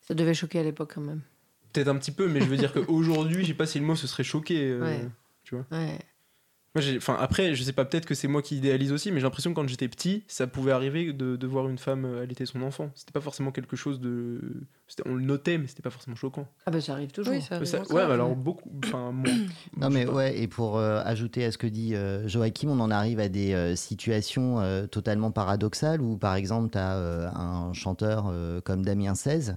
[0.00, 1.20] Ça devait choquer à l'époque quand même.
[1.72, 3.96] Peut-être un petit peu, mais je veux dire qu'aujourd'hui, je sais pas si le mot
[3.96, 4.76] se serait choqué.
[4.78, 5.08] ouais.
[5.44, 5.98] Tu vois ouais.
[6.74, 9.24] Moi, enfin, après, je sais pas, peut-être que c'est moi qui idéalise aussi, mais j'ai
[9.24, 12.62] l'impression que quand j'étais petit, ça pouvait arriver de, de voir une femme allaiter son
[12.62, 12.90] enfant.
[12.94, 14.40] C'était pas forcément quelque chose de.
[15.06, 16.46] On le notait, mais c'était pas forcément choquant.
[16.66, 17.32] Ah, bah ça arrive toujours.
[17.32, 18.70] Oui, ça arrive ça, ouais, bah, alors beaucoup.
[18.84, 19.30] Enfin, moi.
[19.76, 22.90] non, mais ouais, et pour euh, ajouter à ce que dit euh, Joachim, on en
[22.90, 24.58] arrive à des euh, situations
[24.90, 28.32] totalement paradoxales où, par exemple, tu as un chanteur
[28.64, 29.56] comme Damien 16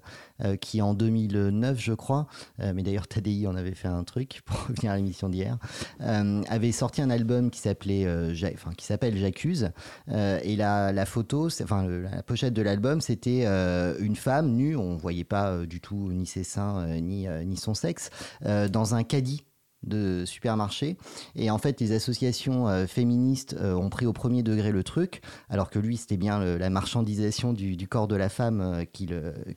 [0.61, 2.27] qui, en 2009, je crois,
[2.59, 5.57] mais d'ailleurs, Tadi en avait fait un truc pour revenir à l'émission d'hier,
[5.99, 9.71] avait sorti un album qui s'appelait euh, enfin qui s'appelle J'accuse
[10.09, 14.75] euh, et la, la photo enfin la pochette de l'album c'était euh, une femme nue
[14.75, 18.09] on voyait pas du tout ni ses seins ni ni son sexe
[18.41, 19.45] dans un caddie
[19.85, 20.97] de supermarché.
[21.35, 25.21] Et en fait, les associations euh, féministes euh, ont pris au premier degré le truc,
[25.49, 29.05] alors que lui, c'était bien la marchandisation du, corps de la femme euh, qu'il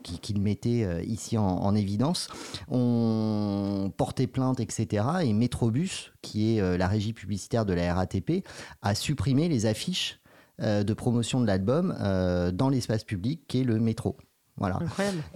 [0.03, 2.28] qui, qui mettait ici en, en, évidence.
[2.69, 5.05] On portait plainte, etc.
[5.23, 8.45] Et Metrobus, qui est la régie publicitaire de la RATP,
[8.82, 10.20] a supprimé les affiches
[10.61, 11.97] de promotion de l'album
[12.53, 14.16] dans l'espace public qui est le métro.
[14.59, 14.80] Voilà.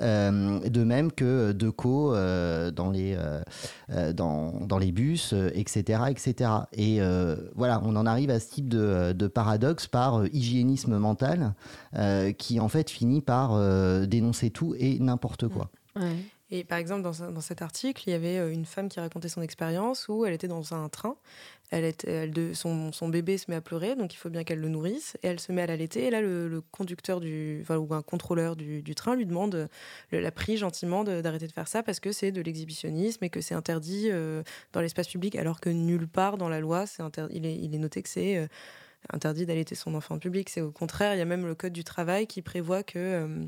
[0.01, 6.03] Euh, de même que Deco euh, dans, les, euh, dans, dans, les bus, etc.
[6.11, 6.51] etc.
[6.73, 7.01] Et
[7.55, 11.55] voilà, on en arrive à ce type de, de paradoxe par hygiénisme mental
[12.39, 13.59] qui en fait finit par
[14.07, 15.71] dénoncer tout et n'importe quoi.
[15.97, 16.17] Ouais.
[16.55, 19.41] Et par exemple, dans, dans, cet article, il y avait une femme qui racontait son
[19.41, 21.17] expérience où elle était dans un train.
[21.71, 24.61] Elle était, elle son, son, bébé se met à pleurer, donc il faut bien qu'elle
[24.61, 25.17] le nourrisse.
[25.23, 26.05] Et elle se met à l'allaiter.
[26.05, 29.71] Et là, le, conducteur du, enfin, ou un contrôleur du, du train lui demande,
[30.13, 33.55] la prie gentiment d'arrêter de, faire ça parce que c'est de l'exhibitionnisme et que c'est
[33.55, 34.43] interdit euh,
[34.75, 37.79] dans l'espace public, alors que nulle part dans la loi, c'est il, est, il est
[37.79, 38.47] noté que c'est euh,
[39.11, 40.51] interdit d'allaiter son enfant en public.
[40.51, 43.47] C'est au contraire, il y a même le code du travail qui prévoit que euh,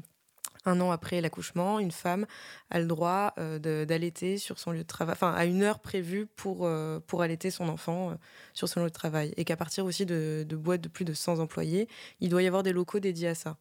[0.65, 2.27] un an après l'accouchement, une femme
[2.71, 6.27] a le droit euh, d'allaiter sur son lieu de travail, enfin à une heure prévue
[6.27, 8.15] pour, euh, pour allaiter son enfant euh,
[8.53, 9.33] sur son lieu de travail.
[9.37, 11.89] Et qu'à partir aussi de, boîtes de plus de 100 employés,
[12.21, 13.57] il doit y avoir des locaux dédiés à ça.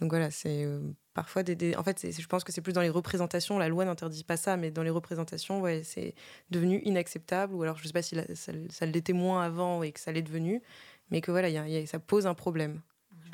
[0.00, 0.68] Donc voilà, c'est
[1.14, 4.24] parfois des, En fait, je pense que c'est plus dans les représentations, la loi n'interdit
[4.24, 6.14] pas ça, mais dans les représentations, ouais, c'est
[6.50, 7.54] devenu inacceptable.
[7.54, 10.12] Ou alors, je ne sais pas si ça, ça l'était moins avant et que ça
[10.12, 10.62] l'est devenu,
[11.10, 11.48] mais que voilà,
[11.86, 12.82] ça pose un problème.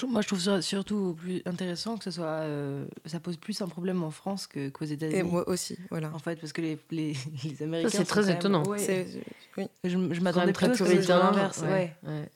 [0.07, 2.25] Moi, je trouve ça surtout plus intéressant que ce soit.
[2.27, 5.19] Euh, ça pose plus un problème en France qu'aux qu États-Unis.
[5.19, 6.13] Et moi aussi, voilà.
[6.15, 7.15] En fait, parce que les, les,
[7.45, 7.91] les Américains.
[7.91, 8.63] C'est très étonnant.
[8.63, 9.07] Même, ouais,
[9.57, 9.65] oui.
[9.85, 11.19] Je, je m'attendais très plus puritain.
[11.19, 11.61] à l'inverse.
[11.63, 11.95] Ouais.
[12.03, 12.11] Ouais.
[12.11, 12.29] ouais.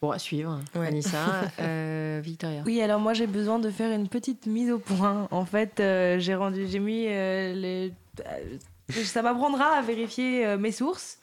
[0.00, 0.58] Bon, à suivre.
[0.74, 0.86] Ouais.
[0.86, 2.62] Anissa, euh, Victoria.
[2.64, 5.28] Oui, alors moi, j'ai besoin de faire une petite mise au point.
[5.30, 7.92] En fait, euh, j'ai rendu, j'ai mis euh, les.
[9.04, 11.18] ça m'apprendra à vérifier mes sources.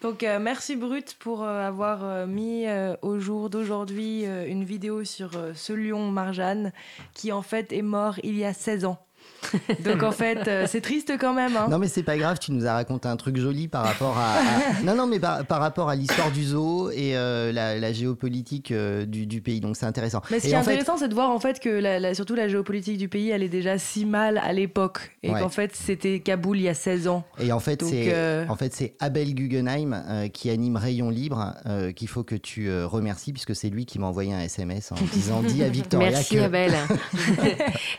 [0.00, 2.66] Donc euh, merci Brut pour euh, avoir euh, mis
[3.02, 6.72] au jour d'aujourd'hui une vidéo sur ce lion Marjane
[7.14, 9.07] qui en fait est mort il y a 16 ans.
[9.84, 11.56] Donc en fait, euh, c'est triste quand même.
[11.56, 11.68] Hein.
[11.70, 14.34] Non mais c'est pas grave, tu nous as raconté un truc joli par rapport à,
[14.34, 17.92] à- non non mais par, par rapport à l'histoire du zoo et euh, la, la
[17.92, 20.20] géopolitique euh, du, du pays, donc c'est intéressant.
[20.30, 21.98] Mais ce Et qui est en fait- intéressant, c'est de voir en fait que la,
[22.00, 25.16] la- surtout la géopolitique du pays, elle est déjà si mal à l'époque.
[25.22, 25.40] Et Ouais.
[25.40, 27.24] qu'en fait, c'était Kaboul il y a 16 ans.
[27.38, 31.54] Et en fait, c'est euh, en fait c'est Abel Guggenheim euh, qui anime Rayon Libre
[31.66, 34.92] euh, qu'il faut que tu euh, remercies puisque c'est lui qui m'a envoyé un SMS
[34.92, 36.72] en me disant dis à Victoria Merci que Abel.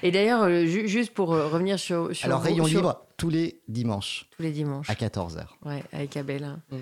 [0.03, 3.01] Et d'ailleurs, euh, ju- juste pour euh, revenir sur, sur alors vos- Rayon sur- Libre
[3.18, 4.89] tous les dimanches tous les dimanches.
[4.89, 5.45] à 14h.
[5.65, 6.43] Ouais, avec Abel.
[6.43, 6.60] hein.
[6.72, 6.76] Mm.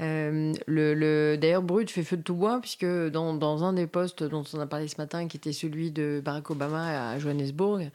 [0.00, 3.88] Euh, le, le- D'ailleurs, Brut fait feu de tout bois, puisque dans, dans un des
[3.88, 7.90] postes dont on a parlé ce matin, qui était celui de Barack Obama à Johannesburg,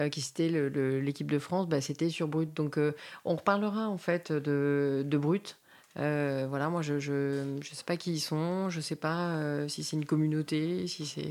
[0.00, 2.52] euh, qui c'était l'équipe de France, bah, c'était sur Brut.
[2.54, 2.92] Donc, euh,
[3.24, 5.56] on reparlera en fait de, de Brut.
[5.96, 9.68] Euh, voilà, moi je, je je sais pas qui ils sont, je sais pas euh,
[9.68, 11.22] si c'est une communauté, si c'est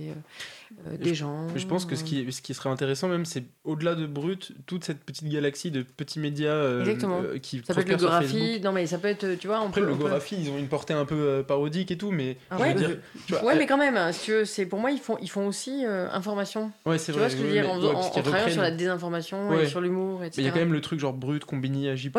[0.88, 1.48] euh, des Je- gens.
[1.54, 4.86] Je pense que ce qui, ce qui serait intéressant même, c'est au-delà de Brut, toute
[4.86, 7.22] cette petite galaxie de petits médias Exactement.
[7.42, 9.88] qui ça peut être le non mais ça peut être, tu vois, on Après, peut-
[9.88, 12.58] le on peut- Gorafi, ils ont une portée un peu parodique et tout, mais Ah
[12.58, 14.92] ouais, dire, tu vois, ouais, mais quand même, hein, si tu veux, c'est pour moi
[14.92, 16.72] ils font ils font aussi information.
[16.86, 18.10] Ouais, c'est Tu vrai, vois ce que je veux dire mais- en, ouais, en- en
[18.22, 20.42] travaillant sur la désinformation et sur l'humour, Mais etc.
[20.42, 22.10] il y a quand même le truc genre Brut, Combini, AJ+,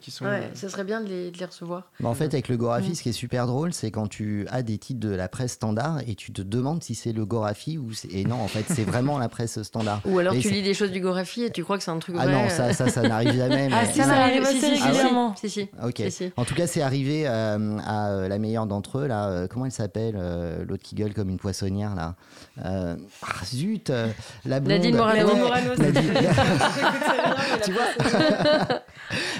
[0.00, 0.24] qui sont...
[0.24, 2.94] Ouais, ça serait bien de les, de en fait, avec le Gorafi, Mm.
[2.94, 5.98] ce qui est super drôle, c'est quand tu as des titres de la presse standard
[6.06, 8.08] et tu te demandes si c'est le Gorafi ou c'est...
[8.12, 10.00] Et non, en fait, c'est vraiment la presse standard.
[10.04, 11.98] Ou alors Et tu lis des choses du Gorafi et tu crois que c'est un
[11.98, 12.32] truc Ah vrai.
[12.44, 13.68] non, ça, ça, ça n'arrive jamais.
[13.72, 15.34] Ah, mais- si, ça arrive assez si, si, si, régulièrement.
[15.36, 15.68] Si, si.
[15.84, 15.96] Ok.
[15.96, 16.32] Si, si.
[16.36, 19.28] En tout cas, c'est arrivé euh, à euh, la meilleure d'entre eux, là.
[19.28, 22.14] euh, comment elle s'appelle euh, L'autre qui gueule comme une poissonnière, là.
[22.64, 24.08] Euh, ah, zut euh,
[24.44, 24.78] La blonde.
[24.78, 25.28] Nadine Morano.
[25.28, 25.70] Nadine Morano,
[27.64, 27.82] tu vois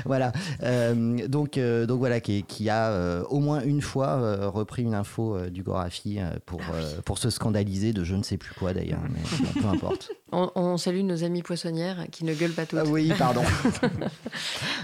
[0.04, 0.32] Voilà.
[0.62, 4.94] Euh, donc, euh, donc voilà, qui, qui a euh, au moins une fois repris une
[4.94, 9.00] info du Gorafi pour, Ah pour se scandaliser de je ne sais plus quoi d'ailleurs,
[9.12, 10.10] mais bon, peu importe.
[10.32, 12.78] On, on salue nos amies poissonnières qui ne gueulent pas toutes.
[12.78, 13.42] Ah oui, pardon.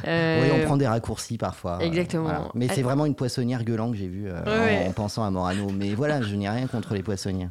[0.04, 1.78] Oui, on prend des raccourcis parfois.
[1.82, 2.24] Exactement.
[2.24, 2.48] voilà.
[2.54, 2.84] Mais c'est Ah.
[2.84, 5.68] vraiment une poissonnière gueulant que j'ai vue Ouais, en, pensant à Morano.
[5.72, 7.50] Mais voilà, je n'ai rien contre les poissonnières.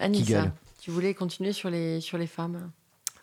[0.00, 0.46] Anissa,
[0.80, 2.70] tu voulais continuer sur les, sur les femmes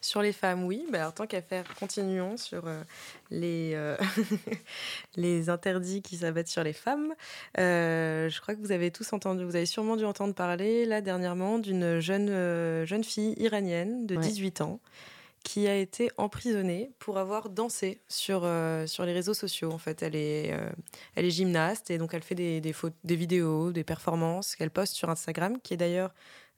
[0.06, 0.86] Sur les femmes, oui.
[0.92, 2.84] Bah, alors, tant qu'à faire, continuons sur euh,
[3.32, 3.98] les, euh,
[5.16, 7.16] les interdits qui s'abattent sur les femmes.
[7.58, 11.02] Euh, je crois que vous avez tous entendu, vous avez sûrement dû entendre parler, là,
[11.02, 14.22] dernièrement, d'une jeune, jeune fille iranienne de Ouais.
[14.22, 14.80] 18 ans
[15.46, 19.72] qui a été emprisonnée pour avoir dansé sur, euh, sur les réseaux sociaux.
[19.72, 20.70] En fait, elle est, euh,
[21.16, 22.74] elle est gymnaste et donc elle fait des, des,
[23.04, 26.14] des vidéos, des performances qu'elle poste sur Instagram, qui est d'ailleurs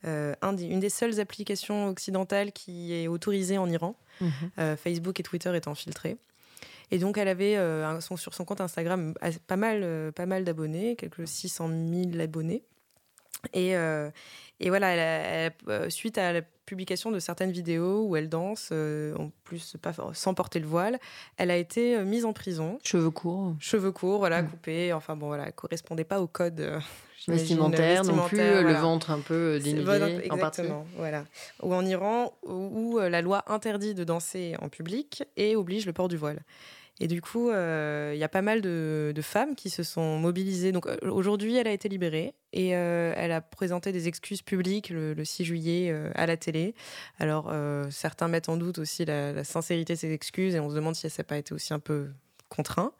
[0.05, 3.95] euh, un des- une des seules applications occidentales qui est autorisée en Iran,
[4.59, 6.17] euh, Facebook et Twitter étant filtrés.
[6.91, 10.43] Et donc, elle avait euh, son- sur son compte Instagram as- pas mal, pas mal
[10.45, 12.63] d'abonnés, quelques 600 000 abonnés.
[13.53, 13.73] Et,
[14.59, 18.27] et voilà, elle a- elle a- suite à la publication de certaines vidéos où elle
[18.29, 20.99] danse, en plus pas, sans porter le voile,
[21.37, 22.79] elle a été mise en prison.
[22.83, 23.55] Cheveux courts.
[23.59, 24.91] Cheveux courts, voilà, coupés.
[24.93, 26.59] Enfin bon, voilà, elle correspondait pas au code
[27.29, 30.61] euh, Vestimentaire non plus, vestimentaire, le ventre un peu euh, dénudé voilà, en partie.
[30.95, 31.25] voilà.
[31.61, 35.85] Ou en Iran, où, où, euh, la loi interdit de danser en public et oblige
[35.85, 36.41] le port du voile.
[36.99, 40.17] Et du coup, euh, il y a pas mal de, de femmes qui se sont
[40.17, 40.71] mobilisées.
[40.71, 44.89] Donc euh, aujourd'hui, elle a été libérée et euh, elle a présenté des excuses publiques
[44.89, 46.73] le, le 6 juillet euh, à la télé.
[47.19, 50.69] Alors euh, certains mettent en doute aussi la, la sincérité de ces excuses et on
[50.71, 52.07] se demande si ça n'a pas été aussi un peu
[52.49, 52.93] contraint.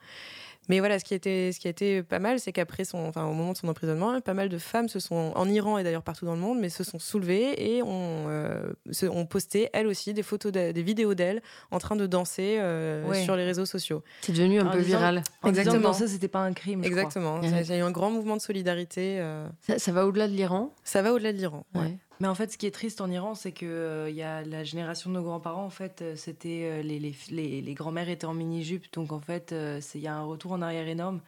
[0.70, 2.98] Mais voilà, ce qui a été, ce qui a été pas mal, c'est qu'après son,
[3.08, 5.84] enfin, au moment de son emprisonnement, pas mal de femmes se sont, en Iran et
[5.84, 9.70] d'ailleurs partout dans le monde, mais se sont soulevées et ont, euh, se- ont posté
[9.74, 11.42] elles aussi des photos, des vidéos d'elles
[11.72, 13.24] en train de danser euh, Ouais.
[13.24, 14.04] sur les réseaux sociaux.
[14.22, 15.24] C'est devenu un En peu disant- viral.
[15.42, 15.84] En disant Exactement.
[15.90, 16.84] danser, c'était pas un crime.
[16.84, 17.40] Exactement.
[17.42, 19.18] Il y a eu un grand mouvement de solidarité.
[19.20, 20.74] euh, Ça, ça va au-delà de l'Iran?
[20.84, 21.66] Ça va au-delà de l'Iran.
[21.76, 21.82] ouais.
[21.82, 21.98] Ouais.
[22.20, 24.42] Mais en fait, ce qui est triste en Iran, c'est que euh, il y a
[24.44, 28.10] la génération de nos grands-parents, en fait, euh, c'était euh, les, les, les, les grands-mères
[28.10, 30.88] étaient en mini-jupe, donc en fait, euh, c'est- il y a un retour en arrière
[30.88, 31.22] énorme.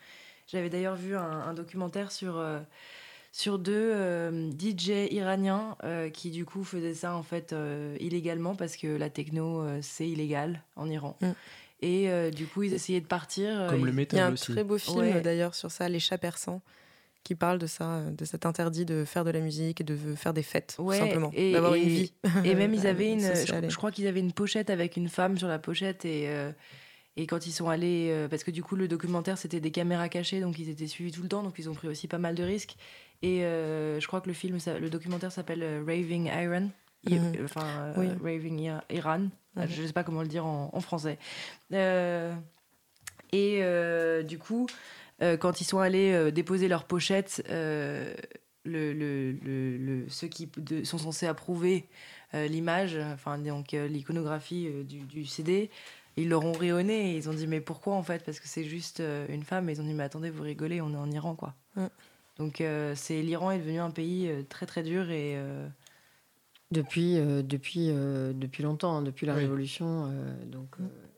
[0.48, 2.60] J'avais d'ailleurs vu un, un documentaire sur euh,
[3.32, 8.56] sur deux euh, DJ iraniens euh, qui du coup faisaient ça en fait euh, illégalement
[8.56, 11.16] parce que la techno euh, c'est illégal en Iran.
[11.22, 11.28] Mm.
[11.84, 13.48] Et euh, du coup, ils essayaient de partir.
[13.52, 14.52] euh, Comme le ils- Il y a métal un aussi.
[14.52, 15.22] très beau film Ouais.
[15.22, 16.62] d'ailleurs sur ça, Les chats persans,
[17.30, 20.34] qui parle de ça, de cet interdit de faire de la musique et de faire
[20.34, 22.12] des fêtes, tout Ouais, simplement, et- d'avoir une vie.
[22.44, 25.48] Et même ils avaient une, je, crois qu'ils avaient une pochette avec une femme sur
[25.48, 26.52] la pochette et euh,
[27.18, 30.10] et quand ils sont allés, euh, parce que du coup le documentaire c'était des caméras
[30.10, 32.34] cachées donc ils étaient suivis tout le temps donc ils ont pris aussi pas mal
[32.34, 32.76] de risques
[33.22, 36.70] et euh, je crois que le film, ça- le documentaire s'appelle euh, Raving Iron,
[37.08, 37.34] I- Mhm.
[37.44, 38.08] enfin euh, Oui.
[38.24, 39.28] Raving Ir- Iran,
[39.68, 41.20] je sais pas comment le dire en, en français.
[41.74, 42.34] Euh,
[43.32, 44.66] et euh, du coup,
[45.22, 48.14] euh, quand ils sont allés euh, déposer leur pochette, euh,
[48.64, 51.88] le, le- le- le- ceux qui de- sont censés approuver
[52.34, 55.72] l'image, enfin donc l'iconographie du, du, CD.
[56.16, 58.24] Ils leur ont rayonné et ils ont dit mais pourquoi en fait?
[58.24, 59.68] Parce que c'est juste une femme.
[59.68, 61.56] Et ils ont dit mais attendez, vous rigolez, on est en Iran quoi.
[61.76, 61.86] Mm.
[62.38, 62.64] Donc
[62.96, 65.38] c'est l'Iran est devenu un pays très très dur et
[66.72, 70.12] depuis, depuis, depuis longtemps, hein, depuis la Révolution.
[70.46, 70.76] donc,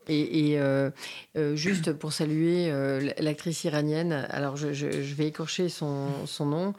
[0.08, 0.90] et, euh,
[1.36, 6.74] euh, juste pour saluer euh, l'actrice iranienne, alors je, je, vais écorcher son, son nom,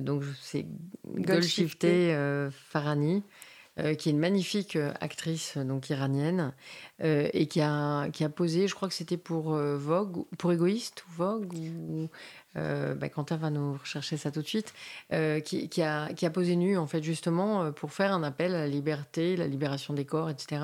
[0.00, 0.66] donc c'est
[1.06, 2.14] Golshifteh
[3.80, 3.96] Farhani.
[3.96, 6.52] qui est une magnifique actrice donc iranienne
[7.02, 11.12] et qui a, qui a posé, je crois que c'était pour Vogue, pour Égoïste ou
[11.16, 11.54] Vogue
[11.88, 12.08] ou
[12.56, 14.74] euh, bah, Quentin va nous rechercher ça tout de suite,
[15.12, 18.22] euh, qui, qui, a, qui, a, posé nu, en fait, justement, euh, pour faire un
[18.22, 20.62] appel à la liberté, la libération des corps, etc.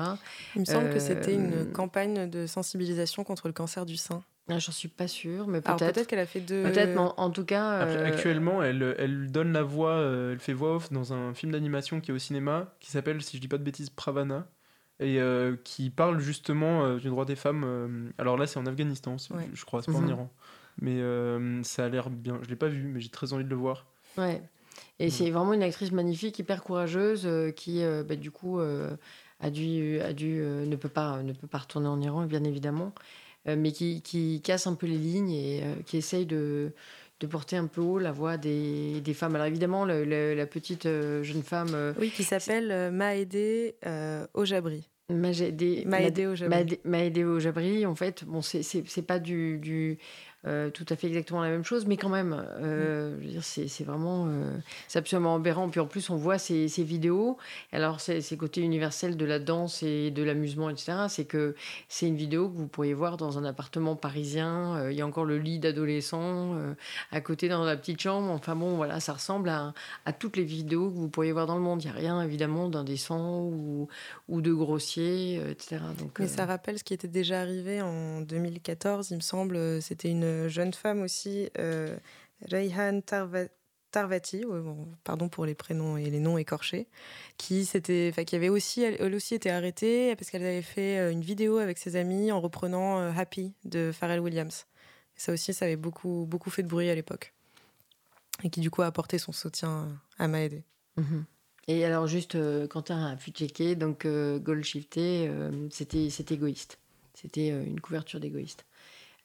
[0.55, 4.21] Il me semble que c'était une campagne de sensibilisation contre le cancer du sein.
[4.49, 5.93] Ah, J'en suis pas sûre, mais peut-être.
[5.93, 6.63] Peut-être qu'elle a fait deux.
[6.63, 7.79] Peut-être, mais en, tout cas.
[8.05, 10.01] Actuellement, elle, elle, donne la voix,
[10.31, 13.37] elle fait voix off dans un film d'animation qui est au cinéma, qui s'appelle, si
[13.37, 14.47] je dis pas de bêtises, Pravana
[14.99, 15.19] et
[15.63, 18.11] qui parle justement du droit des femmes.
[18.17, 20.09] alors là, c'est en Afghanistan, je crois, c'est pas en mhm.
[20.09, 20.33] Iran.
[20.81, 22.39] Mais euh, ça a l'air bien.
[22.43, 23.85] Je l'ai pas vu, mais j'ai très envie de le voir.
[24.17, 24.41] Ouais.
[24.99, 29.49] Et c'est vraiment une actrice magnifique, hyper courageuse, euh, qui euh, bah, du coup a
[29.49, 32.93] dû, a dû ne peut pas, ne peut pas retourner en Iran, bien évidemment,
[33.55, 36.73] mais qui, qui, casse un peu les lignes et qui essaye de,
[37.19, 39.35] de porter un peu haut la voix des, des femmes.
[39.35, 41.93] Alors évidemment, la petite jeune femme.
[41.99, 43.75] oui, qui s'appelle Maëdé
[44.33, 44.89] Ojabri.
[45.09, 46.79] Maëdé Ojabri.
[46.83, 49.99] Maëdé Ojabri, en fait, bon, c'est pas du, du
[50.47, 54.57] euh, tout à fait exactement la même chose, mais quand même, euh, c'est vraiment, euh,
[54.87, 55.67] c'est absolument aberrant.
[55.69, 57.37] Puis en plus, on voit ces, ces vidéos.
[57.73, 60.93] Alors, c'est côté universel de la danse et de l'amusement, etc.
[61.09, 61.55] C'est que
[61.89, 64.89] c'est une vidéo que vous pourriez voir dans un appartement parisien.
[64.89, 66.55] Il y a encore le lit d'adolescent
[67.11, 68.31] à côté dans la petite chambre.
[68.31, 69.73] Enfin bon, voilà, ça ressemble à,
[70.05, 71.83] à, toutes les vidéos que vous pourriez voir dans le monde.
[71.83, 73.87] Il n'y a rien, évidemment, d'indécent ou,
[74.29, 75.81] ou de grossier, etc.
[75.97, 79.81] Donc, mais ça rappelle ce qui était déjà arrivé en 2014, il me semble.
[79.81, 81.95] C'était une jeune femme aussi, euh,
[82.49, 83.01] Rayhan
[83.91, 84.43] Tarvati,
[85.03, 86.87] pardon pour les prénoms et les noms écorchés,
[87.37, 91.57] qui, qui avait aussi, elle, aussi été arrêtée parce qu'elle avait fait euh, une vidéo
[91.57, 94.65] avec ses amis en reprenant euh, Happy de Pharrell Williams.
[95.15, 97.33] ça aussi, ça avait beaucoup, beaucoup fait de bruit à l'époque.
[98.43, 99.87] Et qui du coup a apporté son soutien
[100.19, 100.63] à Maëdé.
[100.97, 101.25] Mhm.
[101.69, 102.37] Et alors juste,
[102.67, 105.29] Quentin a pu checker, donc Gold Shifté,
[105.69, 106.77] c'était égoïste.
[107.13, 108.63] C'était une couverture d'égoïste.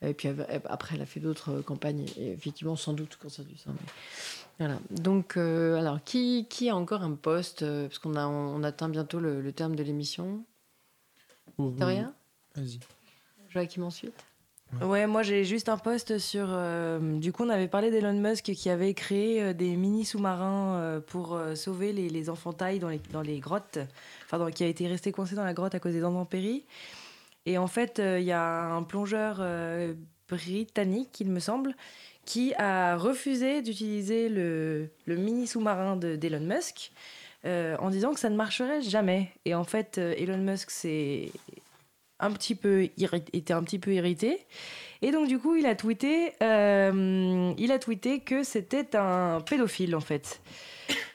[0.04, 0.28] Et puis
[0.66, 3.72] après, elle a fait d'autres euh, campagnes, et effectivement, sans doute quand ça du sein.
[4.58, 4.78] Voilà.
[4.90, 8.88] Donc, euh, alors, qui, qui a encore un poste euh, Parce qu'on a, on atteint
[8.88, 10.44] bientôt le, terme de l'émission.
[11.58, 12.12] Victoria
[12.56, 12.80] Vas-y.
[13.50, 14.14] Joachim ensuite
[14.80, 16.46] Ouais, moi j'ai juste un poste sur.
[17.00, 21.92] du coup, on avait parlé d'Elon Musk qui avait créé des mini sous-marins pour sauver
[21.92, 23.78] les, les enfantailles dans les, dans les grottes,
[24.24, 26.64] enfin, qui a été resté coincé dans la grotte à cause des intempéries.
[27.46, 29.94] Et en fait, euh, il y a un plongeur euh,
[30.28, 31.74] britannique, il me semble,
[32.24, 36.92] qui a refusé d'utiliser le, mini sous-marin d'Elon Musk
[37.44, 39.32] euh, en disant que ça ne marcherait jamais.
[39.44, 41.30] Et en fait, Elon Musk s'est
[42.20, 42.88] un petit peu
[43.32, 44.46] était un petit peu irrité.
[45.02, 50.00] Et donc du coup, il a tweeté, il a tweeté que c'était un pédophile en
[50.00, 50.40] fait,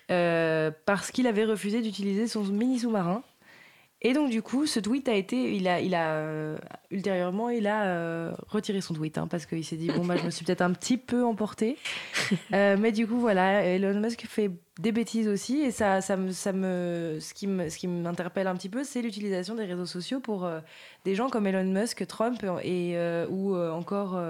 [0.09, 3.23] parce qu'il avait refusé d'utiliser son mini sous-marin.
[4.03, 6.57] Et donc du coup, ce tweet a été, il a, il a euh,
[6.91, 10.23] ultérieurement, il a euh, retiré son tweet hein, parce qu'il s'est dit bon bah je
[10.23, 11.77] me suis peut-être un petit peu emporté,
[12.53, 16.31] euh, mais du coup voilà, Elon Musk fait des bêtises aussi et ça, ça me,
[16.31, 19.87] ça me, ce qui me, ce qui m'interpelle un petit peu, c'est l'utilisation des réseaux
[19.87, 20.47] sociaux pour
[21.03, 22.95] des gens comme Elon Musk, Trump et
[23.29, 24.21] ou encore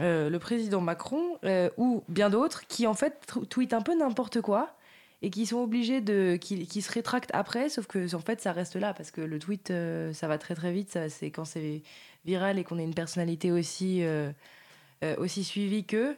[0.00, 1.36] le président Macron
[1.76, 4.77] ou bien d'autres qui en fait tweetent un peu n'importe quoi
[5.22, 8.52] et qui sont obligés de qui, qui, se rétractent après sauf que en fait ça
[8.52, 11.82] reste là parce que le tweet euh, ça va très très vite c'est quand c'est
[12.24, 14.30] viral et qu'on a une personnalité aussi euh,
[15.02, 16.16] euh, aussi suivie qu'eux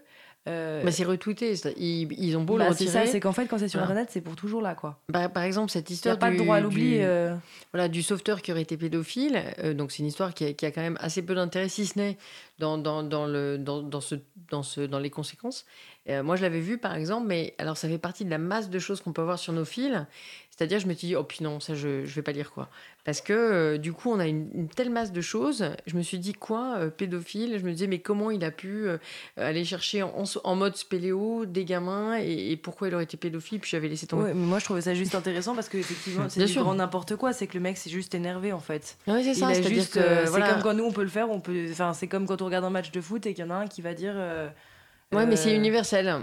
[0.48, 0.82] euh...
[0.82, 2.90] Bah, c'est retweeté, ils, ils, ont beau le retirer.
[2.90, 4.98] C'est ça, c'est qu'en fait, quand c'est sur Internet, c'est pour toujours là, quoi.
[5.10, 6.14] Bah, par exemple, cette histoire.
[6.14, 6.98] Il n'y a pas de droit à l'oubli.
[7.74, 9.38] Voilà, du sauveteur qui aurait été pédophile.
[9.74, 11.98] donc, c'est une histoire qui a, qui a, quand même assez peu d'intérêt, si ce
[11.98, 12.16] n'est
[12.58, 14.14] dans, dans, dans, le, dans, dans, ce,
[14.50, 15.66] dans, ce, dans les conséquences.
[16.10, 18.68] Euh, moi, je l'avais vu, par exemple, mais alors ça fait partie de la masse
[18.68, 20.06] de choses qu'on peut avoir sur nos fils.
[20.50, 22.68] C'est-à-dire, je me suis dit, oh, puis non, ça, je ne vais pas lire quoi.
[23.04, 25.64] Parce que euh, du coup, on a une, telle masse de choses.
[25.86, 27.58] Je me suis dit, quoi, euh, pédophile?
[27.58, 28.88] Je me disais, mais comment il a pu
[29.36, 33.60] aller chercher en, mode spéléo des gamins et, pourquoi il aurait été pédophile?
[33.60, 34.24] Puis j'avais laissé tomber.
[34.24, 37.32] Ouais, mais moi, je trouvais ça juste intéressant parce qu'effectivement, c'est du grand n'importe quoi.
[37.32, 38.98] C'est que le mec, c'est juste énervé en fait.
[39.06, 39.54] Oui, c'est ça.
[39.54, 41.30] C'est comme quand nous, on peut le faire.
[41.30, 43.46] On peut, enfin, c'est comme quand on regarde un match de foot et qu'il y
[43.46, 44.14] en a un qui va dire.
[45.12, 46.14] Ouais, mais c'est euh, universel.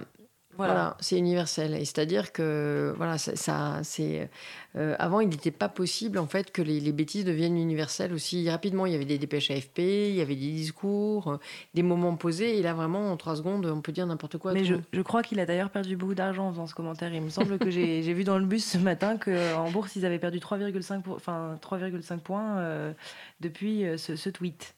[0.55, 1.75] Voilà, c'est universel.
[1.75, 4.27] Et c'est-à-dire que voilà, ça, ça- c'est
[4.75, 8.49] euh, avant, il n'était pas possible en fait que les, les bêtises deviennent universelles aussi
[8.49, 8.87] rapidement.
[8.87, 9.77] Il y avait des dépêches AFP,
[10.09, 11.37] il y avait des discours, euh,
[11.75, 12.57] des moments posés.
[12.57, 14.53] Et là, vraiment, en trois secondes, on peut dire n'importe quoi.
[14.53, 17.13] Mais je, je crois qu'il a d'ailleurs perdu beaucoup d'argent en faisant ce commentaire.
[17.13, 20.17] Il me semble que j'ai vu dans le bus ce matin qu'en bourse, ils avaient
[20.17, 22.93] perdu 3,5 pour- enfin, 3,5 points euh,
[23.41, 24.73] depuis ce, ce tweet.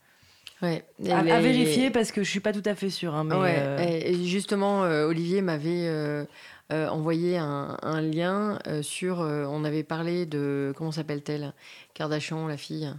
[0.62, 0.84] Ouais.
[1.10, 3.16] À, les- à vérifier parce que je suis pas tout à fait sûre.
[3.16, 6.26] hein, mais, Ouais, euh, et justement, euh, Olivier m'avait euh,
[6.74, 9.22] euh, envoyé un, un lien euh, sur.
[9.22, 10.74] euh, on avait parlé de.
[10.78, 11.54] Comment s'appelle-t-elle?
[11.94, 12.94] Kardashian, la fille.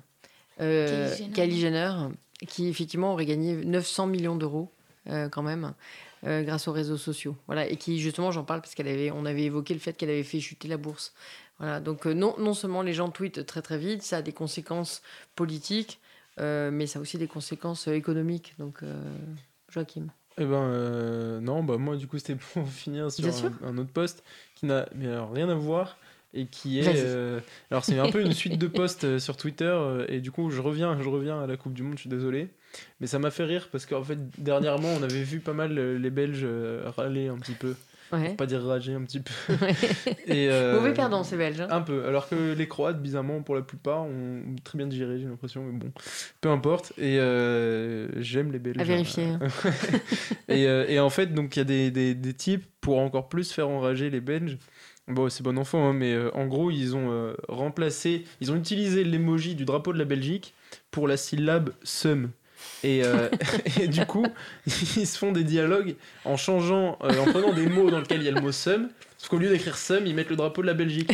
[0.60, 1.32] Euh, Kylie Jenner.
[1.34, 1.92] Kylie Jenner,
[2.48, 4.70] qui effectivement aurait gagné 900 millions d'euros
[5.08, 5.72] euh, quand même.
[6.26, 9.24] euh, grâce aux réseaux sociaux, voilà, et qui justement j'en parle parce qu'elle avait, on
[9.24, 11.14] avait évoqué le fait qu'elle avait fait chuter la bourse,
[11.58, 11.80] voilà.
[11.80, 15.00] Donc euh, non, non seulement les gens tweetent très très vite, ça a des conséquences
[15.34, 15.98] politiques,
[16.40, 18.54] mais ça a aussi des conséquences euh, économiques.
[18.58, 19.02] Donc euh,
[19.68, 20.06] Joachim.
[20.38, 23.92] Eh ben euh, non, bah moi du coup c'était pour finir sur un, un autre
[23.92, 25.98] post qui n'a mais alors, rien à voir
[26.32, 27.40] et qui est euh,
[27.70, 30.50] alors c'est un peu une suite de posts euh, sur Twitter euh, et du coup
[30.50, 32.48] je reviens je reviens à la Coupe du Monde, je suis désolé,
[33.00, 35.98] mais ça m'a fait rire parce qu'en fait dernièrement on avait vu pas mal euh,
[35.98, 37.74] les Belges euh, râler un petit peu,
[38.12, 38.28] Ouais.
[38.28, 39.32] pour pas dire rager un petit peu.
[39.60, 39.74] Ouais.
[40.26, 41.60] Et, euh, Mauvais perdant, ces Belges.
[41.60, 41.68] hein.
[41.70, 45.26] Un peu, alors que les Croates, bizarrement, pour la plupart, ont très bien digéré, j'ai
[45.26, 45.92] l'impression, mais bon,
[46.40, 46.92] peu importe.
[46.98, 48.78] Et euh, j'aime les Belges.
[48.80, 49.40] À vérifier, hein.
[50.48, 53.28] et, euh, et en fait, donc, il y a des, des, des types pour encore
[53.28, 54.58] plus faire enrager les Belges.
[55.08, 58.56] Bon, c'est bon enfant, hein, mais euh, en gros, ils ont euh, remplacé, ils ont
[58.56, 60.54] utilisé l'emoji du drapeau de la Belgique
[60.92, 62.30] pour la syllabe sum.
[62.82, 63.28] Et, euh,
[63.80, 64.26] et du coup,
[64.66, 68.24] ils se font des dialogues en changeant, euh, en prenant des mots dans lesquels il
[68.24, 68.88] y a le mot sum,
[69.18, 71.08] sauf qu'au lieu d'écrire sum, ils mettent le drapeau de la Belgique.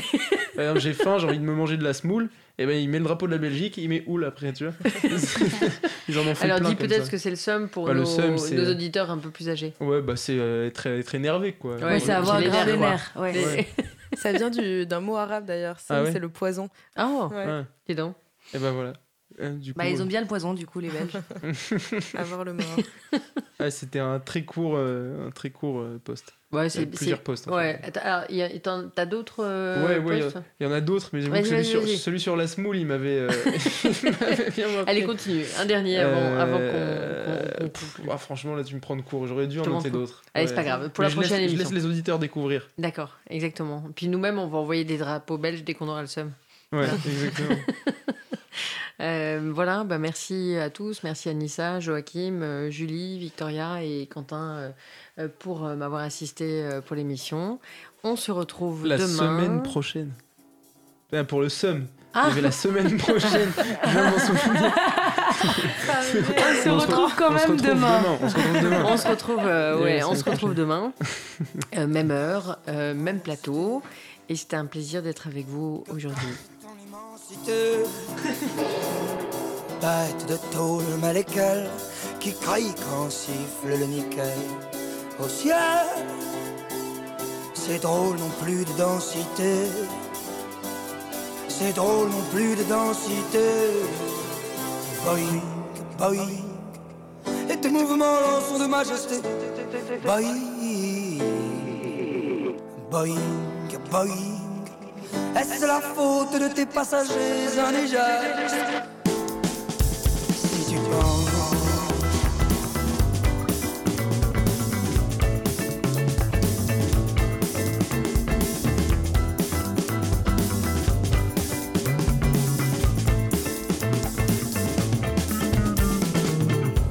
[0.54, 2.28] Par exemple, j'ai faim, j'ai envie de me manger de la semoule,
[2.58, 4.74] et ben il met le drapeau de la Belgique, il met oul après, tu vois.
[6.08, 8.04] ils en ont fait Alors plein dis peut-être que c'est le seum pour Bah, nos,
[8.04, 9.74] nos auditeurs un peu plus âgés.
[9.80, 11.76] Ouais, bah c'est euh, être, être énervé, quoi.
[11.76, 12.90] Ouais, c'est avoir les grave les quoi.
[12.90, 13.44] nerfs, ouais.
[13.44, 13.68] Ouais.
[14.16, 15.76] Ça vient du- d'un mot arabe d'ailleurs.
[15.90, 16.68] Ah c'est le poison.
[16.98, 17.44] Oh, Ouais.
[17.44, 17.62] Ouais.
[17.88, 18.14] dis donc.
[18.54, 18.92] Et ben voilà.
[19.38, 21.18] Euh, du coup, Bah, ils ont euh, bien le poison, du coup, les Belges.
[22.16, 22.64] Avoir le mort.
[23.70, 26.32] c'était un très court, euh, un très court euh, post.
[26.52, 27.48] Ouais, c'est plusieurs posts.
[27.48, 30.22] en Ouais, Attends, alors, il y a- t'en- t'as d'autres euh, Ouais, ouais, il y
[30.22, 32.76] a- posts il y, en a d'autres, mais Vas-y, celui sur, celui sur la smoule,
[32.78, 33.28] il m'avait euh,
[34.56, 34.90] bien marqué.
[34.90, 35.42] Allez, continue.
[35.58, 36.40] Un dernier avant, Euh,
[37.60, 39.26] avant qu'on- ah, franchement, là, tu me prends de court.
[39.26, 40.22] J'aurais dû en te noter d'autres.
[40.34, 40.90] Allez, c'est pas grave.
[40.90, 41.70] Pour Mais la je laisse- prochaine Je émission.
[41.74, 42.68] laisse les auditeurs découvrir.
[42.78, 43.84] D'accord, exactement.
[43.94, 46.30] Puis nous-mêmes, on va envoyer des drapeaux belges dès qu'on aura le seum.
[46.72, 47.56] Ouais, exactement.
[48.98, 51.02] Euh, voilà, bah merci à tous.
[51.02, 54.72] Merci à Nissa, Joachim, euh, Julie, Victoria et Quentin
[55.18, 57.60] euh, pour m'avoir assisté pour l'émission.
[58.04, 59.06] On se retrouve La demain.
[59.08, 60.12] semaine prochaine.
[61.12, 61.86] Ah, pour le SUM.
[62.14, 62.22] Ah.
[62.24, 63.50] Il y avait la semaine prochaine.
[63.84, 64.74] Je m'en souvenir.
[66.66, 68.02] On se retrouve quand même retrouve demain.
[68.22, 68.84] On se retrouve demain.
[68.88, 70.92] On se retrouve, euh, Et ouais, on se retrouve demain,
[71.76, 73.82] Euh, même heure, euh, même plateau.
[74.28, 76.26] Et c'était un plaisir d'être avec vous aujourd'hui.
[79.80, 81.68] Bête de tôle malécale
[82.20, 84.38] qui crie quand siffle le nickel
[85.18, 85.88] au ciel.
[87.54, 89.66] C'est drôle non plus de densité.
[91.48, 93.72] C'est drôle non plus de densité.
[95.04, 95.42] Boing,
[95.98, 96.44] boing.
[97.50, 99.16] Et tes mouvements sont de majesté.
[100.04, 100.38] Boing,
[102.90, 103.18] boing,
[103.90, 104.35] boing.
[105.38, 108.48] Est-ce la faute de tes passagers indigènes
[110.30, 111.26] Si tu penses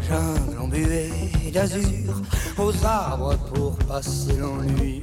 [0.07, 1.09] Jungle embuée
[1.51, 2.21] d'azur
[2.59, 5.01] aux arbres pour passer l'ennui.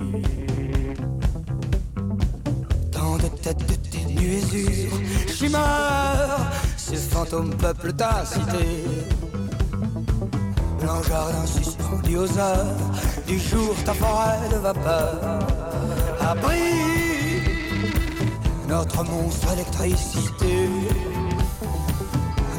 [3.43, 4.98] Tant de tes nuésures,
[5.28, 6.39] chimères,
[6.77, 8.85] ces fantômes peuplent ta cité.
[10.81, 12.77] Blanc jardin suspendu aux heures
[13.27, 15.40] du jour, ta forêt de vapeur.
[16.20, 17.02] Abri
[18.69, 20.69] notre monstre électricité.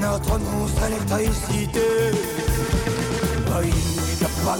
[0.01, 1.87] Notre monstre électricité.
[3.47, 3.79] Boing,
[4.43, 4.57] boing,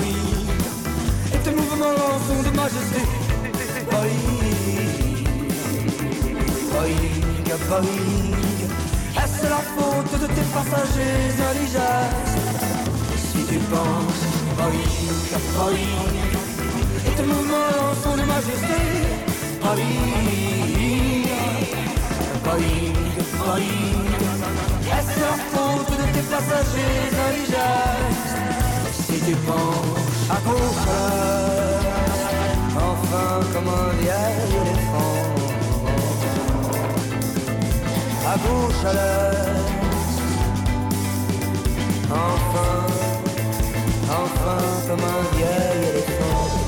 [1.34, 3.02] et tes mouvements sont de majesté.
[3.92, 4.63] Boing,
[6.74, 8.34] Boeing, Boeing.
[9.22, 12.42] Est-ce la faute de tes passagers indigestes
[13.16, 14.24] Si tu penses
[14.58, 14.98] Boeing,
[15.56, 16.14] Boeing.
[17.06, 18.80] Et tes mouvements sont de majesté
[19.62, 21.28] Boeing,
[22.44, 22.98] Boeing,
[23.38, 24.04] Boeing.
[24.98, 28.34] Est-ce la faute de tes passagers indigestes
[29.08, 30.02] Si tu penses
[30.32, 31.84] à ton frère
[32.76, 35.53] Enfin comme un vieil éléphant
[38.34, 39.56] la bouche à l'heure.
[42.10, 42.86] Enfin,
[44.10, 44.58] enfin,
[44.88, 46.63] comme un vieil éléphant.